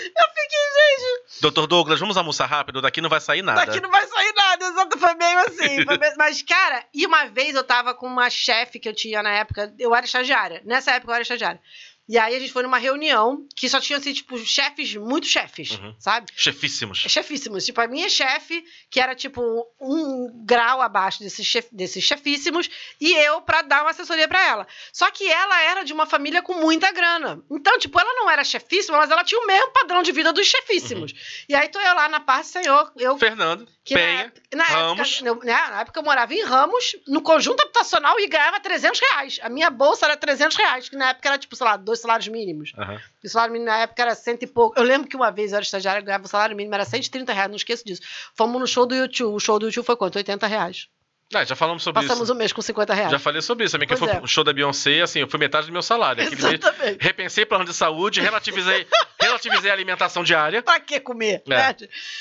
[0.04, 3.64] Eu fiquei, gente, Doutor Douglas, vamos almoçar rápido, daqui não vai sair nada.
[3.64, 4.64] daqui não vai sair nada.
[4.64, 5.84] Exato, foi meio assim.
[5.84, 9.22] foi meio- Mas, cara, e uma vez eu tava com uma chefe que eu tinha
[9.22, 10.60] na época, eu era estagiária.
[10.64, 11.60] Nessa época eu era estagiária.
[12.08, 15.72] E aí a gente foi numa reunião que só tinha, assim, tipo, chefes, muito chefes,
[15.72, 15.94] Uhum.
[15.98, 16.26] sabe?
[16.34, 16.98] Chefíssimos.
[16.98, 17.64] chefíssimos.
[17.66, 19.42] Tipo, a minha chefe, que era tipo
[19.80, 24.66] um grau abaixo desses, chef, desses chefíssimos, e eu pra dar uma assessoria pra ela.
[24.92, 27.42] Só que ela era de uma família com muita grana.
[27.50, 30.46] Então, tipo, ela não era chefíssima, mas ela tinha o mesmo padrão de vida dos
[30.46, 31.12] chefíssimos.
[31.48, 33.18] E aí tô eu lá na parte, senhor, eu.
[33.18, 35.12] Fernando, Que na Penha, época- na Ramos.
[35.14, 39.00] Época, eu, né, na época eu morava em Ramos, no conjunto habitacional, e ganhava 300
[39.00, 39.38] reais.
[39.42, 42.28] A minha bolsa era 300 reais, que na época era, tipo, sei lá, dois salários
[42.28, 42.72] mínimos.
[42.78, 43.00] Aham.
[43.24, 44.78] O salário mínimo na época era cento e pouco.
[44.78, 47.32] Eu lembro que uma vez eu era estagiária, eu ganhava o salário mínimo, era 130
[47.32, 48.02] reais, não esqueço disso.
[48.34, 49.34] Fomos no show do YouTube.
[49.34, 50.16] O show do YouTube foi quanto?
[50.16, 50.88] 80 reais.
[51.34, 52.32] Ah, já falamos sobre Passamos isso.
[52.32, 53.10] o mês com 50 reais.
[53.10, 54.22] Já falei sobre isso também, que Pois foi é.
[54.22, 56.22] o show da Beyoncé, assim, eu fui metade do meu salário.
[56.22, 56.96] Exatamente.
[57.04, 58.86] repensei plano de saúde, relativizei,
[59.20, 60.62] relativizei a alimentação diária.
[60.62, 61.42] Pra que comer?
[61.46, 61.50] É.
[61.50, 61.74] né?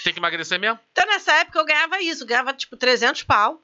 [0.03, 0.78] Tem que emagrecer mesmo?
[0.91, 2.23] Então, nessa época, eu ganhava isso.
[2.23, 3.61] Eu ganhava, tipo, 300 pau.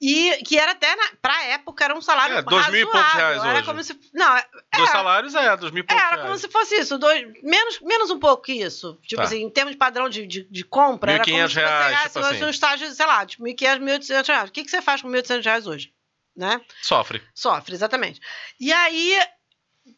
[0.00, 3.12] E que era até, na, pra época, era um salário É, dois mil e poucos
[3.12, 3.62] reais Era hoje.
[3.64, 4.00] como se...
[4.14, 4.46] Não, é,
[4.76, 6.40] Dois salários é, dois mil e poucos era como reais.
[6.40, 6.96] se fosse isso.
[6.98, 8.98] Dois, menos, menos um pouco que isso.
[9.02, 9.28] Tipo Tá.
[9.28, 12.02] assim, em termos de padrão de, de, de compra, era como 1.500 se você reais,
[12.04, 12.44] tipo hoje assim.
[12.44, 14.48] um estágio, sei lá, tipo, 1.500, 1.800 reais.
[14.48, 15.92] O que, que você faz com 1.800 reais hoje?
[16.34, 16.60] Né?
[16.80, 17.22] Sofre.
[17.34, 18.20] Sofre, exatamente.
[18.58, 19.18] E aí,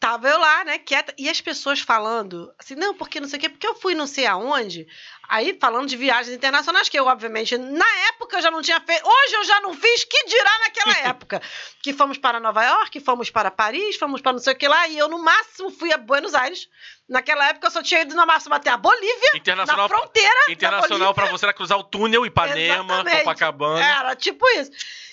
[0.01, 3.41] tava eu lá, né, quieta, e as pessoas falando, assim, não, porque não sei o
[3.41, 4.85] quê, porque eu fui não sei aonde,
[5.27, 9.07] aí falando de viagens internacionais, que eu, obviamente, na época eu já não tinha feito,
[9.07, 11.41] hoje eu já não fiz, que dirá naquela época,
[11.81, 14.87] que fomos para Nova York, fomos para Paris, fomos para não sei o que lá,
[14.87, 16.67] e eu, no máximo, fui a Buenos Aires,
[17.07, 21.13] naquela época eu só tinha ido, no máximo, até a Bolívia, Internacional, na fronteira internacional
[21.13, 23.17] pra você era cruzar o túnel Ipanema, Exatamente.
[23.19, 23.85] Copacabana.
[23.85, 24.71] Era tipo isso.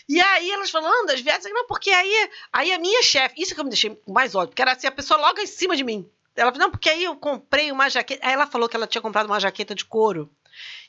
[0.08, 3.60] E aí elas falando das viagens, não, porque aí, aí a minha chefe, isso que
[3.60, 6.10] eu me deixei mais ódio, porque era assim, a pessoa logo em cima de mim.
[6.40, 8.26] Ela falou, não, porque aí eu comprei uma jaqueta.
[8.26, 10.30] Aí ela falou que ela tinha comprado uma jaqueta de couro.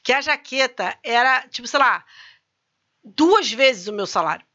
[0.03, 2.03] Que a jaqueta era, tipo, sei lá,
[3.03, 4.45] duas vezes o meu salário.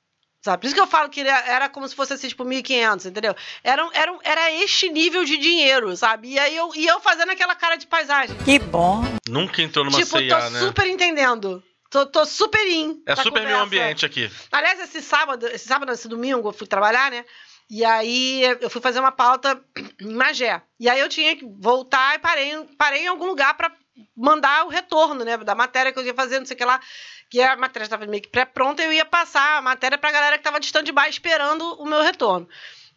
[0.44, 0.60] Sabe?
[0.60, 3.34] Por isso que eu falo que era, era como se fosse assim, tipo, 1.500, entendeu?
[3.64, 6.28] Era, um- era, era este nível de dinheiro, sabe?
[6.28, 8.36] E aí eu, e eu fazendo aquela cara de paisagem.
[8.44, 9.02] Que bom.
[9.28, 10.60] Nunca entrou numa tipo, CIA, tô né?
[10.60, 11.62] super entendendo.
[11.90, 13.02] Tô, tô super in.
[13.06, 13.48] É super conversa.
[13.48, 14.30] meu ambiente aqui.
[14.52, 17.24] Aliás, esse sábado, esse sábado, esse domingo, eu fui trabalhar, né?
[17.68, 19.60] E aí eu fui fazer uma pauta
[20.00, 20.62] em Magé.
[20.78, 23.72] E aí eu tinha que voltar e parei, parei em algum lugar para
[24.16, 25.36] mandar o retorno, né?
[25.38, 26.80] Da matéria que eu ia fazer, não sei o que lá.
[27.28, 30.44] Que a matéria estava meio que pré-pronta, eu ia passar a matéria pra galera que
[30.44, 32.48] tava de stand-by esperando o meu retorno.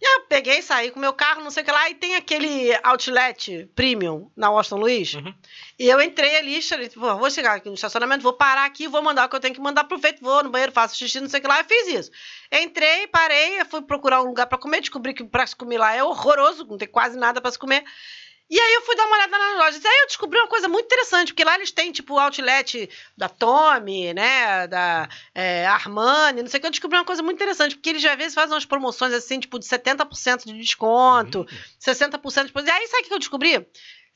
[0.02, 2.16] E aí eu peguei, saí com meu carro, não sei o que lá, e tem
[2.16, 5.14] aquele outlet premium na Washington Luiz.
[5.14, 5.34] Uhum.
[5.78, 9.26] E eu entrei ali, falei, vou chegar aqui no estacionamento, vou parar aqui, vou mandar
[9.26, 11.42] o que eu tenho que mandar, aproveito, vou no banheiro, faço xixi, não sei o
[11.42, 12.12] que lá, eu fiz isso.
[12.50, 16.02] Entrei, parei, fui procurar um lugar pra comer, descobri que pra se comer lá é
[16.02, 17.84] horroroso, não tem quase nada pra se comer.
[18.50, 19.86] E aí eu fui dar uma olhada nas lojas.
[19.86, 23.30] Aí eu descobri uma coisa muito interessante, porque lá eles têm, tipo, o outlet da
[23.30, 26.68] Tommy, né, da é, Armani, não sei o que.
[26.68, 29.60] Eu descobri uma coisa muito interessante, porque eles, às vezes, fazem umas promoções, assim, tipo,
[29.60, 31.46] de 70% de desconto,
[31.80, 32.68] 60% de desconto.
[32.68, 33.68] E aí, sabe o que eu descobri?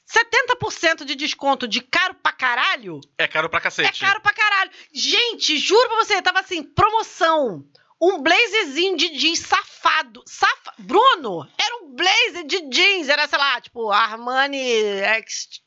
[0.05, 3.99] 70% de desconto de caro pra caralho É caro pra é cacete.
[4.01, 4.69] caro pra caralho.
[4.93, 7.63] Gente, juro pra você, tava assim, promoção.
[8.01, 10.21] Um blazerzinho de jeans safado.
[10.25, 10.73] Safa...
[10.77, 13.07] Bruno, era um blazer de jeans.
[13.09, 14.61] Era, sei lá, tipo, Armani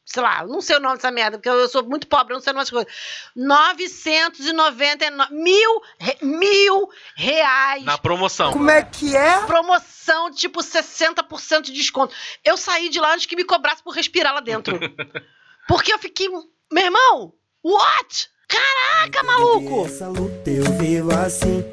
[0.04, 2.42] sei lá, não sei o nome dessa merda, porque eu sou muito pobre, eu não
[2.42, 2.92] sei o nome dessas coisas.
[3.34, 7.84] 999, mil, re- mil reais.
[7.84, 8.52] Na promoção.
[8.52, 9.38] Como é que é?
[9.46, 12.14] Promoção, tipo, 60% de desconto.
[12.44, 14.78] Eu saí de lá antes que me cobrasse por respirar lá dentro.
[15.68, 16.44] Porque eu fiquei, meu
[16.84, 18.28] irmão, what?
[18.48, 19.86] Caraca, maluco!
[19.86, 21.64] Essa luta eu vivo assim.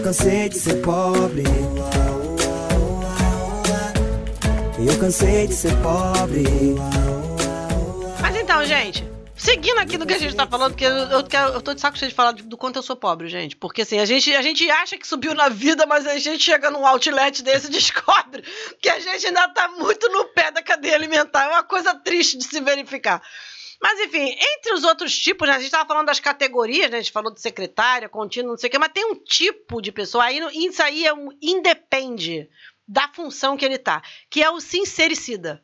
[0.00, 1.42] Eu cansei de ser pobre.
[4.78, 6.44] Eu cansei de ser pobre.
[8.22, 11.60] Mas então, gente, seguindo aqui do que a gente tá falando, porque eu, eu, eu
[11.60, 13.56] tô de saco cheio de falar do quanto eu sou pobre, gente.
[13.56, 16.70] Porque assim, a gente, a gente acha que subiu na vida, mas a gente chega
[16.70, 18.42] num outlet desse e descobre
[18.80, 21.44] que a gente ainda tá muito no pé da cadeia alimentar.
[21.44, 23.20] É uma coisa triste de se verificar.
[23.80, 26.98] Mas, enfim, entre os outros tipos, né, a gente tava falando das categorias, né?
[26.98, 29.90] A gente falou de secretária, contínua, não sei o quê, mas tem um tipo de
[29.90, 32.48] pessoa, aí, isso aí é um, independe
[32.86, 35.62] da função que ele tá, que é o sincericida.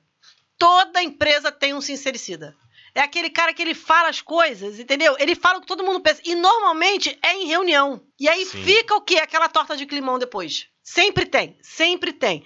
[0.59, 2.57] Toda empresa tem um sincericida.
[2.95, 5.15] É aquele cara que ele fala as coisas, entendeu?
[5.19, 6.23] Ele fala o que todo mundo pensa.
[6.25, 8.01] E normalmente é em reunião.
[8.19, 8.65] E aí Sim.
[8.65, 9.17] fica o quê?
[9.17, 10.69] Aquela torta de climão depois.
[10.83, 12.43] Sempre tem, sempre tem.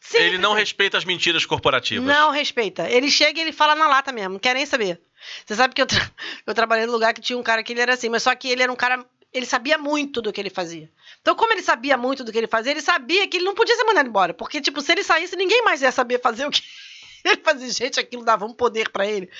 [0.00, 0.60] Sempre ele não tem.
[0.60, 2.06] respeita as mentiras corporativas.
[2.06, 2.88] Não respeita.
[2.88, 5.02] Ele chega e ele fala na lata mesmo, não quer nem saber.
[5.46, 6.10] Você sabe que eu, tra-
[6.46, 8.48] eu trabalhei num lugar que tinha um cara que ele era assim, mas só que
[8.48, 9.04] ele era um cara.
[9.32, 10.90] Ele sabia muito do que ele fazia.
[11.20, 13.76] Então, como ele sabia muito do que ele fazia, ele sabia que ele não podia
[13.76, 14.34] ser mandado embora.
[14.34, 16.60] Porque, tipo, se ele saísse, ninguém mais ia saber fazer o que
[17.24, 17.70] ele fazia.
[17.70, 19.30] Gente, aquilo dava um poder pra ele.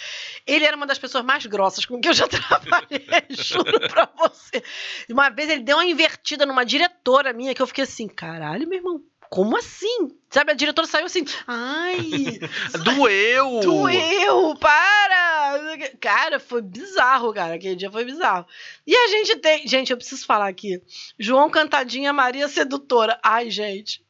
[0.47, 4.63] Ele era uma das pessoas mais grossas com que eu já trabalhei, juro pra você.
[5.09, 8.79] Uma vez ele deu uma invertida numa diretora minha que eu fiquei assim, caralho, meu
[8.79, 10.13] irmão, como assim?
[10.29, 12.39] Sabe, a diretora saiu assim, ai,
[12.85, 13.61] Doeu!
[13.61, 15.30] doeu, para!
[16.01, 18.47] Cara, foi bizarro, cara, aquele dia foi bizarro.
[18.87, 20.83] E a gente tem, gente, eu preciso falar aqui,
[21.19, 23.19] João Cantadinha, Maria Sedutora.
[23.23, 24.05] Ai, gente,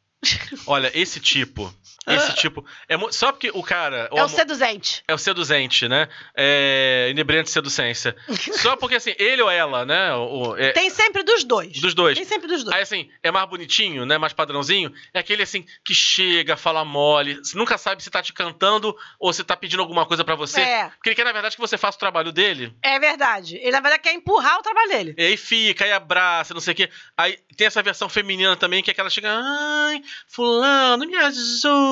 [0.67, 1.73] Olha, esse tipo.
[2.07, 2.65] Esse tipo.
[2.89, 4.09] É só porque o cara.
[4.13, 5.05] é o seduzente.
[5.07, 6.09] É o seduzente, né?
[6.35, 7.09] É.
[7.11, 8.17] Inebriante seducência.
[8.61, 10.15] Só porque, assim, ele ou ela, né?
[10.15, 11.79] O, o- é- Tem sempre dos dois.
[11.81, 12.17] Dos dois.
[12.17, 12.75] Tem sempre dos dois.
[12.75, 14.17] Aí, assim, é mais bonitinho, né?
[14.19, 14.93] Mais padrãozinho.
[15.13, 17.37] É aquele, assim, que chega, fala mole.
[17.37, 20.61] Você nunca sabe se tá te cantando ou se tá pedindo alguma coisa pra você.
[20.61, 20.89] É.
[20.89, 22.75] Porque ele quer, na verdade, que você faça o trabalho dele.
[22.83, 23.57] É verdade.
[23.57, 25.15] Ele, na verdade, quer empurrar o trabalho dele.
[25.19, 26.91] E aí fica, aí abraça, não sei o quê.
[27.17, 31.90] Aí tem essa versão feminina também, que é aquela chega, ai, fulano, me ajuda.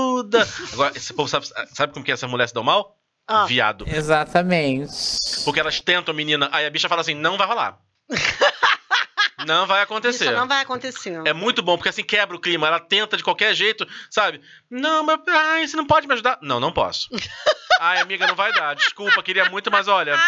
[0.73, 2.97] Agora, esse povo sabe, sabe como que essas mulheres se dão mal?
[3.27, 3.45] Ah.
[3.45, 3.85] Viado.
[3.87, 4.91] Exatamente.
[5.45, 7.79] Porque elas tentam a menina, aí a bicha fala assim, não vai rolar.
[9.47, 10.25] não vai acontecer.
[10.25, 11.21] Isso não vai acontecer.
[11.27, 12.67] É muito bom, porque assim quebra o clima.
[12.67, 14.41] Ela tenta de qualquer jeito, sabe?
[14.71, 16.39] Não, mas ai, você não pode me ajudar?
[16.41, 17.09] Não, não posso.
[17.81, 18.75] ai, amiga, não vai dar.
[18.75, 20.19] Desculpa, queria muito, mas olha,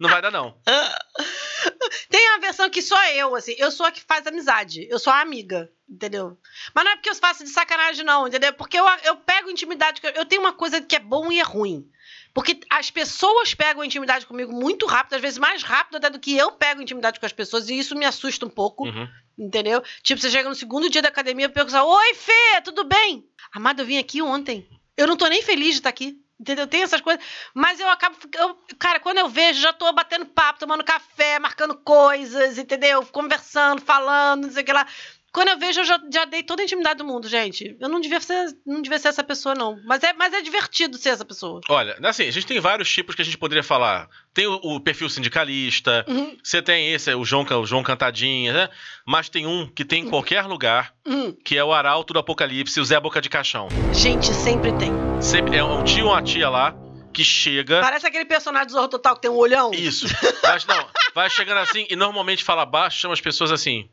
[0.00, 0.56] não vai dar, não.
[2.08, 3.54] Tem uma versão que sou eu, assim.
[3.58, 4.86] Eu sou a que faz amizade.
[4.90, 6.38] Eu sou a amiga, entendeu?
[6.74, 8.52] Mas não é porque eu faço de sacanagem, não, entendeu?
[8.52, 10.00] Porque eu, eu pego intimidade.
[10.14, 11.88] Eu tenho uma coisa que é bom e é ruim.
[12.32, 16.36] Porque as pessoas pegam intimidade comigo muito rápido, às vezes mais rápido até do que
[16.36, 19.08] eu pego intimidade com as pessoas, e isso me assusta um pouco, Uhum.
[19.36, 19.82] entendeu?
[20.02, 23.26] Tipo, você chega no segundo dia da academia e pergunta: Oi, Fê, tudo bem?
[23.52, 24.68] Amado, eu vim aqui ontem.
[24.96, 26.18] Eu não tô nem feliz de estar aqui.
[26.40, 26.66] Entendeu?
[26.66, 27.22] Tem essas coisas.
[27.54, 28.16] Mas eu acabo.
[28.38, 33.04] eu- cara, quando eu vejo, já tô batendo papo, tomando café, marcando coisas, entendeu?
[33.06, 34.86] Conversando, falando, não sei o que lá.
[35.32, 37.76] Quando eu vejo, eu já, já dei toda a intimidade do mundo, gente.
[37.80, 39.80] Eu não devia ser, não devia ser essa pessoa, não.
[39.84, 41.60] Mas é, mas é divertido ser essa pessoa.
[41.68, 44.08] Olha, assim, a gente tem vários tipos que a gente poderia falar.
[44.34, 46.36] Tem o, o perfil sindicalista, Uhum.
[46.42, 48.68] você tem esse, o João, o João Cantadinha, né?
[49.06, 51.32] Mas tem um que tem em qualquer lugar, Hum.
[51.44, 53.68] que é o Arauto do Apocalipse, o Zé Boca de Caixão.
[53.94, 54.90] Gente, sempre tem.
[55.20, 56.74] Sempre, é um tio ou uma tia lá
[57.12, 57.80] que chega.
[57.80, 59.70] Parece aquele personagem do Zorro Total que tem um olhão.
[59.72, 60.06] Isso.
[60.42, 63.88] Mas não, vai chegando assim e normalmente fala baixo, chama as pessoas assim.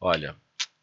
[0.00, 0.34] Olha,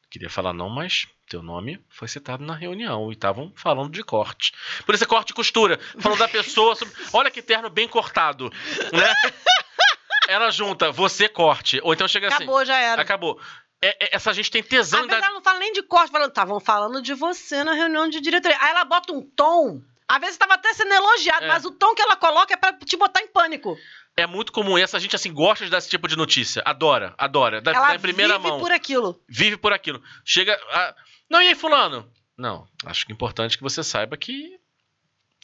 [0.09, 4.51] queria falar não, mas teu nome foi citado na reunião e estavam falando de corte.
[4.85, 5.79] Por isso é corte e costura.
[5.99, 6.75] Falando da pessoa.
[6.75, 8.49] sobre- Olha que terno bem cortado,
[8.91, 9.13] né?
[10.27, 11.79] Ela junta, você corte.
[11.83, 12.35] Ou então chega assim.
[12.43, 13.01] Acabou, já era.
[13.01, 13.39] Acabou.
[13.81, 16.29] É- é- essa gente tem tesão Às vezes ela não fala nem de corte, falando,
[16.29, 18.57] estavam falando de você na reunião de diretoria.
[18.61, 19.81] Aí ela bota um tom.
[20.07, 21.47] Às vezes estava até sendo elogiado, É.
[21.47, 23.77] mas o tom que ela coloca é pra te botar em pânico.
[24.21, 24.77] É muito comum.
[24.77, 26.61] Essa gente, assim, gosta de dar esse tipo de notícia.
[26.65, 27.61] Adora, adora.
[27.61, 28.59] Da, ela da primeira vive mão.
[28.59, 29.21] por aquilo.
[29.27, 30.01] Vive por aquilo.
[30.25, 30.53] Chega.
[30.71, 30.95] a-
[31.29, 32.09] Não, e aí, Fulano?
[32.37, 34.57] Não, acho que é importante que você saiba que.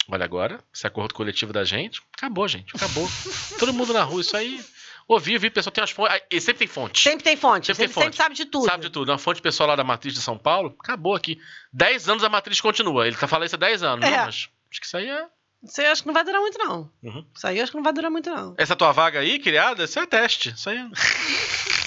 [0.09, 2.75] Olha, agora, esse acordo coletivo da gente, acabou, gente.
[2.75, 3.07] Acabou.
[3.59, 4.63] Todo mundo na rua, isso aí.
[5.07, 6.21] Ouvi, ouvi, pessoal tem umas fontes.
[6.31, 6.99] E sempre tem fonte.
[6.99, 7.67] Sempre tem fonte.
[7.67, 8.03] Sempre tem Sempre, fonte.
[8.05, 8.65] sempre sabe de tudo.
[8.65, 9.09] Sabe de tudo.
[9.11, 11.39] Uma fonte pessoal lá da matriz de São Paulo, acabou aqui.
[11.73, 13.05] 10 anos a matriz continua.
[13.07, 14.05] Ele tá falando isso há 10 anos.
[14.05, 14.09] É.
[14.09, 15.27] Não, mas acho que isso aí é.
[15.63, 16.91] Isso aí eu acho que não vai durar muito, não.
[17.03, 17.25] Uhum.
[17.35, 18.53] Isso aí eu acho que não vai durar muito, não.
[18.57, 20.53] Essa tua vaga aí, criada, isso é teste.
[20.55, 20.85] Isso aí é.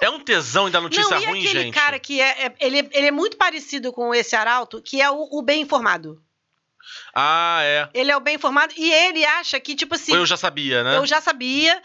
[0.00, 1.74] É um tesão em dar notícia não, e ruim, aquele gente.
[1.74, 5.28] cara que é, é- ele, ele é muito parecido com esse arauto, que é o,
[5.30, 6.22] o bem informado.
[7.14, 7.88] Ah, é.
[7.92, 10.96] Ele é o bem informado e ele acha que, tipo assim, eu já sabia, né?
[10.96, 11.82] eu já sabia,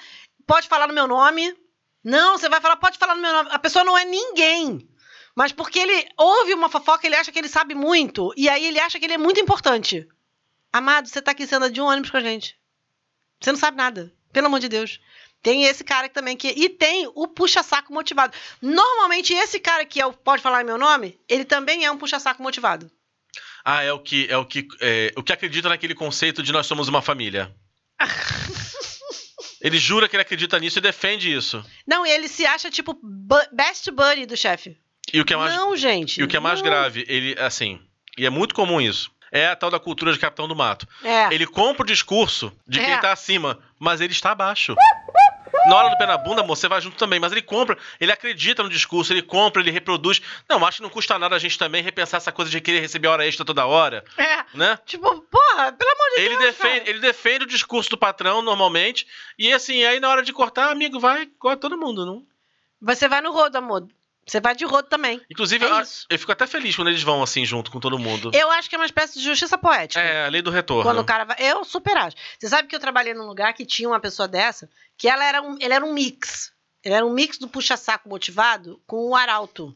[0.47, 1.53] pode falar no meu nome.
[2.01, 3.49] Não, você vai falar, pode falar no meu nome.
[3.51, 4.87] A pessoa não é ninguém.
[5.35, 8.31] Mas porque ele ouve uma fofoca, ele acha que ele sabe muito.
[8.37, 10.07] E aí ele acha que ele é muito importante.
[10.77, 12.53] Amado, você tá aqui sendo de um ônibus com a gente.
[13.41, 14.11] Você não sabe nada.
[14.33, 14.99] Pelo amor de Deus.
[15.41, 16.49] Tem esse cara também que.
[16.49, 18.35] E tem o puxa-saco motivado.
[18.61, 22.43] Normalmente, esse cara que é o pode falar meu nome, ele também é um puxa-saco
[22.43, 22.91] motivado.
[23.63, 26.67] Ah, é o que é o que é, o que acredita naquele conceito de nós
[26.67, 27.55] somos uma família.
[29.61, 31.63] ele jura que ele acredita nisso e defende isso.
[31.87, 34.77] Não, ele se acha, tipo, bu- best buddy do chefe.
[35.13, 36.19] E o que é mais Não, gente.
[36.19, 36.65] e o que é mais não.
[36.69, 37.79] grave, ele assim,
[38.17, 39.09] e é muito comum isso.
[39.37, 40.87] É a tal da cultura de capitão do mato.
[41.03, 41.33] É.
[41.33, 42.97] Ele compra o discurso de quem É.
[42.97, 44.73] tá acima, mas ele está abaixo.
[45.67, 47.19] Na hora do pé na bunda, amor, você vai junto também.
[47.19, 50.21] Mas ele compra, ele acredita no discurso, ele compra, ele reproduz.
[50.47, 53.07] Não, acho que não custa nada a gente também repensar essa coisa de querer receber
[53.07, 54.45] hora extra toda hora, É.
[54.53, 54.77] né?
[54.85, 56.39] Tipo, porra, pelo amor de Ele Deus.
[56.55, 56.89] defende, cara.
[56.89, 59.07] ele defende o discurso do patrão normalmente.
[59.39, 62.23] E assim, aí na hora de cortar, amigo, vai, corta todo mundo, não?
[62.81, 63.87] Você vai no rodo, amor.
[64.27, 65.21] Você vai de rodo também.
[65.29, 68.31] Inclusive, É eu, eu fico até feliz quando eles vão assim junto com todo mundo.
[68.33, 70.01] Eu acho que é uma espécie de justiça poética.
[70.01, 70.83] É, a lei do retorno.
[70.83, 71.37] Quando o cara vai.
[71.39, 72.17] Eu super acho.
[72.39, 75.41] Você sabe que eu trabalhei num lugar que tinha uma pessoa dessa, que ela era
[75.41, 76.51] um, ele era um mix.
[76.83, 79.75] Ele era um mix do puxa-saco motivado com o arauto.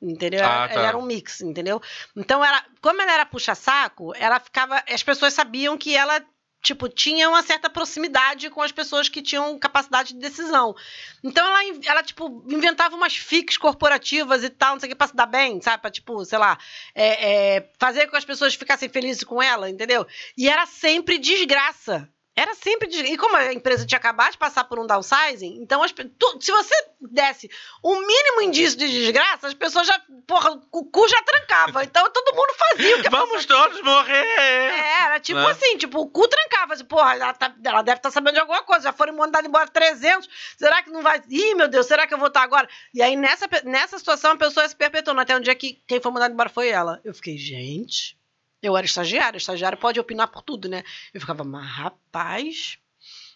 [0.00, 0.44] Entendeu?
[0.44, 0.74] Ah, tá.
[0.74, 1.80] Ele era um mix, entendeu?
[2.16, 4.82] Então, ela, como ela era puxa-saco, ela ficava.
[4.90, 6.20] As pessoas sabiam que ela,
[6.62, 10.74] tipo, tinha uma certa proximidade com as pessoas que tinham capacidade de decisão.
[11.22, 15.08] Então, ela, ela tipo, inventava umas fics corporativas e tal, não sei o que, pra
[15.08, 15.82] se dar bem, sabe?
[15.82, 16.56] Pra, tipo, sei lá,
[16.94, 20.06] é, é, fazer com que as pessoas ficassem felizes com ela, entendeu?
[20.38, 22.08] E era sempre desgraça.
[22.34, 23.12] Era sempre desgraça.
[23.12, 26.50] E como a empresa tinha acabado de passar por um downsizing, então as tu- se
[26.50, 27.50] você desse
[27.84, 30.00] um mínimo indício de desgraça, as pessoas já.
[30.26, 31.82] Porra, o cu já trancava.
[31.92, 34.14] Então todo mundo fazia o que Vamos todos morrer!
[34.14, 35.50] é, era tipo Né?
[35.50, 36.72] assim, tipo, o cu trancava.
[36.72, 38.84] Assim, porra, ela, tá- ela deve estar sabendo de alguma coisa.
[38.84, 40.26] Já foram mandados embora 300.
[40.56, 41.20] Será que não vai.
[41.28, 42.66] Ih, meu Deus, será que eu vou estar agora?
[42.94, 45.18] E aí, nessa, nessa situação, a pessoa se perpetuou.
[45.20, 46.98] Até um dia que quem foi mandado embora foi ela.
[47.04, 48.16] Eu fiquei, gente.
[48.62, 49.36] Eu era estagiária.
[49.36, 50.84] Estagiário pode opinar por tudo, né?
[51.12, 52.78] Eu ficava, mas rapaz.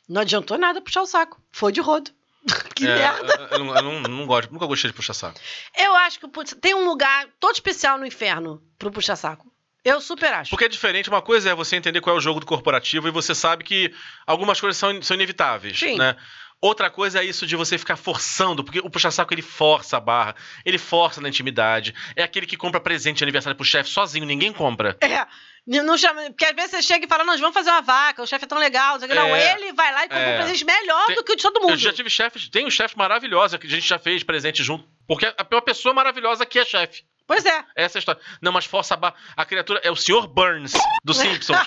[0.08, 1.42] Não adiantou nada puxar o saco.
[1.50, 2.10] Foi de rodo.
[2.74, 3.34] que É, merda.
[3.34, 5.40] Eu, eu não, eu não, não gosto, nunca gostei de puxar saco.
[5.76, 9.52] Eu acho que putz, tem um lugar todo especial no inferno pro puxa-saco.
[9.84, 10.50] Eu super acho.
[10.50, 13.12] Porque é diferente, uma coisa é você entender qual é o jogo do corporativo e
[13.12, 13.94] você sabe que
[14.26, 15.96] algumas coisas são, são inevitáveis, Sim.
[15.96, 16.16] né?
[16.60, 20.34] Outra coisa é isso de você ficar forçando, porque o puxa-saco ele força a barra,
[20.64, 21.94] ele força na intimidade.
[22.16, 24.96] É aquele que compra presente de aniversário pro chefe sozinho, ninguém compra.
[25.00, 25.26] É.
[25.82, 28.26] Não chama, porque às vezes você chega e fala, nós vamos fazer uma vaca, o
[28.26, 28.98] chefe é tão legal.
[28.98, 29.14] Não, que.
[29.14, 29.52] não É.
[29.54, 30.34] ele vai lá e compra É.
[30.34, 31.72] um presente melhor Tem- do que o de todo mundo.
[31.72, 34.88] Eu já tive chefes, tem um chefe maravilhosa que a gente já fez presente junto.
[35.08, 37.02] Porque é uma pessoa maravilhosa que é chefe.
[37.26, 37.64] Pois é.
[37.74, 38.20] Essa é a história.
[38.40, 39.14] Não, mas força a barra.
[39.36, 40.26] A criatura é o Sr.
[40.28, 40.72] Burns,
[41.04, 41.58] do Simpsons.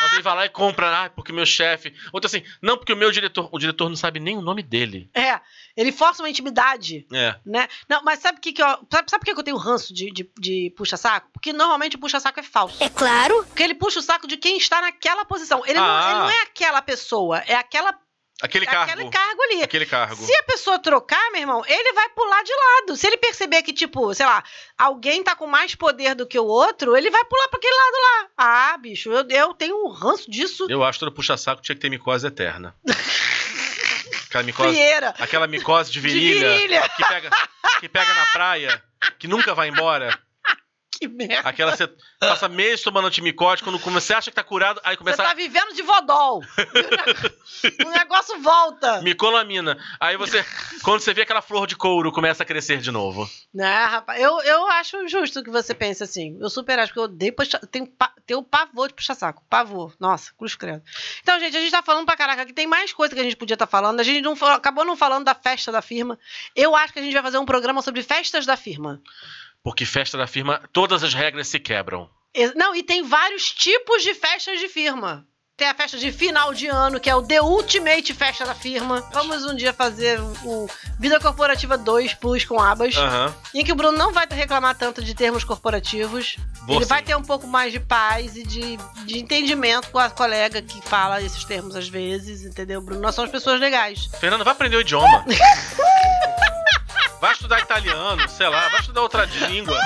[0.00, 1.94] mas ele vai lá e compra, ah, porque meu chefe.
[2.12, 3.48] Outro assim, não, porque o meu diretor.
[3.52, 5.10] O diretor não sabe nem o nome dele.
[5.14, 5.40] É.
[5.76, 7.06] Ele força uma intimidade.
[7.12, 7.36] É.
[7.46, 7.68] Né?
[7.88, 8.66] Não, mas sabe o que, que eu.
[8.90, 11.30] Sabe, sabe por que eu tenho ranço de, de, de puxa-saco?
[11.32, 12.82] Porque normalmente o puxa-saco é falso.
[12.82, 13.44] É claro.
[13.46, 15.62] Porque ele puxa o saco de quem está naquela posição.
[15.66, 16.10] Ele, não, Ah.
[16.10, 17.94] ele não é aquela pessoa, é aquela,
[18.40, 18.92] Aquele cargo.
[18.92, 19.62] aquele cargo ali.
[19.62, 20.24] Aquele cargo.
[20.24, 22.96] Se a pessoa trocar, meu irmão, ele vai pular de lado.
[22.96, 24.44] Se ele perceber que, tipo, sei lá,
[24.76, 27.94] alguém tá com mais poder do que o outro, ele vai pular pra aquele lado
[27.94, 28.28] lá.
[28.36, 30.66] Ah, bicho, eu, eu tenho um ranço disso.
[30.70, 32.74] Eu acho que todo puxa-saco tinha que ter micose eterna.
[34.28, 35.14] Aquela micose, Frieira.
[35.18, 36.88] aquela micose de De virilha, virilha.
[36.90, 37.30] Que, pega,
[37.80, 38.82] que pega na praia,
[39.18, 40.16] que nunca vai embora.
[40.98, 41.48] Que merda.
[41.48, 41.88] Aquela você
[42.18, 45.72] passa meses tomando antimicótico, quando você acha que tá curado, aí Você começa tá vivendo
[45.72, 46.42] de vodol.
[47.86, 49.00] o negócio volta.
[49.02, 49.78] micolamina.
[50.00, 50.44] Aí você,
[50.82, 53.30] quando você vê aquela flor de couro, começa a crescer de novo.
[53.54, 54.20] Né, rapaz?
[54.20, 56.36] Eu, eu acho justo que você pense assim.
[56.40, 59.44] Eu super acho que eu odeio puxa, tenho, pa, tenho pavor de puxar saco.
[59.48, 59.94] Pavor.
[60.00, 60.82] Nossa, cruz credo.
[61.22, 63.36] Então, gente, a gente tá falando pra caraca que tem mais coisa que a gente
[63.36, 64.00] podia estar falando.
[64.00, 66.18] A gente não acabou não falando da festa da firma.
[66.56, 69.00] Eu acho que a gente vai fazer um programa sobre festas da firma.
[69.68, 72.08] Porque festa da firma, todas as regras se quebram.
[72.56, 75.26] Não, e tem vários tipos de festas de firma.
[75.58, 79.06] Tem a festa de final de ano, que é o The Ultimate Festa da Firma.
[79.12, 80.66] Vamos um dia fazer o
[80.98, 82.96] Vida Corporativa 2 Plus com abas.
[82.96, 83.34] Aham.
[83.54, 86.38] Em que o Bruno não vai reclamar tanto de termos corporativos.
[86.66, 86.88] Ele sim.
[86.88, 90.80] vai ter um pouco mais de paz e de, de entendimento com a colega que
[90.80, 93.02] fala esses termos às vezes, entendeu, Bruno?
[93.02, 94.08] Nós somos pessoas legais.
[94.18, 95.26] Fernando, vai aprender o idioma.
[97.20, 99.78] vai estudar italiano, sei lá, vai estudar outra língua.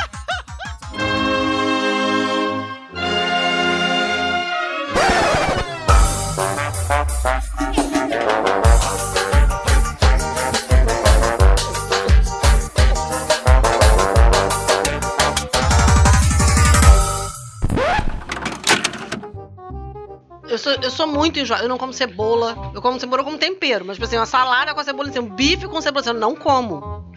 [20.49, 21.65] Eu sou, eu sou muito enjoada.
[21.65, 22.73] Eu não como cebola.
[22.75, 23.87] Eu como cebola como tempero.
[23.87, 26.37] Mas, tipo assim, uma salada com cebola, assim, um bife com cebola, assim, eu não
[26.37, 27.11] como.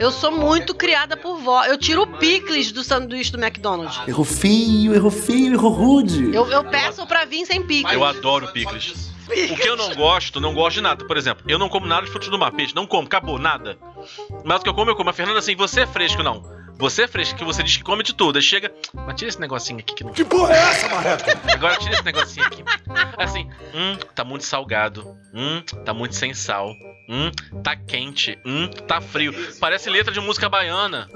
[0.00, 1.64] Eu sou muito criada por vó.
[1.64, 4.00] Eu tiro o picles do sanduíche do McDonald's.
[4.06, 6.34] Erro feio, erro feio, erro rude.
[6.34, 7.92] Eu, eu peço pra vir sem picles.
[7.92, 9.11] Eu adoro picles.
[9.50, 11.04] O que eu não gosto, não gosto de nada.
[11.04, 12.74] Por exemplo, eu não como nada de frutos do mar, peixe.
[12.74, 13.78] Não como, acabou, nada.
[14.44, 15.10] Mas o que eu como, eu como.
[15.10, 16.42] A Fernanda, assim, você é fresco, não.
[16.78, 18.36] Você é fresco, que você diz que come de tudo.
[18.36, 20.12] Aí chega, mas tira esse negocinho aqui que não.
[20.12, 21.24] Que porra é essa, Marreco?
[21.52, 22.64] Agora tira esse negocinho aqui.
[23.16, 25.16] Assim, hum, tá muito salgado.
[25.32, 26.72] Hum, tá muito sem sal.
[27.08, 27.30] Hum,
[27.62, 28.38] tá quente.
[28.44, 29.32] Hum, tá frio.
[29.60, 31.08] Parece letra de música baiana.